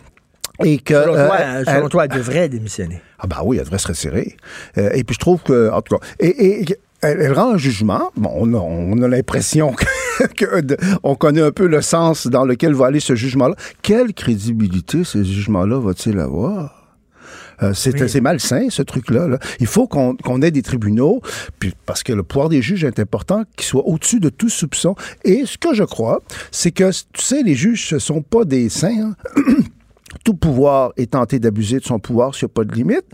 [0.63, 3.01] et que, selon, toi, euh, selon elle, toi, elle devrait démissionner.
[3.19, 4.37] Ah ben oui, elle devrait se retirer.
[4.77, 6.65] Euh, et puis je trouve que, en tout cas, et, et
[7.01, 8.11] elle, elle, rend un jugement.
[8.15, 9.73] Bon, on a, on a l'impression
[10.39, 13.55] qu'on connaît un peu le sens dans lequel va aller ce jugement-là.
[13.81, 16.83] Quelle crédibilité ce jugement-là va-t-il avoir?
[17.61, 18.21] Euh, c'est oui.
[18.21, 19.27] malsain, ce truc-là.
[19.27, 19.39] Là.
[19.59, 21.21] Il faut qu'on qu ait des tribunaux,
[21.59, 24.95] puis, parce que le pouvoir des juges est important, qu'ils soient au-dessus de tout soupçon.
[25.23, 26.21] Et ce que je crois,
[26.51, 29.13] c'est que, tu sais, les juges, ce sont pas des saints.
[29.37, 29.41] Hein?
[30.23, 33.05] tout pouvoir est tenté d'abuser de son pouvoir s'il n'y a pas de limite.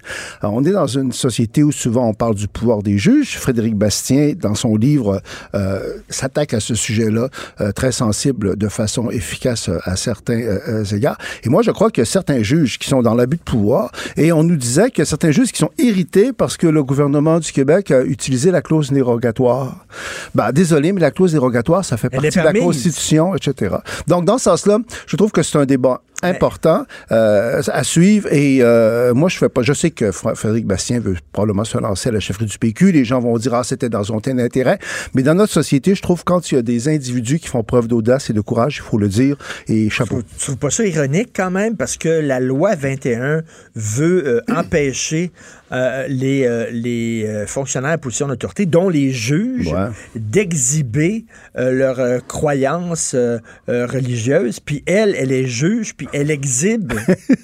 [0.41, 3.37] Alors, on est dans une société où souvent on parle du pouvoir des juges.
[3.37, 5.21] Frédéric Bastien, dans son livre,
[5.55, 7.29] euh, s'attaque à ce sujet-là,
[7.61, 11.17] euh, très sensible de façon efficace à certains euh, égards.
[11.43, 13.91] Et moi, je crois qu'il y a certains juges qui sont dans l'abus de pouvoir.
[14.17, 16.83] Et on nous disait qu'il y a certains juges qui sont irrités parce que le
[16.83, 19.85] gouvernement du Québec a utilisé la clause dérogatoire.
[20.35, 23.75] Ben, désolé, mais la clause dérogatoire, ça fait partie de la Constitution, etc.
[24.07, 28.31] Donc, dans ce sens-là, je trouve que c'est un débat important euh, à suivre.
[28.31, 29.61] Et euh, moi, je fais pas.
[29.61, 32.91] Je sais que Frédéric Bastien veut probablement se lancer à la chefferie du PQ.
[32.91, 34.79] Les gens vont dire ah c'était dans son intérêt.
[35.13, 37.87] Mais dans notre société, je trouve quand il y a des individus qui font preuve
[37.87, 39.37] d'audace et de courage, il faut le dire.
[39.67, 40.21] Et chapeau.
[40.21, 43.43] Tu trouves pas ça ironique quand même parce que la loi 21
[43.75, 45.31] veut euh, empêcher
[45.71, 49.89] euh, les, euh, les euh, fonctionnaires à position d'autorité, dont les juges, ouais.
[50.15, 51.25] d'exhiber
[51.55, 53.15] leurs croyances
[53.67, 54.59] religieuses.
[54.59, 56.93] Puis elle, elle est juge, puis elle exhibe.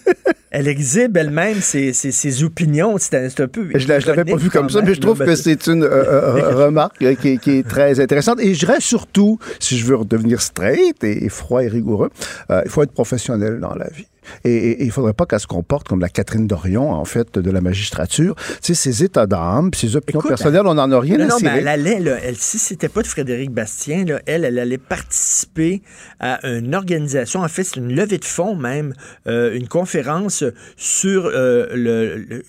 [0.51, 2.97] elle exhibe elle-même ses, ses, ses, opinions.
[2.97, 3.67] C'est un, un, peu.
[3.75, 7.37] Je ne l'avais pas vu comme ça, mais je trouve que c'est une remarque qui,
[7.37, 8.39] qui, est très intéressante.
[8.39, 12.09] Et je dirais surtout, si je veux redevenir straight et, et froid et rigoureux,
[12.49, 14.07] il faut être professionnel dans la vie.
[14.43, 17.51] Et, il ne faudrait pas qu'elle se comporte comme la Catherine Dorion, en fait, de
[17.51, 18.35] la magistrature.
[18.61, 21.27] Tu sais, ses états d'âme, ses opinions Écoute, personnelles, on n'en a rien non, à
[21.27, 24.59] non, mais elle allait, là, elle, si c'était pas de Frédéric Bastien, là, elle, elle
[24.59, 25.81] allait participer
[26.19, 28.93] à une organisation, en fait, c'est une levée de fonds même,
[29.27, 30.43] euh, une conférence
[30.77, 32.43] sur euh, le, le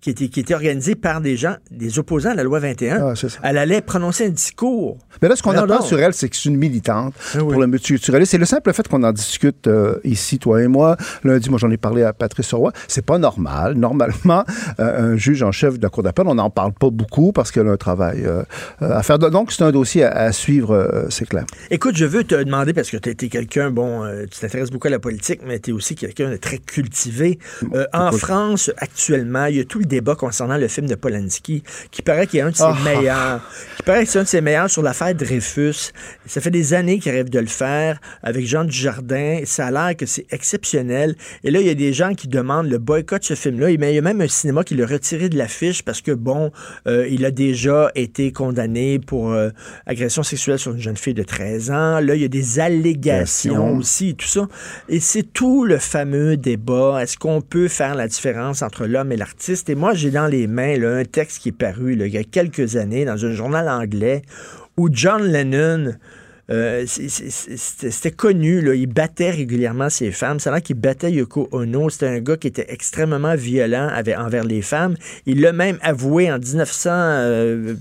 [0.00, 3.14] qui était, qui était organisée par des gens, des opposants à la loi 21.
[3.14, 4.98] Ah, elle allait prononcer un discours.
[5.20, 7.52] Mais là, ce qu'on apprend sur elle, c'est que c'est une militante ah, oui.
[7.52, 8.30] pour le multiculturalisme.
[8.30, 10.87] C'est le simple fait qu'on en discute euh, ici, toi et moi.
[11.24, 12.72] Lundi, moi, j'en ai parlé à Patrice Roy.
[12.86, 13.74] C'est pas normal.
[13.74, 14.44] Normalement,
[14.80, 17.50] euh, un juge en chef de la Cour d'appel, on n'en parle pas beaucoup parce
[17.50, 18.42] qu'elle a un travail euh,
[18.80, 19.18] à faire.
[19.18, 21.44] Donc, c'est un dossier à, à suivre, euh, c'est clair.
[21.70, 24.88] Écoute, je veux te demander, parce que tu es, quelqu'un, bon, euh, tu t'intéresses beaucoup
[24.88, 27.38] à la politique, mais tu es aussi quelqu'un de très cultivé.
[27.74, 31.62] Euh, en France, actuellement, il y a tout le débat concernant le film de Polanski,
[31.90, 32.74] qui paraît qu'il est un de ses oh.
[32.84, 33.40] meilleurs.
[33.76, 35.92] Qui paraît que c'est un de ses meilleurs sur l'affaire Dreyfus.
[36.26, 39.40] Ça fait des années qu'il rêve de le faire avec Jean Dujardin.
[39.44, 40.77] Ça a l'air que c'est exceptionnel.
[41.44, 43.70] Et là, il y a des gens qui demandent le boycott de ce film-là.
[43.70, 46.50] Il y a même un cinéma qui l'a retiré de l'affiche parce que, bon,
[46.86, 49.50] euh, il a déjà été condamné pour euh,
[49.86, 52.00] agression sexuelle sur une jeune fille de 13 ans.
[52.00, 54.48] Là, il y a des allégations aussi, tout ça.
[54.88, 57.02] Et c'est tout le fameux débat.
[57.02, 59.68] Est-ce qu'on peut faire la différence entre l'homme et l'artiste?
[59.70, 62.18] Et moi, j'ai dans les mains là, un texte qui est paru là, il y
[62.18, 64.22] a quelques années dans un journal anglais
[64.76, 65.94] où John Lennon
[66.50, 70.40] euh, c'était connu, là, il battait régulièrement ses femmes.
[70.40, 71.90] C'est là qu'il battait Yoko Ono.
[71.90, 74.94] C'était un gars qui était extrêmement violent envers les femmes.
[75.26, 77.74] Il l'a même avoué en 1900, euh,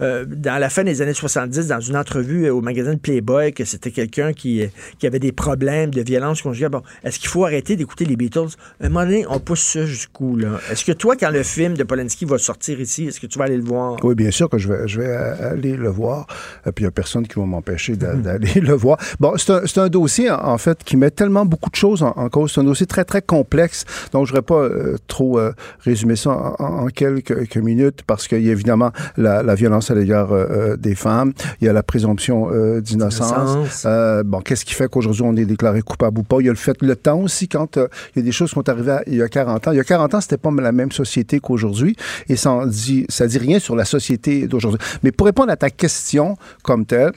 [0.00, 3.90] euh, dans la fin des années 70, dans une entrevue au magazine Playboy, que c'était
[3.90, 4.68] quelqu'un qui,
[5.02, 6.70] avait des problèmes de violence conjugale.
[6.70, 8.56] Bon, est-ce qu'il faut arrêter d'écouter les Beatles?
[8.80, 10.38] À un moment donné, on pousse ça jusqu'où?
[10.70, 13.44] Est-ce que toi, quand le film de Polanski va sortir ici, est-ce que tu vas
[13.46, 13.96] aller le voir?
[14.04, 16.26] Oui, bien sûr que je vais, je vais aller le voir.
[16.64, 18.98] Puis, il n'y a personne qui va m'empêcher d'aller le voir.
[19.20, 22.28] Bon, c'est un, un, dossier, en fait, qui met tellement beaucoup de choses en, en
[22.28, 22.52] cause.
[22.52, 23.84] C'est un dossier très, très complexe.
[24.12, 28.02] Donc, je ne voudrais pas euh, trop euh, résumer ça en, en quelques, quelques, minutes
[28.06, 31.32] parce qu'il y a évidemment la, la violence à l'égard euh, des femmes.
[31.60, 32.50] Il y a la présomption
[32.80, 33.86] d'innocence.
[34.24, 36.36] bon, qu'est-ce qui fait qu'aujourd'hui, on est déclaré coupable ou pas?
[36.40, 38.54] Il y a le fait, le temps aussi, quand il y a des choses qui
[38.54, 39.72] sont arrivées à, il y a 40 ans.
[39.72, 41.96] Il y a 40 ans, c'était pas la même société qu'aujourd'hui.
[42.28, 44.80] Et ça dit, ça dit rien sur la société d'aujourd'hui.
[45.02, 47.12] Mais pour répondre à ta question comme telle,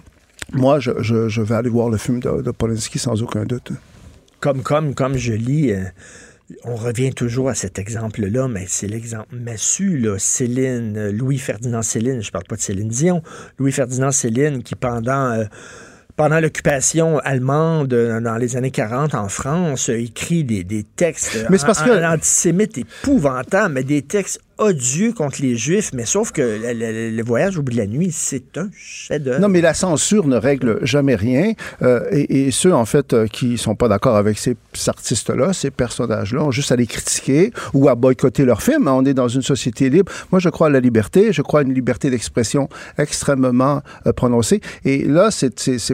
[0.54, 3.72] moi, je, je, je, vais aller voir le film de, de Polanski sans aucun doute.
[4.40, 5.84] Comme, comme, comme je lis, euh,
[6.64, 10.18] on revient toujours à cet exemple-là, mais c'est l'exemple massu, là.
[10.18, 13.22] Céline, euh, Louis-Ferdinand Céline, je parle pas de Céline Dion,
[13.60, 15.32] Louis-Ferdinand Céline qui pendant...
[15.32, 15.46] euh,
[16.16, 21.58] pendant l'occupation allemande dans les années 40 en France, a écrit des, des textes Mais
[21.58, 25.92] c'est parce que- an- antisémites épouvantables, mais des textes odieux contre les Juifs.
[25.94, 29.40] Mais sauf que le, voyage au la nuit, c'est un chef-d'œuvre.
[29.40, 31.54] Non, mais la censure ne règle jamais rien.
[31.82, 34.56] Euh, et, et ceux, en fait, euh, qui sont pas d'accord avec ces,
[34.88, 38.88] artistes-là, ces personnages-là, ont juste à les critiquer ou à boycotter leurs films.
[38.88, 40.12] On est dans une société libre.
[40.32, 41.32] Moi, je crois à la liberté.
[41.32, 44.62] Je crois à une liberté d'expression extrêmement euh, prononcée.
[44.86, 45.50] Et là, c'est-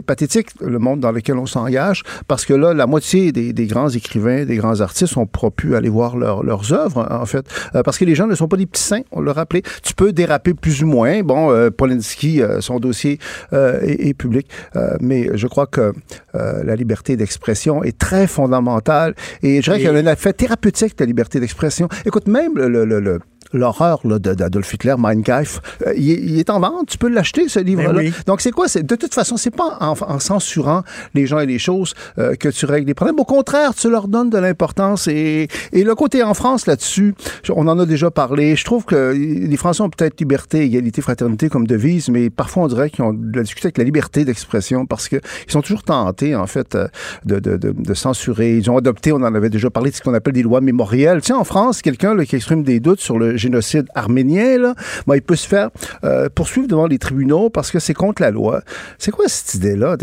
[0.06, 3.88] pathétique, le monde dans lequel on s'engage, parce que là, la moitié des, des grands
[3.88, 7.82] écrivains, des grands artistes ont pas pu aller voir leur- leurs œuvres, en fait, Euh,
[7.82, 9.62] parce que les gens ne sont pas des petits saints, on l'a rappelé.
[9.82, 11.22] Tu peux déraper plus ou moins.
[11.22, 13.18] Bon, euh, Polanski, euh, son dossier
[13.52, 15.92] euh, est, est public, Euh, mais je crois que
[16.34, 20.32] la liberté d'expression est très fondamentale et je dirais Et- qu'il y a un effet
[20.32, 21.88] thérapeutique de la liberté d'expression.
[22.04, 23.20] Écoute, même le- le- le-
[23.52, 26.88] L'horreur d'Adolf Hitler, Mein Kampf, euh, il, est- il est en vente.
[26.88, 27.92] Tu peux l'acheter, ce livre-là.
[27.92, 28.12] Ben oui.
[28.26, 28.66] Donc, c'est quoi?
[28.68, 30.82] De toute façon, c'est pas en, en censurant
[31.14, 33.18] les gens et les choses euh, que tu règles les problèmes.
[33.18, 35.08] Au contraire, tu leur donnes de l'importance.
[35.08, 37.14] Et, et le côté en France là-dessus,
[37.50, 38.56] on en a déjà parlé.
[38.56, 42.68] Je trouve que les Français ont peut-être liberté, égalité, fraternité comme devise, mais parfois on
[42.68, 46.34] dirait qu'ils ont de la difficulté avec la liberté d'expression parce qu'ils sont toujours tentés,
[46.34, 46.88] en fait, euh,
[47.24, 48.56] de, de, de, de censurer.
[48.56, 51.20] Ils ont adopté, on en avait déjà parlé, de ce qu'on appelle des lois mémorielles.
[51.20, 54.74] Tu sais, en France, quelqu'un qui exprime des doutes sur le génocide arménien, là,
[55.06, 55.70] ben, il peut se faire
[56.04, 58.62] euh, poursuivre devant les tribunaux parce que c'est contre la loi.
[58.98, 59.96] C'est quoi cette idée-là?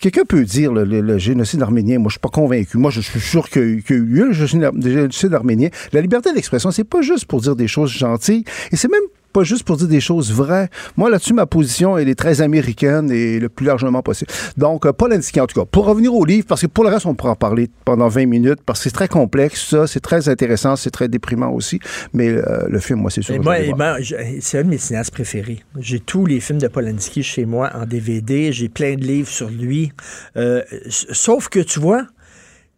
[0.00, 1.98] Quelqu'un peut dire le, génocide arménien.
[1.98, 2.78] Moi, je suis pas convaincu.
[2.78, 5.68] Moi, je suis sûr qu'il y a eu- le génocide arménien.
[5.92, 9.00] La liberté d'expression, c'est pas juste pour dire des choses gentilles et c'est même
[9.32, 10.68] pas juste pour dire des choses vraies.
[10.96, 14.30] Moi, là-dessus, ma position, elle est très américaine et le plus largement possible.
[14.56, 15.66] Donc, euh, Polanski, en tout cas.
[15.66, 18.26] Pour revenir au livre, parce que pour le reste, on pourra en parler pendant 20
[18.26, 21.80] minutes, parce que c'est très complexe, ça, c'est très intéressant, c'est très déprimant aussi,
[22.12, 23.34] mais euh, le film, moi, c'est sûr.
[23.34, 23.96] Et moi, moi,
[24.40, 25.62] c'est un de mes cinéastes préférés.
[25.78, 28.52] J'ai tous les films de Polanski chez moi en DVD.
[28.52, 29.92] J'ai plein de livres sur lui.
[30.36, 32.06] Euh, sauf que, tu vois,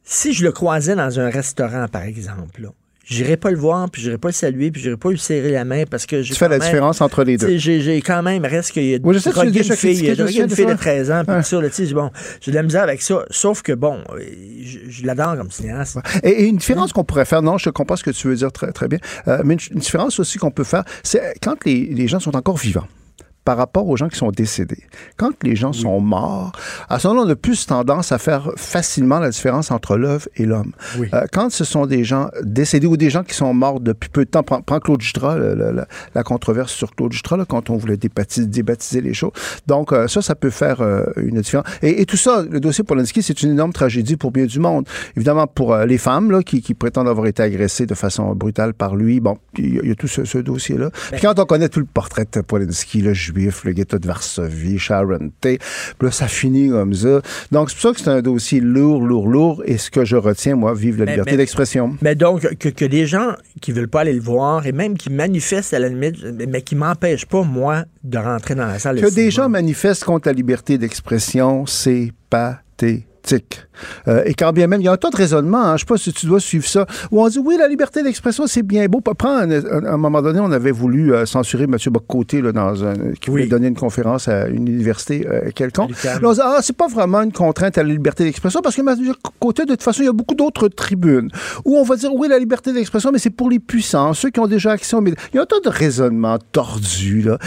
[0.04, 2.68] si je le croisais dans un restaurant, par exemple, là,
[3.04, 5.64] j'irais pas le voir, puis j'irais pas le saluer, puis j'irais pas lui serrer la
[5.64, 7.56] main parce que j'ai Tu fais la même- différence entre les deux.
[7.58, 10.08] J'ai, j'ai quand même, reste qu'il y a Oui, je sais, drogué déjà une fille,
[10.08, 10.74] une des fille de fois.
[10.76, 12.10] 13 ans, puis là, tu sais, bon,
[12.40, 13.24] j'ai de la misère avec ça.
[13.30, 13.98] Sauf que, bon,
[14.62, 15.98] je, je l'adore comme cinéaste.
[16.22, 18.52] Et, et une différence qu'on pourrait faire, non, je comprends ce que tu veux dire
[18.52, 18.98] très, très bien,
[19.28, 22.36] euh, mais une, une différence aussi qu'on peut faire, c'est quand les, les gens sont
[22.36, 22.86] encore vivants
[23.44, 24.84] par rapport aux gens qui sont décédés.
[25.16, 26.52] Quand les gens sont morts,
[26.88, 30.46] à ce moment-là, on a plus tendance à faire facilement la différence entre l'œuvre et
[30.46, 30.72] l'homme.
[30.98, 31.08] Oui.
[31.12, 34.24] Euh, quand ce sont des gens décédés ou des gens qui sont morts depuis peu
[34.24, 37.44] de temps, prends, prends Claude Jutras, le- le- le- la controverse sur Claude Jutras, là,
[37.44, 39.32] quand on voulait débaptiser, débaptiser les choses.
[39.66, 41.66] Donc, euh, ça, ça peut faire euh, une différence.
[41.82, 44.86] Et, et tout ça, le dossier Polanski, c'est une énorme tragédie pour bien du monde.
[45.16, 48.94] Évidemment, pour les femmes là, qui, qui prétendent avoir été agressées de façon brutale par
[48.94, 50.90] lui, bon, il y, a- il y a tout ce, ce dossier-là.
[51.12, 54.78] Puis quand on connaît tout le portrait de Polanski, le juif, le ghetto de Varsovie,
[54.78, 55.58] Sharon Tate,
[55.98, 57.20] puis là, ça finit comme ça.
[57.50, 59.62] Donc, c'est pour ça que c'est un dossier lourd, lourd, lourd.
[59.66, 61.96] Et ce que je retiens, moi, vive la Mais- liberté d'expression.
[62.02, 65.10] Mais donc, que, que les gens qui veulent pas aller le voir et même qui
[65.10, 66.16] manifestent à la limite,
[66.48, 70.04] mais qui m'empêchent pas, moi, de rentrer dans la salle de Que des gens manifestent
[70.04, 73.06] contre la liberté d'expression, c'est pathétique.
[74.08, 75.86] Euh, et quand bien même, il y a un tas de raisonnement, hein, je sais
[75.86, 78.86] pas si tu dois suivre ça, où on dit oui, la liberté d'expression, c'est bien
[78.86, 79.00] beau.
[79.00, 81.76] Prends un- un- à un moment donné, on avait voulu euh, censurer M.
[81.90, 85.90] Bocoté là, dans un, qui voulait donner une conférence à une université euh, quelconque.
[86.20, 88.82] Là, on dit, ah, c'est pas vraiment une contrainte à la liberté d'expression parce que
[88.82, 89.12] M.
[89.40, 91.30] Côté, de toute façon, il y a beaucoup d'autres tribunes
[91.64, 94.38] où on va dire oui, la liberté d'expression, mais c'est pour les puissants, ceux qui
[94.40, 95.20] ont déjà accès aux médias.
[95.32, 97.22] Il y a un tas de raisonnements tordus.
[97.22, 97.38] Là.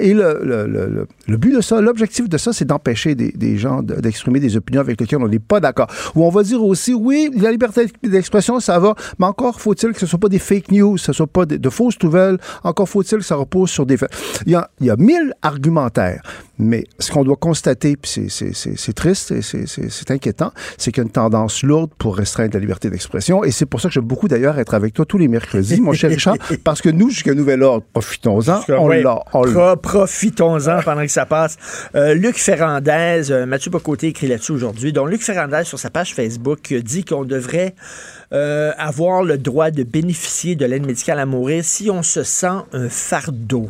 [0.00, 3.56] Et le, le- le- le- but de ça, l'objectif de ça, c'est d'empêcher des, des
[3.58, 5.88] gens de- d'exprimer des opinions avec lesquelles on n'est pas d'accord.
[6.14, 9.98] Ou on va dire aussi, oui, la liberté d'expression, ça va, mais encore faut-il que
[9.98, 12.00] ce ne soit pas des fake news, que ce ne soit pas de, de fausses
[12.02, 14.10] nouvelles, encore faut-il que ça repose sur des faits.
[14.46, 16.22] Il y a, il y a mille argumentaires,
[16.58, 21.06] mais ce qu'on doit constater, puis c'est- triste et c'est- inquiétant, c'est qu'il y a
[21.06, 23.44] une tendance lourde pour restreindre la liberté d'expression.
[23.44, 25.92] Et c'est pour ça que j'aime beaucoup d'ailleurs être avec toi tous les mercredis, mon
[25.92, 29.20] cher Richard, parce que nous, jusqu'à nouvel ordre, profitons-en, on Ouais, l'a.
[29.30, 31.56] pro- Profitons-en pendant que ça passe.
[31.94, 34.92] Euh, Luc Ferrandez, euh, Mathieu Bocoté écrit là-dessus aujourd'hui.
[34.92, 37.74] Donc, Luc Ferrandez, sur sa page Facebook, euh, dit qu'on devrait
[38.32, 42.46] euh, avoir le droit de bénéficier de l'aide médicale à mourir si on se sent
[42.72, 43.68] un fardeau.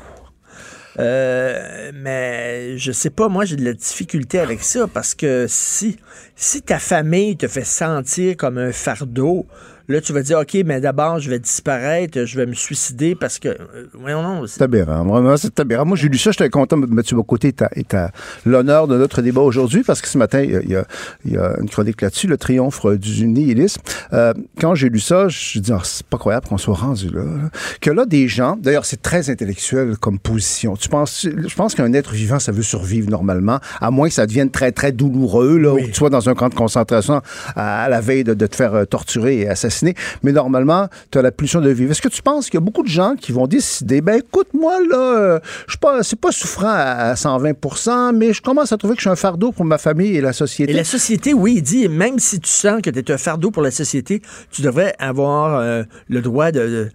[0.99, 5.97] Euh, mais je sais pas, moi j'ai de la difficulté avec ça parce que si,
[6.35, 9.47] si ta famille te fait sentir comme un fardeau,
[9.89, 13.39] Là, tu vas dire, OK, mais d'abord, je vais disparaître, je vais me suicider parce
[13.39, 13.49] que.
[13.49, 14.47] euh, voyons, non.
[14.47, 15.03] C'est aberrant.
[15.05, 15.87] Vraiment, c'est aberrant.
[15.87, 16.77] Moi, j'ai lu ça, j'étais content.
[16.77, 18.11] Mathieu Bocoté est à, est à
[18.45, 20.85] l'honneur de notre débat aujourd'hui parce que ce matin, il y a,
[21.25, 23.81] il y a- une chronique là-dessus, le triomphe du nihilisme.
[24.13, 27.09] Euh, quand j'ai lu ça, je me dis, Ah, c'est pas croyable qu'on soit rendu
[27.09, 27.51] là, là.
[27.81, 30.77] Que là, des gens, d'ailleurs, c'est très intellectuel comme position.
[30.77, 34.27] Tu penses, je pense qu'un être vivant, ça veut survivre normalement, à moins que ça
[34.27, 37.23] devienne très, très douloureux, là, où tu sois dans un camp de concentration
[37.57, 39.78] à, à la veille de, de te faire euh, torturer et assassiner.
[40.23, 41.91] Mais normalement, tu as la pulsion de vivre.
[41.91, 44.49] Est-ce que tu penses qu'il y a beaucoup de gens qui vont décider, ben écoute,
[44.55, 48.73] moi, là, euh, je suis pas, c'est pas souffrant à, à 120% mais je commence
[48.73, 50.73] à trouver que je suis un fardeau pour ma famille et la société.
[50.73, 53.51] Et la société, oui, il dit, même si tu sens que tu es un fardeau
[53.51, 56.91] pour la société, tu devrais avoir euh, le droit de,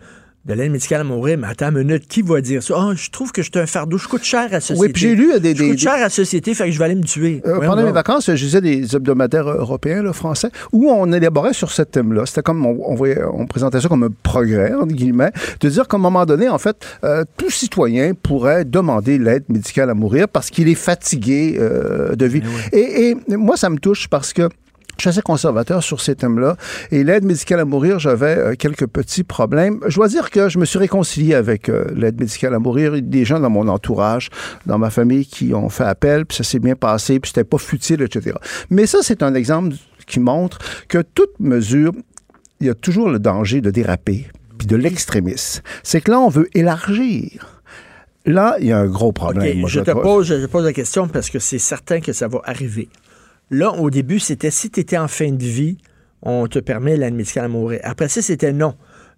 [0.45, 1.37] de l'aide médicale à mourir.
[1.37, 2.73] Mais attends une minute, qui va dire ça?
[2.77, 4.81] Ah, je trouve que je suis un fardeau, je coûte cher à la société.
[4.81, 6.65] Oui, puis j'ai lu euh, des- Je des- coûte des- cher à la société, fait
[6.65, 7.41] que je vais aller me tuer.
[7.45, 11.71] Euh, pendant mes vacances, je lisais des hebdomadaires européens, là, français, où on élaborait sur
[11.71, 12.25] ce thème-là.
[12.25, 15.87] C'était comme, on, on, voyait- on présentait ça comme un progrès, entre guillemets, de dire
[15.87, 20.27] qu'à un moment donné, en fait, euh, tout citoyen pourrait demander l'aide médicale à mourir
[20.27, 22.49] parce qu'il est fatigué euh, de vivre.
[22.71, 24.49] Et, et moi, ça me touche parce que
[24.97, 26.55] je suis assez conservateur sur ces thèmes-là.
[26.91, 29.79] Et l'aide médicale à mourir, j'avais euh, quelques petits problèmes.
[29.87, 32.95] Je dois dire que je me suis réconcilié avec euh, l'aide médicale à mourir.
[32.95, 34.29] Il y a des gens dans mon entourage,
[34.65, 37.57] dans ma famille, qui ont fait appel, puis ça s'est bien passé, puis c'était pas
[37.57, 38.35] futile, etc.
[38.69, 39.75] Mais ça, c'est un exemple
[40.05, 41.91] qui montre que toute mesure,
[42.59, 45.61] il y a toujours le danger de déraper, puis de l'extrémisme.
[45.81, 47.61] C'est que là, on veut élargir.
[48.25, 49.49] Là, il y a un gros problème.
[49.49, 50.03] OK, moi, je te trouve.
[50.03, 52.87] pose, je te pose la question parce que c'est certain que ça va arriver.
[53.53, 55.77] Là, au début, c'était si tu étais en fin de vie,
[56.21, 57.79] on te permet l'aide médicale à mourir.
[57.83, 58.73] Après ça, c'était non.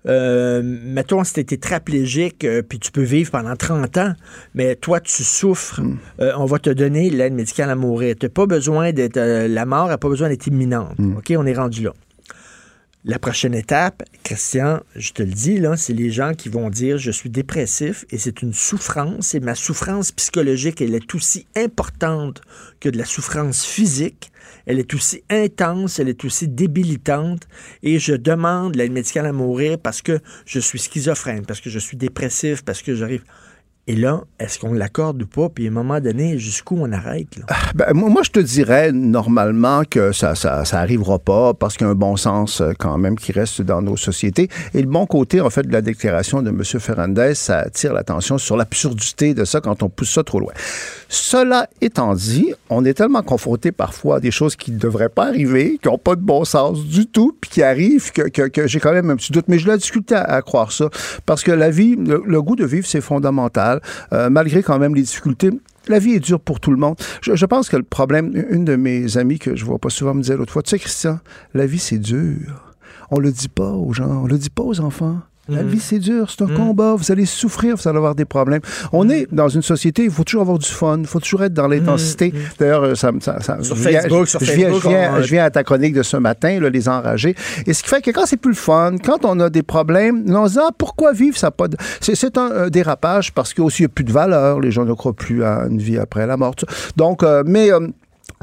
[0.07, 4.13] Euh, mettons, si tu étais tétraplégique, euh, puis tu peux vivre pendant 30 ans,
[4.53, 5.97] mais toi, tu souffres, Hmm.
[6.19, 8.15] euh, on va te donner l'aide médicale à mourir.
[8.19, 9.17] Tu pas besoin d'être.
[9.17, 10.93] euh, la mort n'a pas besoin d'être imminente.
[10.99, 11.17] Hmm.
[11.17, 11.93] OK, on est rendu là.
[13.07, 16.97] La prochaine étape, Christian, je te le dis, là, c'est les gens qui vont dire
[16.97, 22.41] je suis dépressif et c'est une souffrance et ma souffrance psychologique, elle est aussi importante
[22.79, 24.31] que de la souffrance physique.
[24.65, 27.43] Elle est aussi intense, elle est aussi débilitante
[27.83, 31.77] et je demande l'aide médicale à mourir parce que je suis schizophrène, parce que je
[31.77, 33.23] suis dépressif, parce que j'arrive.
[33.87, 35.47] Et là, est-ce qu'on l'accorde ou pas?
[35.49, 37.27] Puis à un moment donné, jusqu'où on arrête?
[37.37, 37.45] Là?
[37.75, 41.87] Ben, moi, je te dirais normalement que ça, ça, ça arrivera pas parce qu'il y
[41.87, 44.49] a un bon sens euh, quand même qui reste dans nos sociétés.
[44.73, 46.63] Et le bon côté, en fait, de la déclaration de M.
[46.63, 50.53] Fernandez, ça attire l'attention sur l'absurdité de ça quand on pousse ça trop loin.
[51.07, 55.27] Cela étant dit, on est tellement confronté parfois à des choses qui ne devraient pas
[55.27, 58.79] arriver, qui n'ont pas de bon sens du tout, puis qui arrivent, que, que- j'ai
[58.79, 59.45] quand même un petit doute.
[59.47, 60.89] Mais je la difficulté à, croire ça
[61.27, 63.74] parce que la vie, le goût de vivre, c'est fondamental,
[64.13, 65.51] euh, malgré quand même les difficultés.
[65.87, 66.95] La vie est dure pour tout le monde.
[67.21, 70.21] Je, pense que le problème, une de mes amies que je vois pas souvent me
[70.21, 71.19] disait l'autre fois, tu sais, Christian,
[71.53, 72.73] la vie c'est dur.
[73.11, 75.19] On le dit pas aux gens, on le dit pas aux enfants.
[75.47, 75.69] La Mhm.
[75.69, 78.61] vie, c'est dur, c'est un combat, vous allez souffrir, vous allez avoir des problèmes.
[78.91, 81.53] On est dans une société, il faut toujours avoir du fun, il faut toujours être
[81.53, 82.33] dans l'intensité.
[82.57, 85.13] D'ailleurs, euh, ça, ça, ça- Sur je viens- Facebook, sur je viens, Facebook, je viens-
[85.13, 87.35] on- je viens à ta chronique de ce matin, là, les enragés.
[87.67, 90.23] Et ce qui fait que quand c'est plus le fun, quand on a des problèmes,
[90.27, 91.77] on se dit, ah, pourquoi vivre ça pas de...
[92.01, 95.13] C'est, c'est un, dérapage parce qu'il n'y a plus de valeur, les gens ne croient
[95.13, 96.55] plus à une vie après la mort.
[96.97, 97.71] Donc, euh, mais...
[97.71, 97.87] euh,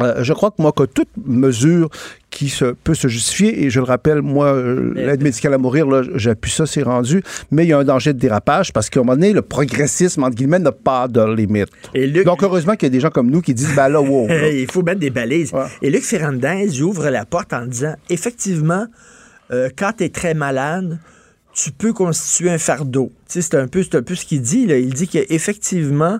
[0.02, 1.88] euh, je crois que moi, que toute mesure
[2.30, 5.86] qui se, peut se justifier, et je le rappelle, moi, euh, l'aide médicale à mourir,
[6.16, 9.02] j'appuie ça, c'est rendu, mais il y a un danger de dérapage parce qu'à un
[9.02, 11.68] moment donné, le progressisme, entre guillemets, n'a pas de limite.
[12.24, 14.28] Donc, heureusement qu'il y a des gens comme nous qui disent, ben là, wow.
[14.28, 14.48] là.
[14.48, 15.52] Il faut mettre des balises.
[15.82, 18.86] Et Luc Ferrandez il ouvre la porte en disant effectivement,
[19.50, 20.98] euh, quand tu es très malade,
[21.54, 23.12] tu peux constituer un fardeau.
[23.28, 24.66] Tu sais, C'est un, peu- c'est un peu ce qu'il dit.
[24.66, 24.78] Là.
[24.78, 26.18] Il dit qu'effectivement,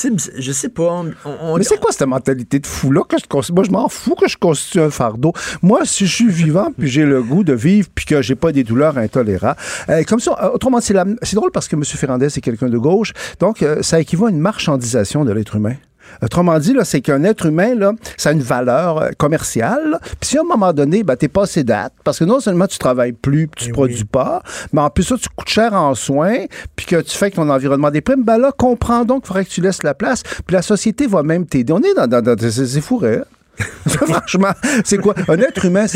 [0.00, 0.82] sais, je sais pas.
[0.90, 1.12] on-
[1.42, 3.02] on- Mais c'est quoi cette mentalité de fou-là?
[3.08, 5.32] que je Moi, je m'en fous que je constitue un fardeau.
[5.62, 8.52] Moi, si je suis vivant, puis j'ai le goût de vivre, puis que j'ai pas
[8.52, 9.58] des douleurs intolérables.
[9.88, 11.84] euh, comme ça, euh, autrement, c'est la- c'est drôle parce que M.
[11.84, 13.12] Ferrandez, c'est quelqu'un de gauche.
[13.38, 15.74] Donc, euh, ça équivaut à une marchandisation de l'être humain.
[16.22, 19.98] Autrement dit, là, c'est qu'un être humain, là, ça a une valeur euh, commerciale.
[20.20, 22.78] Puis si à un moment donné, ben, t'es passé date, parce que non seulement tu
[22.78, 24.42] travailles plus, puis tu produis pas,
[24.72, 26.44] mais en plus ça, tu coûtes cher en soins,
[26.76, 29.50] puis que tu fais que ton environnement déprime, ben là, comprends donc qu'il faudrait que
[29.50, 31.72] tu laisses la place, puis la société va même t'aider.
[31.72, 33.24] On est dans, dans, dans des c'est fourré, hein?
[33.88, 34.52] Franchement,
[34.84, 35.14] c'est quoi?
[35.28, 35.86] Un être humain,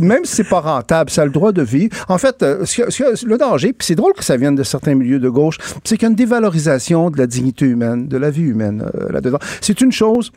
[0.00, 1.96] même si c'est pas rentable, ça a le droit de vivre.
[2.08, 5.28] En fait, euh, le danger, puis c'est drôle que ça vienne de certains milieux de
[5.28, 8.84] gauche, c'est qu'il y a une dévalorisation de la dignité humaine, de la vie humaine
[8.94, 9.38] euh, là-dedans.
[9.60, 10.32] C'est une chose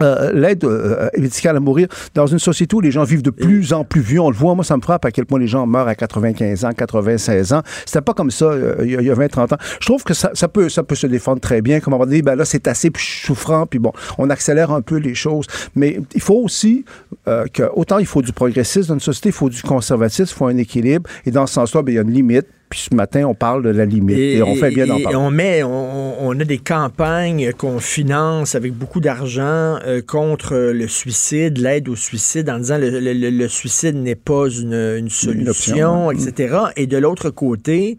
[0.00, 3.72] euh, l'aide euh, médicale à mourir dans une société où les gens vivent de plus
[3.72, 4.20] en plus vieux.
[4.20, 6.64] On le voit, moi, ça me frappe à quel point les gens meurent à 95
[6.64, 7.62] ans, 96 ans.
[7.84, 9.58] C'était pas comme ça euh, il y a- il y a 20, 30 ans.
[9.80, 11.80] Je trouve que ça, ça peut, ça peut se défendre très bien.
[11.80, 14.30] Comme on va dire, ben là, c'est assez puis je suis souffrant, puis bon, on
[14.30, 15.46] accélère un peu les choses.
[15.76, 16.84] Mais il faut aussi
[17.28, 20.36] euh, que, autant il faut du progressisme dans une société, il faut du conservatisme, il
[20.38, 21.08] faut un équilibre.
[21.26, 22.46] Et dans ce sens-là, ben, il y a une limite.
[22.72, 24.16] Puis ce matin, on parle de la limite.
[24.16, 25.14] Et, on fait bien d'en parler.
[25.14, 29.42] on met, on, on a des campagnes qu'on finance avec beaucoup d'argent
[29.84, 34.72] euh, contre le suicide, l'aide au suicide, en disant le, le- suicide n'est pas une,
[34.72, 36.14] une solution, ouais.
[36.14, 36.56] etc.
[36.76, 37.98] Et de l'autre côté,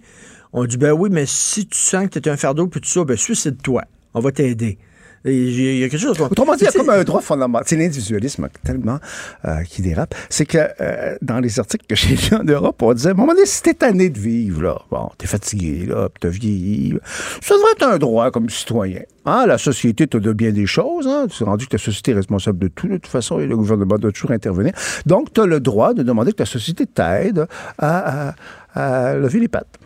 [0.54, 2.90] on dit ben oui, mais si tu sens que tu es un fardeau puis tout
[2.90, 3.84] ça, ben suicide-toi.
[4.16, 4.80] On va t'aider.
[5.26, 6.20] Il y a quelque chose.
[6.20, 7.66] Autrement dit, il y a comme un droit fondamental.
[7.68, 9.00] C'est l'individualisme tellement
[9.46, 10.14] euh, qui dérape.
[10.30, 13.16] C'est que euh, dans les articles que j'ai lus en Europe, on disait, à un
[13.16, 16.96] moment donné, si t'es tanné de vivre, là, bon, t'es fatigué, là, puis t'as vieilli,
[17.42, 19.02] ça devrait être un droit comme citoyen.
[19.26, 21.08] Hein, la société te donne bien des choses.
[21.08, 23.56] Hein, tu rendu que la société est responsable de tout, de toute façon, et le
[23.56, 24.74] gouvernement doit toujours intervenir.
[25.06, 27.48] Donc, tu as le droit de demander que la société t'aide
[27.78, 28.34] à,
[28.74, 29.80] à, à lever les pattes.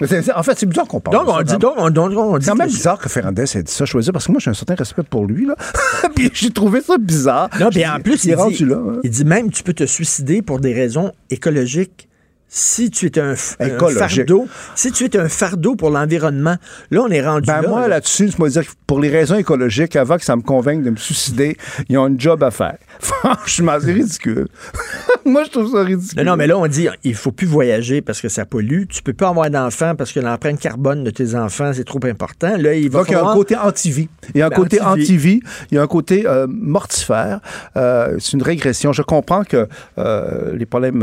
[0.00, 1.16] En fait, c'est bizarre qu'on parle.
[1.18, 3.42] Donc, on ça, dit, donc, on, donc, on dit c'est quand même bizarre que Ferrandez
[3.56, 3.84] ait dit ça.
[3.84, 5.54] Dire, parce que moi, j'ai un certain respect pour lui, là.
[6.14, 7.48] Puis j'ai trouvé ça bizarre.
[7.60, 8.76] Non, puis en plus, il dit, là.
[8.76, 8.98] hein.
[9.02, 12.08] il dit même tu peux te suicider pour des raisons écologiques.
[12.54, 16.56] Si tu es un, fardeau, si tu es un fardeau pour l'environnement,
[16.90, 17.68] là, on est rendu Ben là.
[17.68, 17.88] moi, là.
[17.88, 20.90] là-dessus, je me dire que pour les raisons écologiques, avant que ça me convainque de
[20.90, 21.56] me suicider,
[21.88, 22.76] ils ont un job à faire.
[23.00, 24.48] Franchement, c'est ridicule.
[25.24, 26.18] moi, je trouve ça ridicule.
[26.18, 28.82] Non, non, mais là, on dit il faut plus voyager parce que ça pollue.
[28.86, 32.58] Tu peux pas avoir d'enfants parce que l'empreinte carbone de tes enfants, c'est trop important.
[32.58, 34.10] Là, il va Donc, il y a un côté anti-vie.
[34.34, 35.40] Il y a un Ben, côté anti-vie.
[35.70, 37.40] Il y a un côté euh, mortifère.
[37.78, 38.92] Euh, c'est une régression.
[38.92, 39.66] Je comprends que
[39.96, 41.00] euh, les problèmes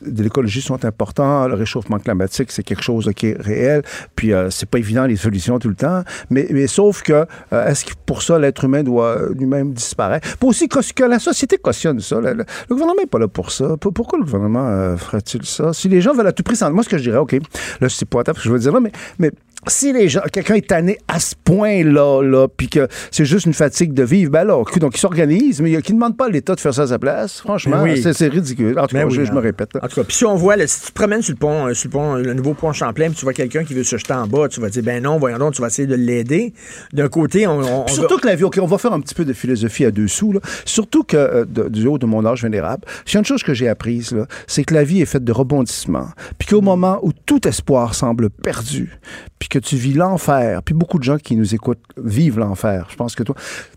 [0.00, 1.46] de l'écologie sont importants.
[1.48, 3.82] Le réchauffement climatique, c'est quelque chose qui est réel.
[4.14, 6.02] Puis, euh, c'est pas évident, les solutions tout le temps.
[6.30, 10.36] Mais, mais sauf que, euh, est-ce que pour ça, l'être humain doit euh, lui-même disparaître?
[10.38, 12.20] Pour aussi que, la société cautionne ça.
[12.20, 13.76] Le, le- gouvernement n'est pas là pour ça.
[13.76, 15.72] Pour- Pourquoi le gouvernement euh, ferait-il ça?
[15.72, 16.56] Si les gens veulent à tout prix.
[16.70, 17.36] Moi, ce que je dirais, OK,
[17.80, 19.30] là, c'est pas ce que je veux dire là, mais, mais
[19.68, 23.54] si les gens, quelqu'un est tanné à ce point-là, là, puis que c'est juste une
[23.54, 26.54] fatigue de vivre, ben là, donc il s'organise, mais qui ne demande pas à l'État
[26.54, 27.40] de faire ça à sa place.
[27.40, 28.00] Franchement, oui.
[28.02, 28.78] c'est, c'est ridicule.
[28.78, 29.34] En tout Ben cas, oui, je, je hein.
[29.34, 29.74] me répète.
[29.74, 29.80] là.
[29.84, 31.66] En tout cas, puis si on voit, là, si tu te promènes sur le pont,
[31.66, 33.96] euh, sur le pont, le nouveau pont Champlain, puis tu vois quelqu'un qui veut se
[33.96, 36.52] jeter en bas, tu vas dire, ben non, voyons donc, tu vas essayer de l'aider.
[36.92, 39.24] D'un côté, on, surtout va- que la vie, OK, on va faire un petit peu
[39.24, 40.40] de philosophie à deux sous, là.
[40.64, 42.82] Surtout que euh, de- du haut de mon âge vénérable,
[43.12, 46.08] a une chose que j'ai apprise, là, c'est que la vie est faite de rebondissements.
[46.38, 48.90] Puis qu'au moment où tout espoir semble perdu,
[49.38, 52.86] puis que tu vis l'enfer, puis beaucoup de gens qui nous écoutent vivent l'enfer.
[52.90, 53.34] Je pense que toi.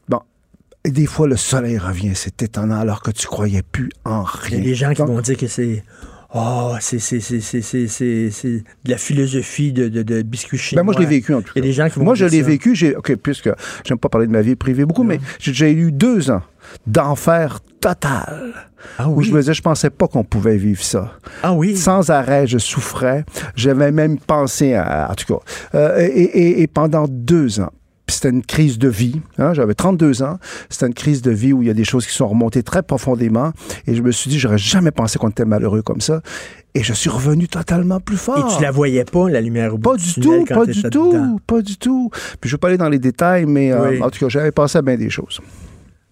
[0.08, 0.20] Bon.
[0.86, 4.54] Et des fois, le soleil revient, c'est étonnant, alors que tu croyais plus en Il
[4.54, 4.60] y rien.
[4.60, 5.84] a des gens qui Donc, vont dire que c'est.
[6.34, 8.50] Oh, c'est c'est- c'est- c'est- c'est- c'est- c'est
[8.84, 10.84] de la philosophie de, de, de biscuits chinois.
[10.84, 11.52] Ben moi, je l'ai vécu en tout cas.
[11.56, 12.76] Il y a des gens qui Moi, je l'ai vécu.
[12.76, 13.50] J'ai, OK, puisque
[13.84, 16.44] j'aime pas parler de ma vie privée beaucoup, mais j'ai eu deux ans
[16.86, 18.54] d'enfer total.
[19.08, 21.14] Où je me disais, je pensais pas qu'on pouvait vivre ça.
[21.44, 21.76] Ah oui?
[21.76, 23.26] Sans arrêt, je souffrais.
[23.56, 25.40] J'avais même pensé à, en tout cas.
[25.76, 27.72] Euh, et, et- et pendant deux ans.
[28.10, 29.22] Puis C'était une crise de vie.
[29.38, 30.40] hein, J'avais 32 ans.
[30.68, 32.82] C'était une crise de vie où il y a des choses qui sont remontées très
[32.82, 33.54] profondément.
[33.86, 36.24] Et je me suis dit, j'aurais jamais pensé qu'on était malheureux comme ça.
[36.74, 38.40] Et je suis revenu totalement plus fort.
[38.52, 41.12] Et tu la voyais pas, la lumière au bout Pas du tout, pas du tout,
[41.12, 41.38] dedans?
[41.46, 42.10] pas du tout.
[42.42, 44.80] Puis je vais pas aller dans les détails, mais euh, en tout cas, j'avais pensé
[44.80, 45.40] à bien des choses.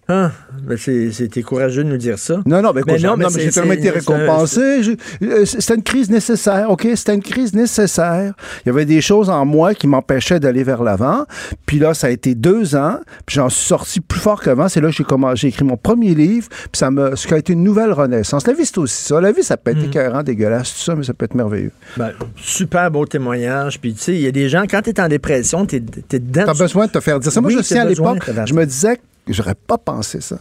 [0.10, 0.32] Ah,
[0.64, 2.36] ben c'était courageux de nous dire ça.
[2.46, 4.82] Non, non, mais, écoute, non, mais c'est- j'ai tellement été récompensé.
[5.22, 6.88] Euh, C'était une crise nécessaire, OK?
[6.96, 8.34] C'était une crise nécessaire.
[8.66, 11.26] Il y avait des choses en moi qui m'empêchaient d'aller vers l'avant.
[11.66, 13.00] Puis là, ça a été deux ans.
[13.26, 14.70] Puis j'en suis sorti plus fort qu'avant.
[14.70, 16.48] C'est là que j'ai commencé, j'ai écrit mon premier livre.
[16.50, 18.48] Puis ça me, ce qui a été une nouvelle renaissance.
[18.48, 19.20] La vie, c'est aussi ça.
[19.20, 21.72] La vie, ça peut être écœurant, dégueulasse, tout ça, mais ça peut être merveilleux.
[21.98, 23.80] Ben, super beau témoignage.
[23.82, 25.80] Puis, tu sais, il y a des gens, quand tu es en dépression, tu es,
[25.82, 26.44] dedans.
[26.46, 27.42] T'as tu- besoin de te faire dire ça.
[27.42, 29.00] Moi, Oui, je sais, à l'époque, je me disais
[29.34, 30.38] j'aurais pas pensé ça.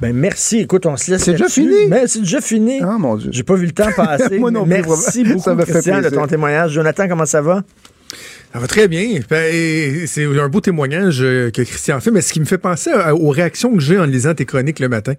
[0.00, 0.58] Ben, merci.
[0.60, 1.24] Écoute, on se laisse.
[1.24, 1.88] C'est déjà fini?
[1.88, 2.80] Ben, c'est déjà fini.
[2.82, 3.30] Ah, mon Dieu.
[3.32, 4.38] J'ai pas vu le temps passer.
[4.38, 6.18] Moi non plus, merci beaucoup, Ça me fait Christian, de plaisir.
[6.20, 6.70] ton témoignage.
[6.72, 7.62] Jonathan, comment ça va?
[8.52, 9.20] Ça va très bien.
[9.28, 12.90] Ben, C'est un beau témoignage euh, que Christian fait, mais ce qui me fait penser
[13.12, 15.12] aux réactions que j'ai en lisant tes chroniques le matin.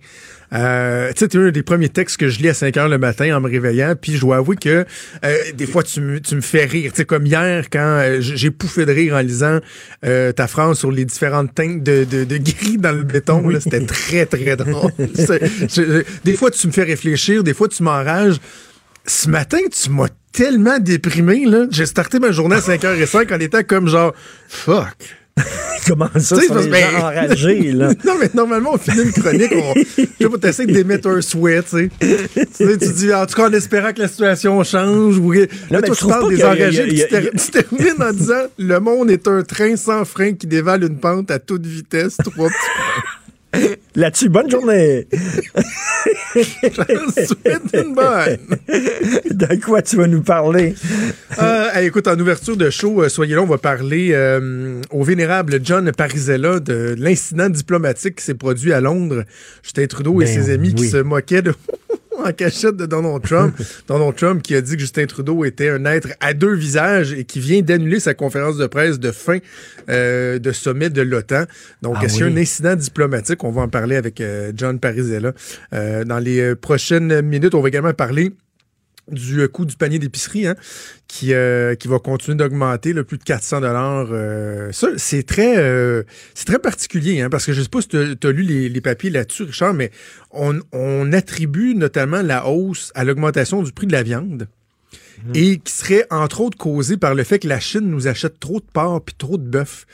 [0.51, 2.97] Euh, tu sais, c'est un des premiers textes que je lis à 5 heures le
[2.97, 4.83] matin en me réveillant, puis je dois avouer que
[5.23, 6.91] euh, des fois, tu me, tu me fais rire.
[6.91, 9.59] Tu sais, comme hier, quand euh, j'ai pouffé de rire en lisant
[10.05, 13.85] euh, ta phrase sur les différentes teintes de, de, de gris dans le béton, c'était
[13.85, 14.91] très, très drôle.
[15.13, 18.37] C'est- je- je- des fois, tu me fais réfléchir, des fois, tu m'enrages.
[19.09, 21.65] Ce matin, tu m'as tellement déprimé, là.
[21.71, 24.13] J'ai starté ma journée à 5h05 en étant comme genre,
[24.47, 25.17] fuck.
[25.87, 27.89] Comment ça, les ben- gens enragés, là?
[28.05, 31.63] non, mais normalement, on finit une chronique, on, je sais pas, t'essaies d'émettre un souhait,
[31.63, 31.89] tu sais.
[31.99, 32.77] tu sais.
[32.77, 35.17] Tu dis, en tout cas, en espérant que la situation change.
[35.17, 35.31] Ou...
[35.31, 39.41] Là, toi, tu parles des enragés, puis tu termines en disant, le monde est un
[39.41, 43.08] train sans frein qui dévale une pente à toute vitesse, trois petits.
[43.95, 45.07] Là-dessus, bonne journée.
[46.33, 48.57] souhaite une bonne.
[49.31, 50.75] De quoi tu vas nous parler?
[51.41, 55.59] Euh, écoute, en ouverture de show, euh, soyez là, on va parler euh, au vénérable
[55.63, 59.23] John Parisella de l'incident diplomatique qui s'est produit à Londres.
[59.63, 61.53] Justin Trudeau et Ben ses amis qui se moquaient de
[62.25, 63.55] en cachette de Donald Trump.
[63.87, 67.25] Donald Trump qui a dit que Justin Trudeau était un être à deux visages et
[67.25, 69.39] qui vient d'annuler sa conférence de presse de fin
[69.89, 71.45] euh, de sommet de l'OTAN.
[71.81, 73.43] Donc, Ah est-ce qu'il y a un incident diplomatique?
[73.43, 75.33] On va en parler avec euh, John Parisella.
[75.73, 78.31] Euh, dans les prochaines minutes, on va également parler
[79.11, 80.55] du euh, coût du panier d'épicerie, hein,
[81.07, 84.07] qui, euh, qui va continuer d'augmenter, là, plus de 400 dollars.
[84.73, 86.03] ça, c'est très, euh,
[86.33, 88.81] c'est très particulier, hein, parce que je sais pas si tu as lu les, les
[88.81, 89.91] papiers là-dessus, Richard, mais
[90.31, 94.47] on, on attribue notamment la hausse à l'augmentation du prix de la viande.
[95.33, 98.61] Et qui serait entre autres causée par le fait que la Chine nous achète trop
[98.61, 99.85] de porc puis trop de bœuf.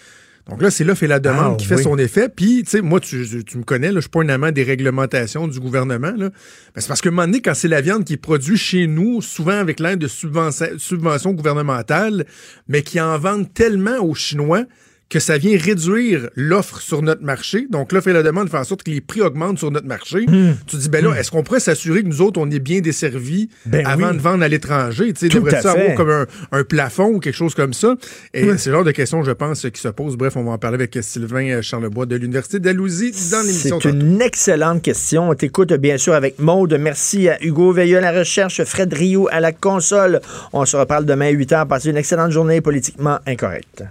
[0.49, 1.83] Donc là, c'est l'offre et la demande Ah, qui fait oui.
[1.83, 2.29] son effet.
[2.29, 4.61] Puis, tu sais, moi, tu, tu- me connais, là, je suis pas un amant des
[4.61, 6.11] réglementations du gouvernement.
[6.15, 6.29] Là.
[6.29, 6.31] Ben,
[6.77, 9.21] c'est parce que un moment donné, quand c'est la viande qui est produite chez nous,
[9.23, 12.25] souvent avec l'aide de subventions, subventions gouvernementales,
[12.67, 14.65] mais qui en vendent tellement aux Chinois
[15.07, 17.67] que ça vient réduire l'offre sur notre marché.
[17.69, 20.25] Donc, l'offre et la demande fait en sorte que les prix augmentent sur notre marché.
[20.67, 23.49] Tu dis, ben là, est-ce qu'on pourrait s'assurer que nous autres, on est bien desservis
[23.67, 24.17] Ben avant oui.
[24.17, 25.13] de vendre à l'étranger?
[25.13, 25.81] Tu sais, Tout devrait à ça fait.
[25.81, 27.95] avoir comme un, un plafond ou quelque chose comme ça?
[28.33, 30.17] Et c'est le genre de questions, je pense, qui se posent.
[30.17, 33.79] Bref, on va en parler avec Sylvain Charlebois de l'Université d'Alousie dans l'émission.
[33.81, 35.29] C'est une excellente question.
[35.29, 36.75] On t'écoute bien sûr avec Maude.
[36.79, 40.19] Merci à Hugo Veilleux à la recherche, Fred Rio à la console.
[40.51, 41.67] On se reparle demain à 8 h.
[41.67, 43.83] Passez une excellente journée politiquement incorrecte.